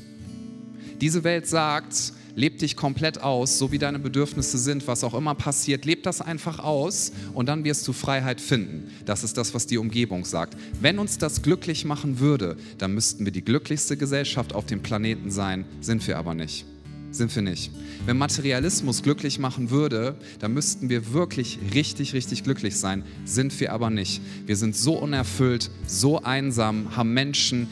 Diese 0.99 1.23
Welt 1.23 1.47
sagt, 1.47 2.13
leb 2.35 2.59
dich 2.59 2.75
komplett 2.75 3.21
aus, 3.21 3.57
so 3.57 3.71
wie 3.71 3.77
deine 3.77 3.99
Bedürfnisse 3.99 4.57
sind, 4.57 4.87
was 4.87 5.03
auch 5.03 5.13
immer 5.13 5.35
passiert, 5.35 5.85
leb 5.85 6.03
das 6.03 6.21
einfach 6.21 6.59
aus 6.59 7.11
und 7.33 7.47
dann 7.47 7.63
wirst 7.63 7.87
du 7.87 7.93
Freiheit 7.93 8.41
finden. 8.41 8.91
Das 9.05 9.23
ist 9.23 9.37
das, 9.37 9.53
was 9.53 9.67
die 9.67 9.77
Umgebung 9.77 10.25
sagt. 10.25 10.57
Wenn 10.79 10.99
uns 10.99 11.17
das 11.17 11.41
glücklich 11.41 11.85
machen 11.85 12.19
würde, 12.19 12.57
dann 12.77 12.93
müssten 12.93 13.25
wir 13.25 13.31
die 13.31 13.43
glücklichste 13.43 13.97
Gesellschaft 13.97 14.53
auf 14.53 14.65
dem 14.65 14.81
Planeten 14.81 15.31
sein, 15.31 15.65
sind 15.81 16.05
wir 16.07 16.17
aber 16.17 16.33
nicht. 16.33 16.65
Sind 17.11 17.35
wir 17.35 17.41
nicht. 17.41 17.71
Wenn 18.05 18.17
Materialismus 18.17 19.03
glücklich 19.03 19.37
machen 19.37 19.69
würde, 19.69 20.15
dann 20.39 20.53
müssten 20.53 20.87
wir 20.87 21.11
wirklich 21.11 21.59
richtig, 21.73 22.13
richtig 22.13 22.43
glücklich 22.43 22.77
sein. 22.77 23.03
Sind 23.25 23.59
wir 23.59 23.73
aber 23.73 23.89
nicht. 23.89 24.21
Wir 24.45 24.55
sind 24.55 24.77
so 24.77 24.93
unerfüllt, 24.93 25.69
so 25.85 26.23
einsam, 26.23 26.95
haben 26.95 27.13
Menschen, 27.13 27.67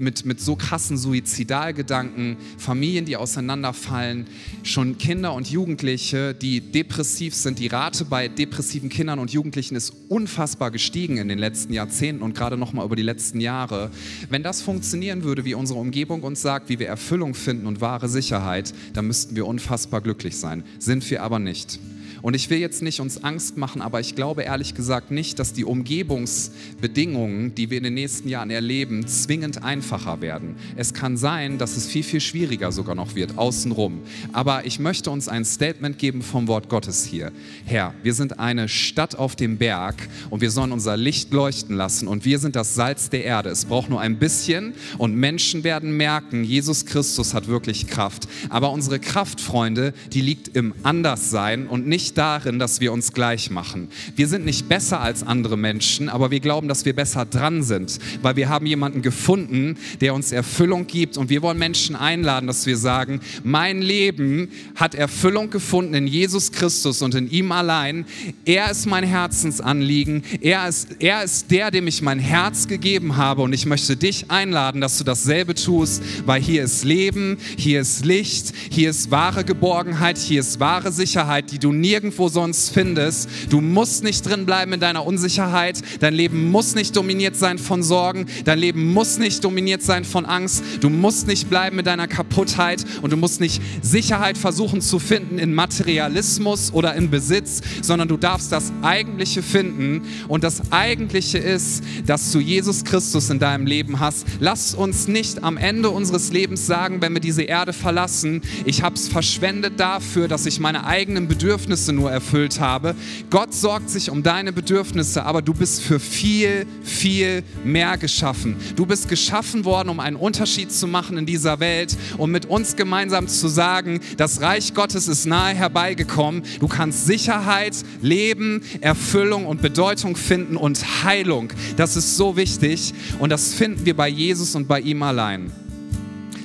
mit, 0.00 0.24
mit 0.24 0.40
so 0.40 0.56
krassen 0.56 0.96
Suizidalgedanken, 0.96 2.36
Familien, 2.58 3.04
die 3.04 3.16
auseinanderfallen, 3.16 4.26
schon 4.62 4.98
Kinder 4.98 5.34
und 5.34 5.50
Jugendliche, 5.50 6.34
die 6.34 6.60
depressiv 6.60 7.34
sind. 7.34 7.58
Die 7.58 7.66
Rate 7.66 8.04
bei 8.04 8.28
depressiven 8.28 8.88
Kindern 8.88 9.18
und 9.18 9.32
Jugendlichen 9.32 9.76
ist 9.76 9.92
unfassbar 10.08 10.70
gestiegen 10.70 11.18
in 11.18 11.28
den 11.28 11.38
letzten 11.38 11.72
Jahrzehnten 11.72 12.22
und 12.22 12.34
gerade 12.34 12.56
noch 12.56 12.72
mal 12.72 12.84
über 12.84 12.96
die 12.96 13.02
letzten 13.02 13.40
Jahre. 13.40 13.90
Wenn 14.28 14.42
das 14.42 14.62
funktionieren 14.62 15.22
würde, 15.22 15.44
wie 15.44 15.54
unsere 15.54 15.78
Umgebung 15.78 16.22
uns 16.22 16.42
sagt, 16.42 16.68
wie 16.68 16.78
wir 16.78 16.88
Erfüllung 16.88 17.34
finden 17.34 17.66
und 17.66 17.80
wahre 17.80 18.08
Sicherheit, 18.08 18.74
dann 18.94 19.06
müssten 19.06 19.36
wir 19.36 19.46
unfassbar 19.46 20.00
glücklich 20.00 20.36
sein. 20.36 20.64
Sind 20.78 21.08
wir 21.10 21.22
aber 21.22 21.38
nicht. 21.38 21.78
Und 22.22 22.34
ich 22.34 22.50
will 22.50 22.58
jetzt 22.58 22.82
nicht 22.82 23.00
uns 23.00 23.24
Angst 23.24 23.56
machen, 23.56 23.80
aber 23.80 24.00
ich 24.00 24.14
glaube 24.14 24.42
ehrlich 24.42 24.74
gesagt 24.74 25.10
nicht, 25.10 25.38
dass 25.38 25.52
die 25.52 25.64
Umgebungsbedingungen, 25.64 27.54
die 27.54 27.70
wir 27.70 27.78
in 27.78 27.84
den 27.84 27.94
nächsten 27.94 28.28
Jahren 28.28 28.50
erleben, 28.50 29.06
zwingend 29.06 29.62
einfacher 29.62 30.20
werden. 30.20 30.56
Es 30.76 30.94
kann 30.94 31.16
sein, 31.16 31.58
dass 31.58 31.76
es 31.76 31.86
viel, 31.86 32.02
viel 32.02 32.20
schwieriger 32.20 32.72
sogar 32.72 32.94
noch 32.94 33.14
wird, 33.14 33.38
außenrum. 33.38 34.00
Aber 34.32 34.66
ich 34.66 34.78
möchte 34.78 35.10
uns 35.10 35.28
ein 35.28 35.44
Statement 35.44 35.98
geben 35.98 36.22
vom 36.22 36.48
Wort 36.48 36.68
Gottes 36.68 37.04
hier. 37.04 37.32
Herr, 37.64 37.94
wir 38.02 38.14
sind 38.14 38.38
eine 38.38 38.68
Stadt 38.68 39.16
auf 39.16 39.36
dem 39.36 39.56
Berg 39.56 39.96
und 40.28 40.40
wir 40.40 40.50
sollen 40.50 40.72
unser 40.72 40.96
Licht 40.96 41.32
leuchten 41.32 41.76
lassen 41.76 42.08
und 42.08 42.24
wir 42.24 42.38
sind 42.38 42.56
das 42.56 42.74
Salz 42.74 43.10
der 43.10 43.24
Erde. 43.24 43.50
Es 43.50 43.64
braucht 43.64 43.90
nur 43.90 44.00
ein 44.00 44.18
bisschen 44.18 44.74
und 44.98 45.14
Menschen 45.14 45.64
werden 45.64 45.96
merken, 45.96 46.44
Jesus 46.44 46.86
Christus 46.86 47.34
hat 47.34 47.48
wirklich 47.48 47.86
Kraft. 47.86 48.28
Aber 48.48 48.72
unsere 48.72 48.98
Kraft, 48.98 49.40
Freunde, 49.40 49.94
die 50.12 50.20
liegt 50.20 50.56
im 50.56 50.74
Anderssein 50.82 51.66
und 51.66 51.86
nicht 51.86 52.09
nicht 52.10 52.18
darin, 52.18 52.58
dass 52.58 52.80
wir 52.80 52.92
uns 52.92 53.12
gleich 53.12 53.50
machen. 53.50 53.88
Wir 54.16 54.26
sind 54.26 54.44
nicht 54.44 54.68
besser 54.68 55.00
als 55.00 55.22
andere 55.22 55.56
Menschen, 55.56 56.08
aber 56.08 56.32
wir 56.32 56.40
glauben, 56.40 56.66
dass 56.66 56.84
wir 56.84 56.92
besser 56.92 57.24
dran 57.24 57.62
sind, 57.62 58.00
weil 58.20 58.34
wir 58.34 58.48
haben 58.48 58.66
jemanden 58.66 59.00
gefunden, 59.00 59.76
der 60.00 60.14
uns 60.14 60.32
Erfüllung 60.32 60.88
gibt 60.88 61.16
und 61.16 61.30
wir 61.30 61.40
wollen 61.42 61.58
Menschen 61.58 61.94
einladen, 61.94 62.48
dass 62.48 62.66
wir 62.66 62.76
sagen, 62.76 63.20
mein 63.44 63.80
Leben 63.80 64.48
hat 64.74 64.96
Erfüllung 64.96 65.50
gefunden 65.50 65.94
in 65.94 66.08
Jesus 66.08 66.50
Christus 66.50 67.00
und 67.00 67.14
in 67.14 67.30
ihm 67.30 67.52
allein. 67.52 68.04
Er 68.44 68.70
ist 68.72 68.86
mein 68.86 69.04
Herzensanliegen. 69.04 70.24
Er 70.40 70.68
ist, 70.68 70.96
er 70.98 71.22
ist 71.22 71.50
der, 71.52 71.70
dem 71.70 71.86
ich 71.86 72.02
mein 72.02 72.18
Herz 72.18 72.66
gegeben 72.66 73.16
habe 73.16 73.42
und 73.42 73.52
ich 73.52 73.66
möchte 73.66 73.96
dich 73.96 74.30
einladen, 74.32 74.80
dass 74.80 74.98
du 74.98 75.04
dasselbe 75.04 75.54
tust, 75.54 76.02
weil 76.26 76.42
hier 76.42 76.64
ist 76.64 76.84
Leben, 76.84 77.38
hier 77.56 77.80
ist 77.80 78.04
Licht, 78.04 78.52
hier 78.68 78.90
ist 78.90 79.12
wahre 79.12 79.44
Geborgenheit, 79.44 80.18
hier 80.18 80.40
ist 80.40 80.58
wahre 80.58 80.90
Sicherheit, 80.90 81.52
die 81.52 81.60
du 81.60 81.72
nie 81.72 81.99
nirgendwo 82.00 82.28
sonst 82.28 82.70
findest. 82.70 83.28
Du 83.50 83.60
musst 83.60 84.02
nicht 84.04 84.22
drin 84.26 84.46
bleiben 84.46 84.72
in 84.72 84.80
deiner 84.80 85.04
Unsicherheit. 85.06 85.82
Dein 86.00 86.14
Leben 86.14 86.50
muss 86.50 86.74
nicht 86.74 86.96
dominiert 86.96 87.36
sein 87.36 87.58
von 87.58 87.82
Sorgen. 87.82 88.24
Dein 88.46 88.58
Leben 88.58 88.90
muss 88.94 89.18
nicht 89.18 89.44
dominiert 89.44 89.82
sein 89.82 90.06
von 90.06 90.24
Angst. 90.24 90.64
Du 90.80 90.88
musst 90.88 91.26
nicht 91.26 91.50
bleiben 91.50 91.78
in 91.78 91.84
deiner 91.84 92.08
Kaputtheit 92.08 92.86
und 93.02 93.12
du 93.12 93.18
musst 93.18 93.42
nicht 93.42 93.60
Sicherheit 93.82 94.38
versuchen 94.38 94.80
zu 94.80 94.98
finden 94.98 95.38
in 95.38 95.52
Materialismus 95.52 96.72
oder 96.72 96.94
in 96.94 97.10
Besitz, 97.10 97.60
sondern 97.82 98.08
du 98.08 98.16
darfst 98.16 98.50
das 98.50 98.72
Eigentliche 98.80 99.42
finden. 99.42 100.00
Und 100.26 100.42
das 100.42 100.72
Eigentliche 100.72 101.36
ist, 101.36 101.84
dass 102.06 102.32
du 102.32 102.38
Jesus 102.40 102.84
Christus 102.84 103.28
in 103.28 103.38
deinem 103.38 103.66
Leben 103.66 104.00
hast. 104.00 104.26
Lass 104.38 104.74
uns 104.74 105.06
nicht 105.06 105.44
am 105.44 105.58
Ende 105.58 105.90
unseres 105.90 106.32
Lebens 106.32 106.66
sagen, 106.66 107.02
wenn 107.02 107.12
wir 107.12 107.20
diese 107.20 107.42
Erde 107.42 107.74
verlassen, 107.74 108.40
ich 108.64 108.82
habe 108.82 108.94
es 108.94 109.08
verschwendet 109.08 109.78
dafür, 109.78 110.28
dass 110.28 110.46
ich 110.46 110.60
meine 110.60 110.86
eigenen 110.86 111.28
Bedürfnisse 111.28 111.89
Bedürfnisse 111.90 111.92
nur 111.92 112.10
erfüllt 112.10 112.60
habe. 112.60 112.94
Gott 113.30 113.54
sorgt 113.54 113.90
sich 113.90 114.10
um 114.10 114.22
deine 114.22 114.52
Bedürfnisse, 114.52 115.24
aber 115.24 115.42
du 115.42 115.52
bist 115.52 115.82
für 115.82 116.00
viel, 116.00 116.66
viel 116.82 117.42
mehr 117.64 117.98
geschaffen. 117.98 118.56
Du 118.76 118.86
bist 118.86 119.08
geschaffen 119.08 119.64
worden, 119.64 119.88
um 119.88 120.00
einen 120.00 120.16
Unterschied 120.16 120.72
zu 120.72 120.86
machen 120.86 121.18
in 121.18 121.26
dieser 121.26 121.60
Welt 121.60 121.96
und 122.18 122.30
mit 122.30 122.46
uns 122.46 122.76
gemeinsam 122.76 123.28
zu 123.28 123.48
sagen, 123.48 124.00
das 124.16 124.40
Reich 124.40 124.74
Gottes 124.74 125.08
ist 125.08 125.26
nahe 125.26 125.54
herbeigekommen. 125.54 126.42
Du 126.60 126.68
kannst 126.68 127.06
Sicherheit, 127.06 127.76
Leben, 128.00 128.62
Erfüllung 128.80 129.46
und 129.46 129.62
Bedeutung 129.62 130.16
finden 130.16 130.56
und 130.56 131.04
Heilung. 131.04 131.52
Das 131.76 131.96
ist 131.96 132.16
so 132.16 132.36
wichtig 132.36 132.94
und 133.18 133.30
das 133.30 133.54
finden 133.54 133.84
wir 133.84 133.96
bei 133.96 134.08
Jesus 134.08 134.54
und 134.54 134.68
bei 134.68 134.80
ihm 134.80 135.02
allein. 135.02 135.52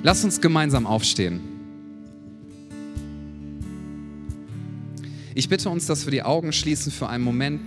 Lass 0.04 0.24
uns 0.24 0.40
gemeinsam 0.40 0.86
aufstehen. 0.86 1.55
Ich 5.38 5.50
bitte 5.50 5.70
uns, 5.70 5.86
dass 5.86 6.06
wir 6.06 6.12
die 6.12 6.24
Augen 6.24 6.54
schließen 6.54 6.94
für 6.94 7.10
einen 7.10 7.24
Moment. 7.24 7.60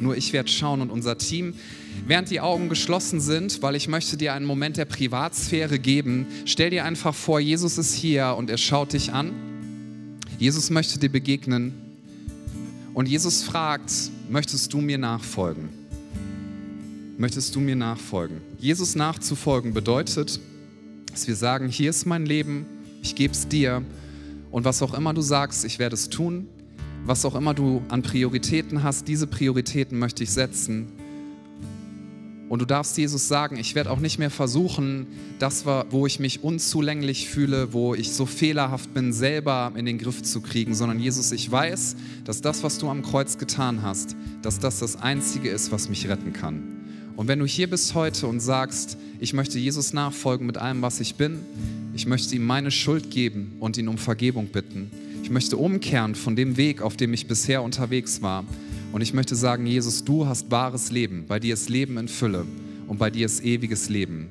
Nur 0.00 0.16
ich 0.16 0.32
werde 0.32 0.48
schauen 0.48 0.80
und 0.80 0.90
unser 0.90 1.18
Team. 1.18 1.54
Während 2.06 2.30
die 2.30 2.40
Augen 2.40 2.68
geschlossen 2.68 3.20
sind, 3.20 3.60
weil 3.60 3.74
ich 3.74 3.88
möchte 3.88 4.16
dir 4.16 4.34
einen 4.34 4.46
Moment 4.46 4.76
der 4.76 4.84
Privatsphäre 4.84 5.80
geben, 5.80 6.28
stell 6.44 6.70
dir 6.70 6.84
einfach 6.84 7.16
vor, 7.16 7.40
Jesus 7.40 7.76
ist 7.76 7.92
hier 7.92 8.36
und 8.38 8.50
er 8.50 8.56
schaut 8.56 8.92
dich 8.92 9.12
an. 9.12 9.32
Jesus 10.38 10.70
möchte 10.70 11.00
dir 11.00 11.08
begegnen 11.08 11.74
und 12.94 13.08
Jesus 13.08 13.42
fragt, 13.42 13.92
möchtest 14.30 14.72
du 14.72 14.80
mir 14.80 14.98
nachfolgen? 14.98 15.70
Möchtest 17.18 17.52
du 17.56 17.58
mir 17.58 17.74
nachfolgen? 17.74 18.40
Jesus 18.60 18.94
nachzufolgen 18.94 19.74
bedeutet, 19.74 20.38
dass 21.10 21.26
wir 21.26 21.34
sagen, 21.34 21.68
hier 21.68 21.90
ist 21.90 22.06
mein 22.06 22.26
Leben, 22.26 22.64
ich 23.02 23.16
gebe 23.16 23.32
es 23.32 23.48
dir 23.48 23.82
und 24.52 24.64
was 24.64 24.82
auch 24.82 24.94
immer 24.94 25.12
du 25.12 25.20
sagst, 25.20 25.64
ich 25.64 25.80
werde 25.80 25.94
es 25.94 26.08
tun. 26.08 26.46
Was 27.04 27.24
auch 27.24 27.34
immer 27.34 27.54
du 27.54 27.82
an 27.88 28.02
Prioritäten 28.02 28.82
hast, 28.82 29.08
diese 29.08 29.26
Prioritäten 29.26 29.98
möchte 29.98 30.24
ich 30.24 30.30
setzen. 30.30 30.88
Und 32.48 32.60
du 32.60 32.64
darfst 32.64 32.96
Jesus 32.96 33.28
sagen, 33.28 33.56
ich 33.56 33.74
werde 33.74 33.90
auch 33.90 34.00
nicht 34.00 34.18
mehr 34.18 34.30
versuchen, 34.30 35.06
das, 35.38 35.66
wo 35.66 36.06
ich 36.06 36.18
mich 36.18 36.42
unzulänglich 36.42 37.28
fühle, 37.28 37.72
wo 37.74 37.94
ich 37.94 38.12
so 38.12 38.24
fehlerhaft 38.24 38.94
bin, 38.94 39.12
selber 39.12 39.72
in 39.76 39.84
den 39.84 39.98
Griff 39.98 40.22
zu 40.22 40.40
kriegen, 40.40 40.74
sondern 40.74 40.98
Jesus, 40.98 41.30
ich 41.32 41.50
weiß, 41.50 41.96
dass 42.24 42.40
das, 42.40 42.62
was 42.62 42.78
du 42.78 42.88
am 42.88 43.02
Kreuz 43.02 43.36
getan 43.36 43.82
hast, 43.82 44.16
dass 44.40 44.58
das 44.58 44.78
das 44.78 44.96
Einzige 44.96 45.50
ist, 45.50 45.72
was 45.72 45.88
mich 45.90 46.08
retten 46.08 46.32
kann. 46.32 46.62
Und 47.16 47.28
wenn 47.28 47.38
du 47.38 47.46
hier 47.46 47.68
bist 47.68 47.94
heute 47.94 48.26
und 48.28 48.40
sagst, 48.40 48.96
ich 49.20 49.34
möchte 49.34 49.58
Jesus 49.58 49.92
nachfolgen 49.92 50.46
mit 50.46 50.56
allem, 50.56 50.80
was 50.80 51.00
ich 51.00 51.16
bin, 51.16 51.40
ich 51.92 52.06
möchte 52.06 52.34
ihm 52.36 52.46
meine 52.46 52.70
Schuld 52.70 53.10
geben 53.10 53.56
und 53.58 53.76
ihn 53.76 53.88
um 53.88 53.98
Vergebung 53.98 54.46
bitten. 54.46 54.90
Ich 55.28 55.34
möchte 55.34 55.58
umkehren 55.58 56.14
von 56.14 56.36
dem 56.36 56.56
Weg, 56.56 56.80
auf 56.80 56.96
dem 56.96 57.12
ich 57.12 57.26
bisher 57.26 57.62
unterwegs 57.62 58.22
war. 58.22 58.46
Und 58.92 59.02
ich 59.02 59.12
möchte 59.12 59.36
sagen, 59.36 59.66
Jesus, 59.66 60.02
du 60.02 60.26
hast 60.26 60.50
wahres 60.50 60.90
Leben. 60.90 61.26
Bei 61.28 61.38
dir 61.38 61.52
ist 61.52 61.68
Leben 61.68 61.98
in 61.98 62.08
Fülle 62.08 62.46
und 62.86 62.98
bei 62.98 63.10
dir 63.10 63.26
ist 63.26 63.44
ewiges 63.44 63.90
Leben. 63.90 64.30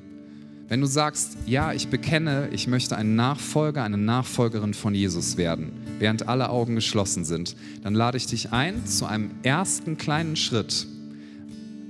Wenn 0.66 0.80
du 0.80 0.88
sagst, 0.88 1.36
ja, 1.46 1.72
ich 1.72 1.86
bekenne, 1.86 2.48
ich 2.50 2.66
möchte 2.66 2.96
ein 2.96 3.14
Nachfolger, 3.14 3.84
eine 3.84 3.96
Nachfolgerin 3.96 4.74
von 4.74 4.92
Jesus 4.92 5.36
werden, 5.36 5.70
während 6.00 6.26
alle 6.26 6.50
Augen 6.50 6.74
geschlossen 6.74 7.24
sind, 7.24 7.54
dann 7.84 7.94
lade 7.94 8.16
ich 8.16 8.26
dich 8.26 8.50
ein 8.50 8.84
zu 8.84 9.06
einem 9.06 9.30
ersten 9.44 9.98
kleinen 9.98 10.34
Schritt, 10.34 10.88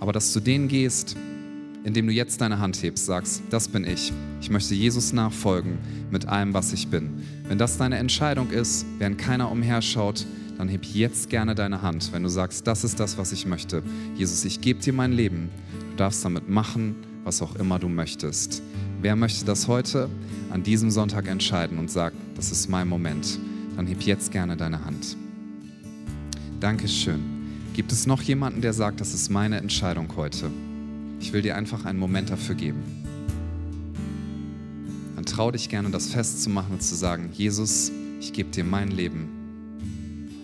aber 0.00 0.12
dass 0.12 0.34
du 0.34 0.40
den 0.40 0.68
gehst, 0.68 1.16
indem 1.84 2.06
du 2.06 2.12
jetzt 2.12 2.40
deine 2.40 2.58
Hand 2.58 2.82
hebst, 2.82 3.06
sagst, 3.06 3.42
das 3.50 3.68
bin 3.68 3.84
ich. 3.84 4.12
Ich 4.40 4.50
möchte 4.50 4.74
Jesus 4.74 5.12
nachfolgen 5.12 5.78
mit 6.10 6.26
allem, 6.26 6.54
was 6.54 6.72
ich 6.72 6.88
bin. 6.88 7.22
Wenn 7.48 7.58
das 7.58 7.76
deine 7.76 7.98
Entscheidung 7.98 8.50
ist, 8.50 8.86
während 8.98 9.18
keiner 9.18 9.50
umherschaut, 9.50 10.26
dann 10.58 10.68
heb 10.68 10.84
jetzt 10.84 11.30
gerne 11.30 11.54
deine 11.54 11.82
Hand, 11.82 12.12
wenn 12.12 12.24
du 12.24 12.28
sagst, 12.28 12.66
das 12.66 12.82
ist 12.82 12.98
das, 12.98 13.16
was 13.16 13.32
ich 13.32 13.46
möchte. 13.46 13.82
Jesus, 14.16 14.44
ich 14.44 14.60
gebe 14.60 14.80
dir 14.80 14.92
mein 14.92 15.12
Leben. 15.12 15.50
Du 15.90 15.96
darfst 15.96 16.24
damit 16.24 16.48
machen, 16.48 16.96
was 17.24 17.42
auch 17.42 17.54
immer 17.56 17.78
du 17.78 17.88
möchtest. 17.88 18.62
Wer 19.00 19.14
möchte 19.14 19.44
das 19.44 19.68
heute 19.68 20.10
an 20.50 20.64
diesem 20.64 20.90
Sonntag 20.90 21.28
entscheiden 21.28 21.78
und 21.78 21.90
sagt, 21.90 22.16
das 22.34 22.50
ist 22.50 22.68
mein 22.68 22.88
Moment? 22.88 23.38
Dann 23.76 23.86
heb 23.86 24.02
jetzt 24.02 24.32
gerne 24.32 24.56
deine 24.56 24.84
Hand. 24.84 25.16
Dankeschön. 26.58 27.20
Gibt 27.74 27.92
es 27.92 28.08
noch 28.08 28.22
jemanden, 28.22 28.60
der 28.60 28.72
sagt, 28.72 29.00
das 29.00 29.14
ist 29.14 29.30
meine 29.30 29.58
Entscheidung 29.58 30.08
heute? 30.16 30.50
Ich 31.20 31.32
will 31.32 31.42
dir 31.42 31.56
einfach 31.56 31.84
einen 31.84 31.98
Moment 31.98 32.30
dafür 32.30 32.54
geben. 32.54 32.82
Dann 35.16 35.24
trau 35.24 35.50
dich 35.50 35.68
gerne, 35.68 35.90
das 35.90 36.08
festzumachen 36.10 36.74
und 36.74 36.82
zu 36.82 36.94
sagen, 36.94 37.30
Jesus, 37.32 37.90
ich 38.20 38.32
gebe 38.32 38.50
dir 38.50 38.64
mein 38.64 38.88
Leben 38.88 39.28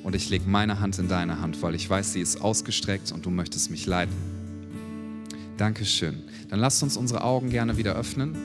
und 0.02 0.14
ich 0.14 0.28
lege 0.30 0.44
meine 0.48 0.80
Hand 0.80 0.98
in 0.98 1.08
deine 1.08 1.40
Hand, 1.40 1.62
weil 1.62 1.74
ich 1.74 1.88
weiß, 1.88 2.12
sie 2.12 2.20
ist 2.20 2.40
ausgestreckt 2.40 3.10
und 3.12 3.24
du 3.24 3.30
möchtest 3.30 3.70
mich 3.70 3.86
leiten. 3.86 4.14
Dankeschön. 5.56 6.22
Dann 6.48 6.60
lasst 6.60 6.82
uns 6.82 6.96
unsere 6.96 7.22
Augen 7.22 7.50
gerne 7.50 7.76
wieder 7.76 7.94
öffnen. 7.94 8.36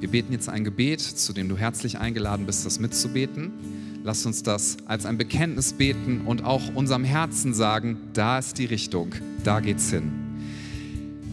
Wir 0.00 0.08
beten 0.08 0.32
jetzt 0.32 0.48
ein 0.48 0.64
Gebet, 0.64 1.00
zu 1.00 1.32
dem 1.32 1.48
du 1.48 1.56
herzlich 1.56 1.98
eingeladen 1.98 2.46
bist, 2.46 2.66
das 2.66 2.78
mitzubeten. 2.78 3.52
Lasst 4.04 4.26
uns 4.26 4.42
das 4.42 4.76
als 4.86 5.06
ein 5.06 5.18
Bekenntnis 5.18 5.72
beten 5.72 6.22
und 6.24 6.44
auch 6.44 6.74
unserem 6.74 7.04
Herzen 7.04 7.54
sagen, 7.54 7.96
da 8.12 8.38
ist 8.38 8.58
die 8.58 8.66
Richtung, 8.66 9.14
da 9.44 9.60
geht's 9.60 9.90
hin. 9.90 10.27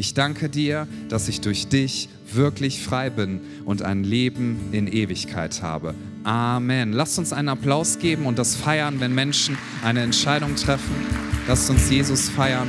Ich 0.00 0.14
danke 0.14 0.48
dir, 0.48 0.88
dass 1.10 1.28
ich 1.28 1.42
durch 1.42 1.68
dich 1.68 2.08
wirklich 2.32 2.82
frei 2.82 3.10
bin 3.10 3.42
und 3.66 3.82
ein 3.82 4.02
Leben 4.02 4.58
in 4.72 4.86
Ewigkeit 4.86 5.60
habe. 5.60 5.94
Amen. 6.24 6.94
Lasst 6.94 7.18
uns 7.18 7.34
einen 7.34 7.50
Applaus 7.50 7.98
geben 7.98 8.24
und 8.24 8.38
das 8.38 8.56
feiern, 8.56 8.98
wenn 9.00 9.14
Menschen 9.14 9.58
eine 9.84 10.00
Entscheidung 10.00 10.56
treffen. 10.56 10.94
Lasst 11.46 11.68
uns 11.68 11.90
Jesus 11.90 12.30
feiern. 12.30 12.68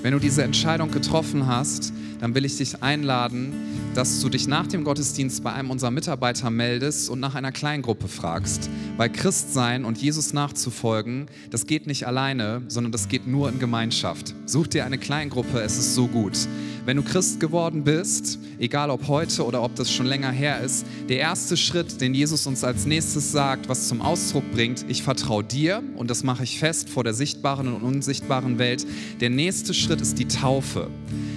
Wenn 0.00 0.12
du 0.12 0.20
diese 0.20 0.44
Entscheidung 0.44 0.92
getroffen 0.92 1.48
hast, 1.48 1.92
dann 2.20 2.34
will 2.34 2.44
ich 2.44 2.56
dich 2.56 2.82
einladen, 2.82 3.52
dass 3.94 4.20
du 4.20 4.28
dich 4.28 4.48
nach 4.48 4.66
dem 4.66 4.84
Gottesdienst 4.84 5.42
bei 5.42 5.52
einem 5.52 5.70
unserer 5.70 5.90
Mitarbeiter 5.90 6.50
meldest 6.50 7.08
und 7.10 7.20
nach 7.20 7.34
einer 7.34 7.52
Kleingruppe 7.52 8.08
fragst. 8.08 8.68
Weil 8.96 9.10
Christsein 9.10 9.84
und 9.84 9.98
Jesus 9.98 10.32
nachzufolgen, 10.32 11.26
das 11.50 11.66
geht 11.66 11.86
nicht 11.86 12.06
alleine, 12.06 12.62
sondern 12.68 12.92
das 12.92 13.08
geht 13.08 13.26
nur 13.26 13.48
in 13.48 13.58
Gemeinschaft. 13.58 14.34
Such 14.46 14.68
dir 14.68 14.84
eine 14.84 14.98
Kleingruppe, 14.98 15.60
es 15.60 15.78
ist 15.78 15.94
so 15.94 16.08
gut. 16.08 16.36
Wenn 16.84 16.98
du 16.98 17.02
Christ 17.02 17.40
geworden 17.40 17.82
bist, 17.82 18.38
egal 18.58 18.90
ob 18.90 19.08
heute 19.08 19.46
oder 19.46 19.62
ob 19.62 19.74
das 19.74 19.90
schon 19.90 20.04
länger 20.04 20.30
her 20.30 20.60
ist, 20.60 20.84
der 21.08 21.18
erste 21.18 21.56
Schritt, 21.56 22.02
den 22.02 22.12
Jesus 22.12 22.46
uns 22.46 22.62
als 22.62 22.84
nächstes 22.84 23.32
sagt, 23.32 23.70
was 23.70 23.88
zum 23.88 24.02
Ausdruck 24.02 24.44
bringt, 24.52 24.84
ich 24.88 25.02
vertraue 25.02 25.42
dir 25.42 25.82
und 25.96 26.10
das 26.10 26.24
mache 26.24 26.44
ich 26.44 26.58
fest 26.58 26.90
vor 26.90 27.02
der 27.02 27.14
sichtbaren 27.14 27.68
und 27.68 27.82
unsichtbaren 27.82 28.58
Welt. 28.58 28.86
Der 29.20 29.30
nächste 29.30 29.72
Schritt 29.72 30.02
ist 30.02 30.18
die 30.18 30.28
Taufe. 30.28 30.90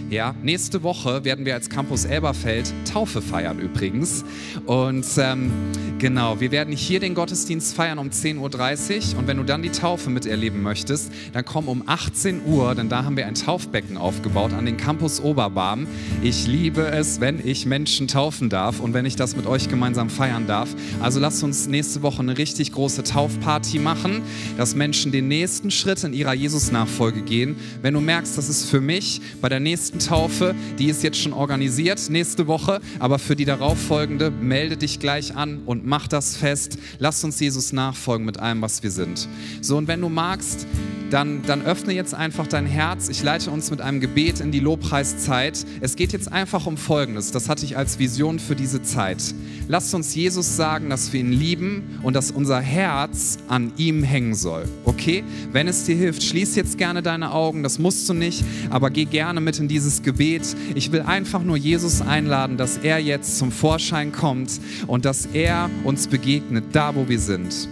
Ja, 0.09 0.33
nächste 0.41 0.83
Woche 0.83 1.25
werden 1.25 1.45
wir 1.45 1.53
als 1.53 1.69
Campus 1.69 2.05
Elberfeld 2.05 2.73
Taufe 2.89 3.21
feiern 3.21 3.59
übrigens. 3.59 4.23
Und 4.65 5.05
ähm, 5.17 5.51
genau, 5.99 6.39
wir 6.39 6.51
werden 6.51 6.73
hier 6.73 7.01
den 7.01 7.13
Gottesdienst 7.13 7.75
feiern 7.75 7.97
um 7.97 8.07
10.30 8.07 9.13
Uhr. 9.13 9.19
Und 9.19 9.27
wenn 9.27 9.35
du 9.35 9.43
dann 9.43 9.63
die 9.63 9.69
Taufe 9.69 10.09
miterleben 10.09 10.61
möchtest, 10.61 11.11
dann 11.33 11.43
komm 11.43 11.67
um 11.67 11.83
18 11.85 12.45
Uhr, 12.45 12.73
denn 12.73 12.87
da 12.87 13.03
haben 13.03 13.17
wir 13.17 13.27
ein 13.27 13.35
Taufbecken 13.35 13.97
aufgebaut 13.97 14.53
an 14.53 14.65
den 14.65 14.77
Campus 14.77 15.19
Oberbarm. 15.37 15.85
Ich 16.23 16.47
liebe 16.47 16.87
es, 16.87 17.21
wenn 17.21 17.45
ich 17.47 17.67
Menschen 17.67 18.07
taufen 18.07 18.49
darf 18.49 18.79
und 18.79 18.95
wenn 18.95 19.05
ich 19.05 19.15
das 19.15 19.35
mit 19.35 19.45
euch 19.45 19.69
gemeinsam 19.69 20.09
feiern 20.09 20.47
darf. 20.47 20.69
Also 20.99 21.19
lasst 21.19 21.43
uns 21.43 21.67
nächste 21.67 22.01
Woche 22.01 22.23
eine 22.23 22.39
richtig 22.39 22.71
große 22.71 23.03
Taufparty 23.03 23.77
machen, 23.77 24.23
dass 24.57 24.73
Menschen 24.73 25.11
den 25.11 25.27
nächsten 25.27 25.69
Schritt 25.69 26.03
in 26.03 26.13
ihrer 26.13 26.33
Jesus-Nachfolge 26.33 27.21
gehen. 27.21 27.55
Wenn 27.83 27.93
du 27.93 28.01
merkst, 28.01 28.35
das 28.35 28.49
ist 28.49 28.67
für 28.67 28.81
mich 28.81 29.21
bei 29.39 29.47
der 29.47 29.59
nächsten 29.59 29.99
Taufe, 29.99 30.55
die 30.79 30.87
ist 30.87 31.03
jetzt 31.03 31.19
schon 31.19 31.33
organisiert 31.33 32.09
nächste 32.09 32.47
Woche, 32.47 32.81
aber 32.97 33.19
für 33.19 33.35
die 33.35 33.45
darauffolgende 33.45 34.31
melde 34.31 34.75
dich 34.75 34.99
gleich 34.99 35.35
an 35.35 35.59
und 35.67 35.85
mach 35.85 36.07
das 36.07 36.35
fest. 36.35 36.79
Lass 36.97 37.23
uns 37.23 37.39
Jesus 37.39 37.73
nachfolgen 37.73 38.25
mit 38.25 38.39
allem, 38.39 38.63
was 38.63 38.81
wir 38.81 38.89
sind. 38.89 39.27
So, 39.61 39.77
und 39.77 39.87
wenn 39.87 40.01
du 40.01 40.09
magst, 40.09 40.65
dann, 41.09 41.41
dann 41.43 41.61
öffne 41.61 41.93
jetzt 41.93 42.13
einfach 42.13 42.47
dein 42.47 42.65
Herz. 42.65 43.09
Ich 43.09 43.23
leite 43.23 43.51
uns 43.51 43.71
mit 43.71 43.81
einem 43.81 43.99
Gebet 43.99 44.39
in 44.39 44.51
die 44.51 44.59
Lobpreiszeit. 44.59 45.65
Es 45.81 45.95
geht 45.95 46.11
jetzt 46.11 46.31
einfach 46.31 46.65
um 46.65 46.77
Folgendes. 46.77 47.31
Das 47.31 47.49
hatte 47.49 47.65
ich 47.65 47.77
als 47.77 47.99
Vision 47.99 48.39
für 48.39 48.55
diese 48.55 48.81
Zeit. 48.81 49.21
Lasst 49.69 49.93
uns 49.93 50.15
Jesus 50.15 50.55
sagen, 50.55 50.89
dass 50.89 51.11
wir 51.11 51.19
ihn 51.19 51.31
lieben 51.31 51.99
und 52.03 52.15
dass 52.15 52.31
unser 52.31 52.59
Herz 52.59 53.37
an 53.47 53.73
ihm 53.77 54.03
hängen 54.03 54.33
soll. 54.33 54.65
Okay? 54.85 55.23
Wenn 55.51 55.67
es 55.67 55.83
dir 55.85 55.95
hilft, 55.95 56.23
schließ 56.23 56.55
jetzt 56.55 56.77
gerne 56.77 57.01
deine 57.01 57.31
Augen. 57.31 57.63
Das 57.63 57.79
musst 57.79 58.07
du 58.07 58.13
nicht, 58.13 58.43
aber 58.69 58.89
geh 58.89 59.05
gerne 59.05 59.41
mit 59.41 59.59
in 59.59 59.67
dieses 59.67 60.03
Gebet. 60.03 60.55
Ich 60.75 60.91
will 60.91 61.01
einfach 61.01 61.43
nur 61.43 61.57
Jesus 61.57 62.01
einladen, 62.01 62.57
dass 62.57 62.77
er 62.77 62.99
jetzt 62.99 63.37
zum 63.37 63.51
Vorschein 63.51 64.11
kommt 64.11 64.51
und 64.87 65.05
dass 65.05 65.25
er 65.33 65.69
uns 65.83 66.07
begegnet, 66.07 66.65
da 66.73 66.95
wo 66.95 67.07
wir 67.09 67.19
sind. 67.19 67.67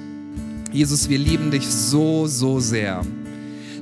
Jesus, 0.72 1.08
wir 1.08 1.18
lieben 1.18 1.52
dich 1.52 1.66
so, 1.66 2.28
so 2.28 2.60
sehr. 2.60 3.02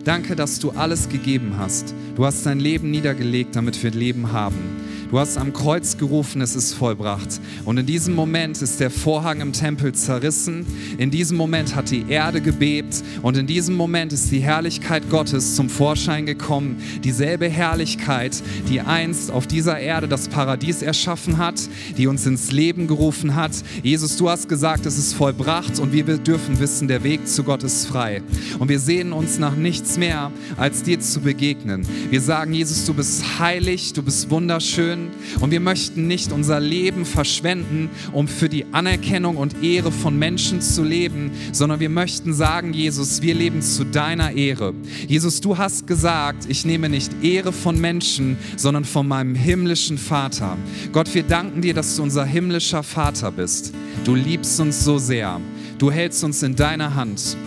Danke, 0.04 0.36
dass 0.36 0.60
du 0.60 0.72
alles 0.72 1.08
gegeben 1.08 1.54
hast. 1.58 1.95
Du 2.16 2.26
hast 2.26 2.45
dein 2.45 2.60
Leben 2.60 2.91
niedergelegt, 2.91 3.56
damit 3.56 3.82
wir 3.82 3.91
Leben 3.91 4.34
haben. 4.34 4.82
Du 5.14 5.20
hast 5.20 5.38
am 5.38 5.53
Kreuz 5.53 5.95
gerufen, 5.95 6.41
es 6.41 6.55
ist 6.55 6.74
vollbracht. 6.74 7.39
Und 7.66 7.78
in 7.78 7.86
diesem 7.86 8.16
Moment 8.16 8.59
ist 8.64 8.80
der 8.80 8.89
Vorhang 8.89 9.41
im 9.41 9.53
Tempel 9.53 9.93
zerrissen. 9.93 10.66
In 10.97 11.11
diesem 11.11 11.38
Moment 11.38 11.76
hat 11.76 11.91
die 11.91 12.09
Erde 12.09 12.41
gebebt. 12.41 13.03
Und 13.22 13.38
in 13.38 13.45
diesem 13.45 13.76
Moment 13.76 14.11
ist 14.11 14.32
die 14.32 14.39
Herrlichkeit 14.39 15.11
Gottes 15.11 15.55
zum 15.55 15.70
Vorschein 15.70 16.26
gekommen. 16.26 16.82
Dieselbe 17.03 17.47
Herrlichkeit, 17.47 18.41
die 18.68 18.82
einst 18.82 19.30
auf 19.30 19.45
dieser 19.45 19.78
Erde 19.78 20.07
das 20.07 20.30
Paradies 20.30 20.82
erschaffen 20.82 21.38
hat, 21.38 21.61
die 21.95 22.07
uns 22.07 22.26
ins 22.26 22.51
Leben 22.51 22.88
gerufen 22.88 23.36
hat. 23.36 23.51
Jesus, 23.84 24.18
du 24.18 24.32
hast 24.32 24.49
gesagt, 24.49 24.88
es 24.88 24.97
ist 24.97 25.14
vollbracht 25.14 25.78
und 25.78 25.93
wir 25.93 26.05
dürfen 26.05 26.59
wissen, 26.59 26.88
der 26.88 27.03
Weg 27.03 27.28
zu 27.28 27.43
Gott 27.43 27.61
ist 27.61 27.86
frei. 27.86 28.24
Und 28.57 28.68
wir 28.68 28.80
sehen 28.80 29.14
uns 29.14 29.38
nach 29.38 29.55
nichts 29.55 29.95
mehr, 29.95 30.32
als 30.57 30.82
dir 30.82 30.99
zu 30.99 31.20
begegnen. 31.20 31.86
Wir 32.09 32.20
sagen, 32.20 32.51
Jesus, 32.51 32.86
du 32.86 32.95
bist 32.95 33.38
heilig, 33.38 33.93
du 33.93 34.01
bist 34.01 34.32
wunderschön 34.32 35.03
und 35.39 35.51
wir 35.51 35.60
möchten 35.60 36.08
nicht 36.08 36.32
unser 36.32 36.60
Leben 36.60 37.06
verschwenden, 37.06 37.89
um 38.12 38.28
für 38.28 38.49
die 38.49 38.66
Anerkennung 38.72 39.38
und 39.38 39.64
Ehre 39.64 39.91
von 39.91 40.18
Menschen 40.18 40.62
zu 40.62 40.84
leben, 40.84 41.32
sondern 41.51 41.80
wir 41.80 41.89
möchten 41.89 42.34
sagen, 42.34 42.74
Jesus, 42.74 43.22
wir 43.22 43.36
leben 43.36 43.62
zu 43.62 43.86
deiner 43.86 44.32
Ehre. 44.32 44.74
Jesus, 45.08 45.41
du 45.41 45.58
hast 45.58 45.88
gesagt, 45.88 46.45
ich 46.47 46.66
nehme 46.66 46.89
nicht 46.89 47.24
Ehre 47.24 47.51
von 47.51 47.80
Menschen, 47.80 48.38
sondern 48.58 48.86
von 48.86 49.08
meinem 49.08 49.36
himmlischen 49.36 49.97
Vater. 49.97 50.58
Gott, 50.91 51.14
wir 51.14 51.24
danken 51.24 51.62
dir, 51.62 51.74
dass 51.74 51.95
du 51.95 52.04
unser 52.04 52.26
himmlischer 52.26 52.84
Vater 52.84 53.32
bist. 53.32 53.74
Du 54.04 54.16
liebst 54.16 54.60
uns 54.60 54.84
so 54.84 54.97
sehr. 54.97 55.39
Du 55.78 55.91
hältst 55.91 56.24
uns 56.24 56.43
in 56.43 56.56
deiner 56.56 56.95
Hand. 56.95 57.38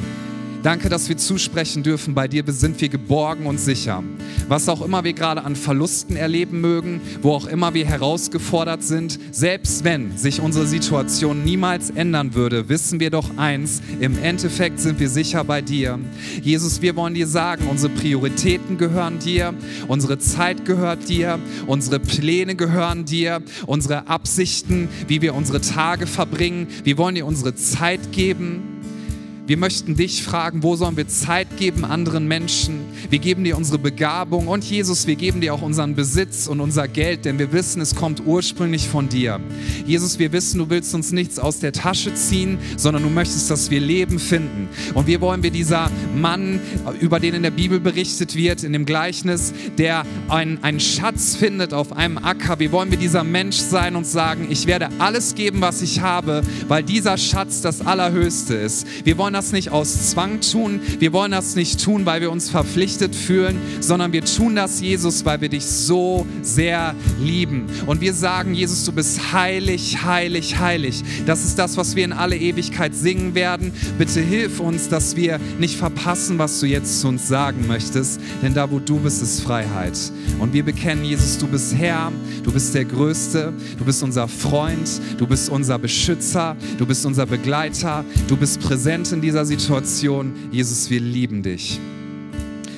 Danke, 0.66 0.88
dass 0.88 1.08
wir 1.08 1.16
zusprechen 1.16 1.84
dürfen, 1.84 2.14
bei 2.14 2.26
dir 2.26 2.42
sind 2.48 2.80
wir 2.80 2.88
geborgen 2.88 3.46
und 3.46 3.60
sicher. 3.60 4.02
Was 4.48 4.68
auch 4.68 4.82
immer 4.82 5.04
wir 5.04 5.12
gerade 5.12 5.44
an 5.44 5.54
Verlusten 5.54 6.16
erleben 6.16 6.60
mögen, 6.60 7.00
wo 7.22 7.34
auch 7.34 7.46
immer 7.46 7.72
wir 7.74 7.86
herausgefordert 7.86 8.82
sind, 8.82 9.16
selbst 9.30 9.84
wenn 9.84 10.18
sich 10.18 10.40
unsere 10.40 10.66
Situation 10.66 11.44
niemals 11.44 11.90
ändern 11.90 12.34
würde, 12.34 12.68
wissen 12.68 12.98
wir 12.98 13.10
doch 13.10 13.36
eins, 13.36 13.80
im 14.00 14.20
Endeffekt 14.20 14.80
sind 14.80 14.98
wir 14.98 15.08
sicher 15.08 15.44
bei 15.44 15.62
dir. 15.62 16.00
Jesus, 16.42 16.82
wir 16.82 16.96
wollen 16.96 17.14
dir 17.14 17.28
sagen, 17.28 17.68
unsere 17.68 17.92
Prioritäten 17.92 18.76
gehören 18.76 19.20
dir, 19.20 19.54
unsere 19.86 20.18
Zeit 20.18 20.64
gehört 20.64 21.08
dir, 21.08 21.38
unsere 21.68 22.00
Pläne 22.00 22.56
gehören 22.56 23.04
dir, 23.04 23.40
unsere 23.66 24.08
Absichten, 24.08 24.88
wie 25.06 25.22
wir 25.22 25.36
unsere 25.36 25.60
Tage 25.60 26.08
verbringen. 26.08 26.66
Wir 26.82 26.98
wollen 26.98 27.14
dir 27.14 27.26
unsere 27.26 27.54
Zeit 27.54 28.10
geben. 28.10 28.75
Wir 29.46 29.56
möchten 29.56 29.94
dich 29.94 30.24
fragen, 30.24 30.64
wo 30.64 30.74
sollen 30.74 30.96
wir 30.96 31.06
Zeit 31.06 31.56
geben 31.56 31.84
anderen 31.84 32.26
Menschen? 32.26 32.80
Wir 33.10 33.20
geben 33.20 33.44
dir 33.44 33.56
unsere 33.56 33.78
Begabung 33.78 34.48
und 34.48 34.64
Jesus, 34.64 35.06
wir 35.06 35.14
geben 35.14 35.40
dir 35.40 35.54
auch 35.54 35.62
unseren 35.62 35.94
Besitz 35.94 36.48
und 36.48 36.58
unser 36.58 36.88
Geld, 36.88 37.24
denn 37.24 37.38
wir 37.38 37.52
wissen, 37.52 37.80
es 37.80 37.94
kommt 37.94 38.26
ursprünglich 38.26 38.88
von 38.88 39.08
dir. 39.08 39.38
Jesus, 39.86 40.18
wir 40.18 40.32
wissen, 40.32 40.58
du 40.58 40.68
willst 40.68 40.92
uns 40.96 41.12
nichts 41.12 41.38
aus 41.38 41.60
der 41.60 41.70
Tasche 41.70 42.12
ziehen, 42.14 42.58
sondern 42.76 43.04
du 43.04 43.08
möchtest, 43.08 43.48
dass 43.48 43.70
wir 43.70 43.78
Leben 43.78 44.18
finden. 44.18 44.68
Und 44.94 45.06
wir 45.06 45.20
wollen 45.20 45.44
wie 45.44 45.52
dieser 45.52 45.92
Mann, 46.16 46.58
über 46.98 47.20
den 47.20 47.34
in 47.34 47.44
der 47.44 47.52
Bibel 47.52 47.78
berichtet 47.78 48.34
wird, 48.34 48.64
in 48.64 48.72
dem 48.72 48.84
Gleichnis, 48.84 49.54
der 49.78 50.04
einen, 50.26 50.64
einen 50.64 50.80
Schatz 50.80 51.36
findet 51.36 51.72
auf 51.72 51.92
einem 51.92 52.18
Acker. 52.18 52.58
Wir 52.58 52.72
wollen 52.72 52.90
wie 52.90 52.96
dieser 52.96 53.22
Mensch 53.22 53.58
sein 53.58 53.94
und 53.94 54.08
sagen, 54.08 54.48
ich 54.50 54.66
werde 54.66 54.88
alles 54.98 55.36
geben, 55.36 55.60
was 55.60 55.82
ich 55.82 56.00
habe, 56.00 56.42
weil 56.66 56.82
dieser 56.82 57.16
Schatz 57.16 57.60
das 57.60 57.86
Allerhöchste 57.86 58.54
ist. 58.54 58.88
Wir 59.04 59.16
wollen 59.16 59.35
das 59.36 59.52
nicht 59.52 59.70
aus 59.70 60.10
Zwang 60.10 60.40
tun. 60.40 60.80
Wir 60.98 61.12
wollen 61.12 61.30
das 61.30 61.56
nicht 61.56 61.82
tun, 61.82 62.06
weil 62.06 62.20
wir 62.20 62.30
uns 62.30 62.48
verpflichtet 62.48 63.14
fühlen, 63.14 63.58
sondern 63.80 64.12
wir 64.12 64.24
tun 64.24 64.56
das, 64.56 64.80
Jesus, 64.80 65.24
weil 65.24 65.40
wir 65.40 65.50
dich 65.50 65.64
so 65.66 66.26
sehr 66.42 66.94
lieben. 67.22 67.66
Und 67.86 68.00
wir 68.00 68.14
sagen, 68.14 68.54
Jesus, 68.54 68.84
du 68.84 68.92
bist 68.92 69.32
heilig, 69.32 70.02
heilig, 70.04 70.58
heilig. 70.58 71.04
Das 71.26 71.44
ist 71.44 71.58
das, 71.58 71.76
was 71.76 71.96
wir 71.96 72.04
in 72.04 72.12
alle 72.12 72.36
Ewigkeit 72.36 72.94
singen 72.94 73.34
werden. 73.34 73.72
Bitte 73.98 74.20
hilf 74.20 74.58
uns, 74.58 74.88
dass 74.88 75.16
wir 75.16 75.38
nicht 75.58 75.76
verpassen, 75.76 76.38
was 76.38 76.58
du 76.60 76.66
jetzt 76.66 77.00
zu 77.00 77.08
uns 77.08 77.28
sagen 77.28 77.66
möchtest. 77.66 78.20
Denn 78.42 78.54
da, 78.54 78.70
wo 78.70 78.78
du 78.78 78.98
bist, 78.98 79.22
ist 79.22 79.40
Freiheit. 79.40 79.98
Und 80.38 80.52
wir 80.52 80.64
bekennen, 80.64 81.04
Jesus, 81.04 81.38
du 81.38 81.46
bist 81.46 81.74
Herr, 81.74 82.10
du 82.42 82.52
bist 82.52 82.74
der 82.74 82.84
Größte, 82.84 83.52
du 83.78 83.84
bist 83.84 84.02
unser 84.02 84.28
Freund, 84.28 84.88
du 85.18 85.26
bist 85.26 85.50
unser 85.50 85.78
Beschützer, 85.78 86.56
du 86.78 86.86
bist 86.86 87.04
unser 87.04 87.26
Begleiter, 87.26 88.04
du 88.28 88.36
bist 88.36 88.60
präsent 88.60 89.12
in 89.12 89.20
dieser 89.26 89.44
Situation. 89.44 90.32
Jesus, 90.52 90.88
wir 90.88 91.00
lieben 91.00 91.42
dich. 91.42 91.80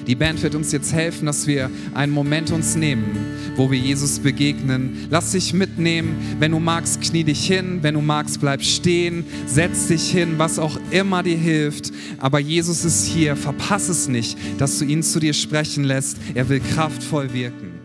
Die 0.07 0.15
Band 0.15 0.43
wird 0.43 0.55
uns 0.55 0.73
jetzt 0.73 0.95
helfen, 0.95 1.27
dass 1.27 1.47
wir 1.47 1.71
einen 1.93 2.11
Moment 2.11 2.51
uns 2.51 2.75
nehmen, 2.75 3.53
wo 3.57 3.71
wir 3.71 3.79
Jesus 3.79 4.19
begegnen. 4.19 5.07
Lass 5.11 5.33
dich 5.33 5.53
mitnehmen. 5.53 6.37
Wenn 6.39 6.53
du 6.53 6.59
magst, 6.59 7.03
knie 7.03 7.25
dich 7.25 7.47
hin. 7.47 7.81
Wenn 7.83 7.93
du 7.93 8.01
magst, 8.01 8.41
bleib 8.41 8.63
stehen. 8.63 9.27
Setz 9.47 9.89
dich 9.89 10.11
hin, 10.11 10.39
was 10.39 10.59
auch 10.59 10.81
immer 10.91 11.23
dir 11.23 11.37
hilft. 11.37 11.93
Aber 12.17 12.39
Jesus 12.39 12.87
ist 12.87 13.05
hier. 13.05 13.37
Verpass 13.37 13.91
es 13.91 14.09
nicht, 14.09 14.39
dass 14.57 14.79
du 14.79 14.87
ihn 14.87 15.03
zu 15.03 15.21
dir 15.21 15.35
sprechen 15.35 15.85
lässt. 15.85 16.17
Er 16.33 16.49
will 16.49 16.61
kraftvoll 16.61 17.35
wirken. 17.35 17.78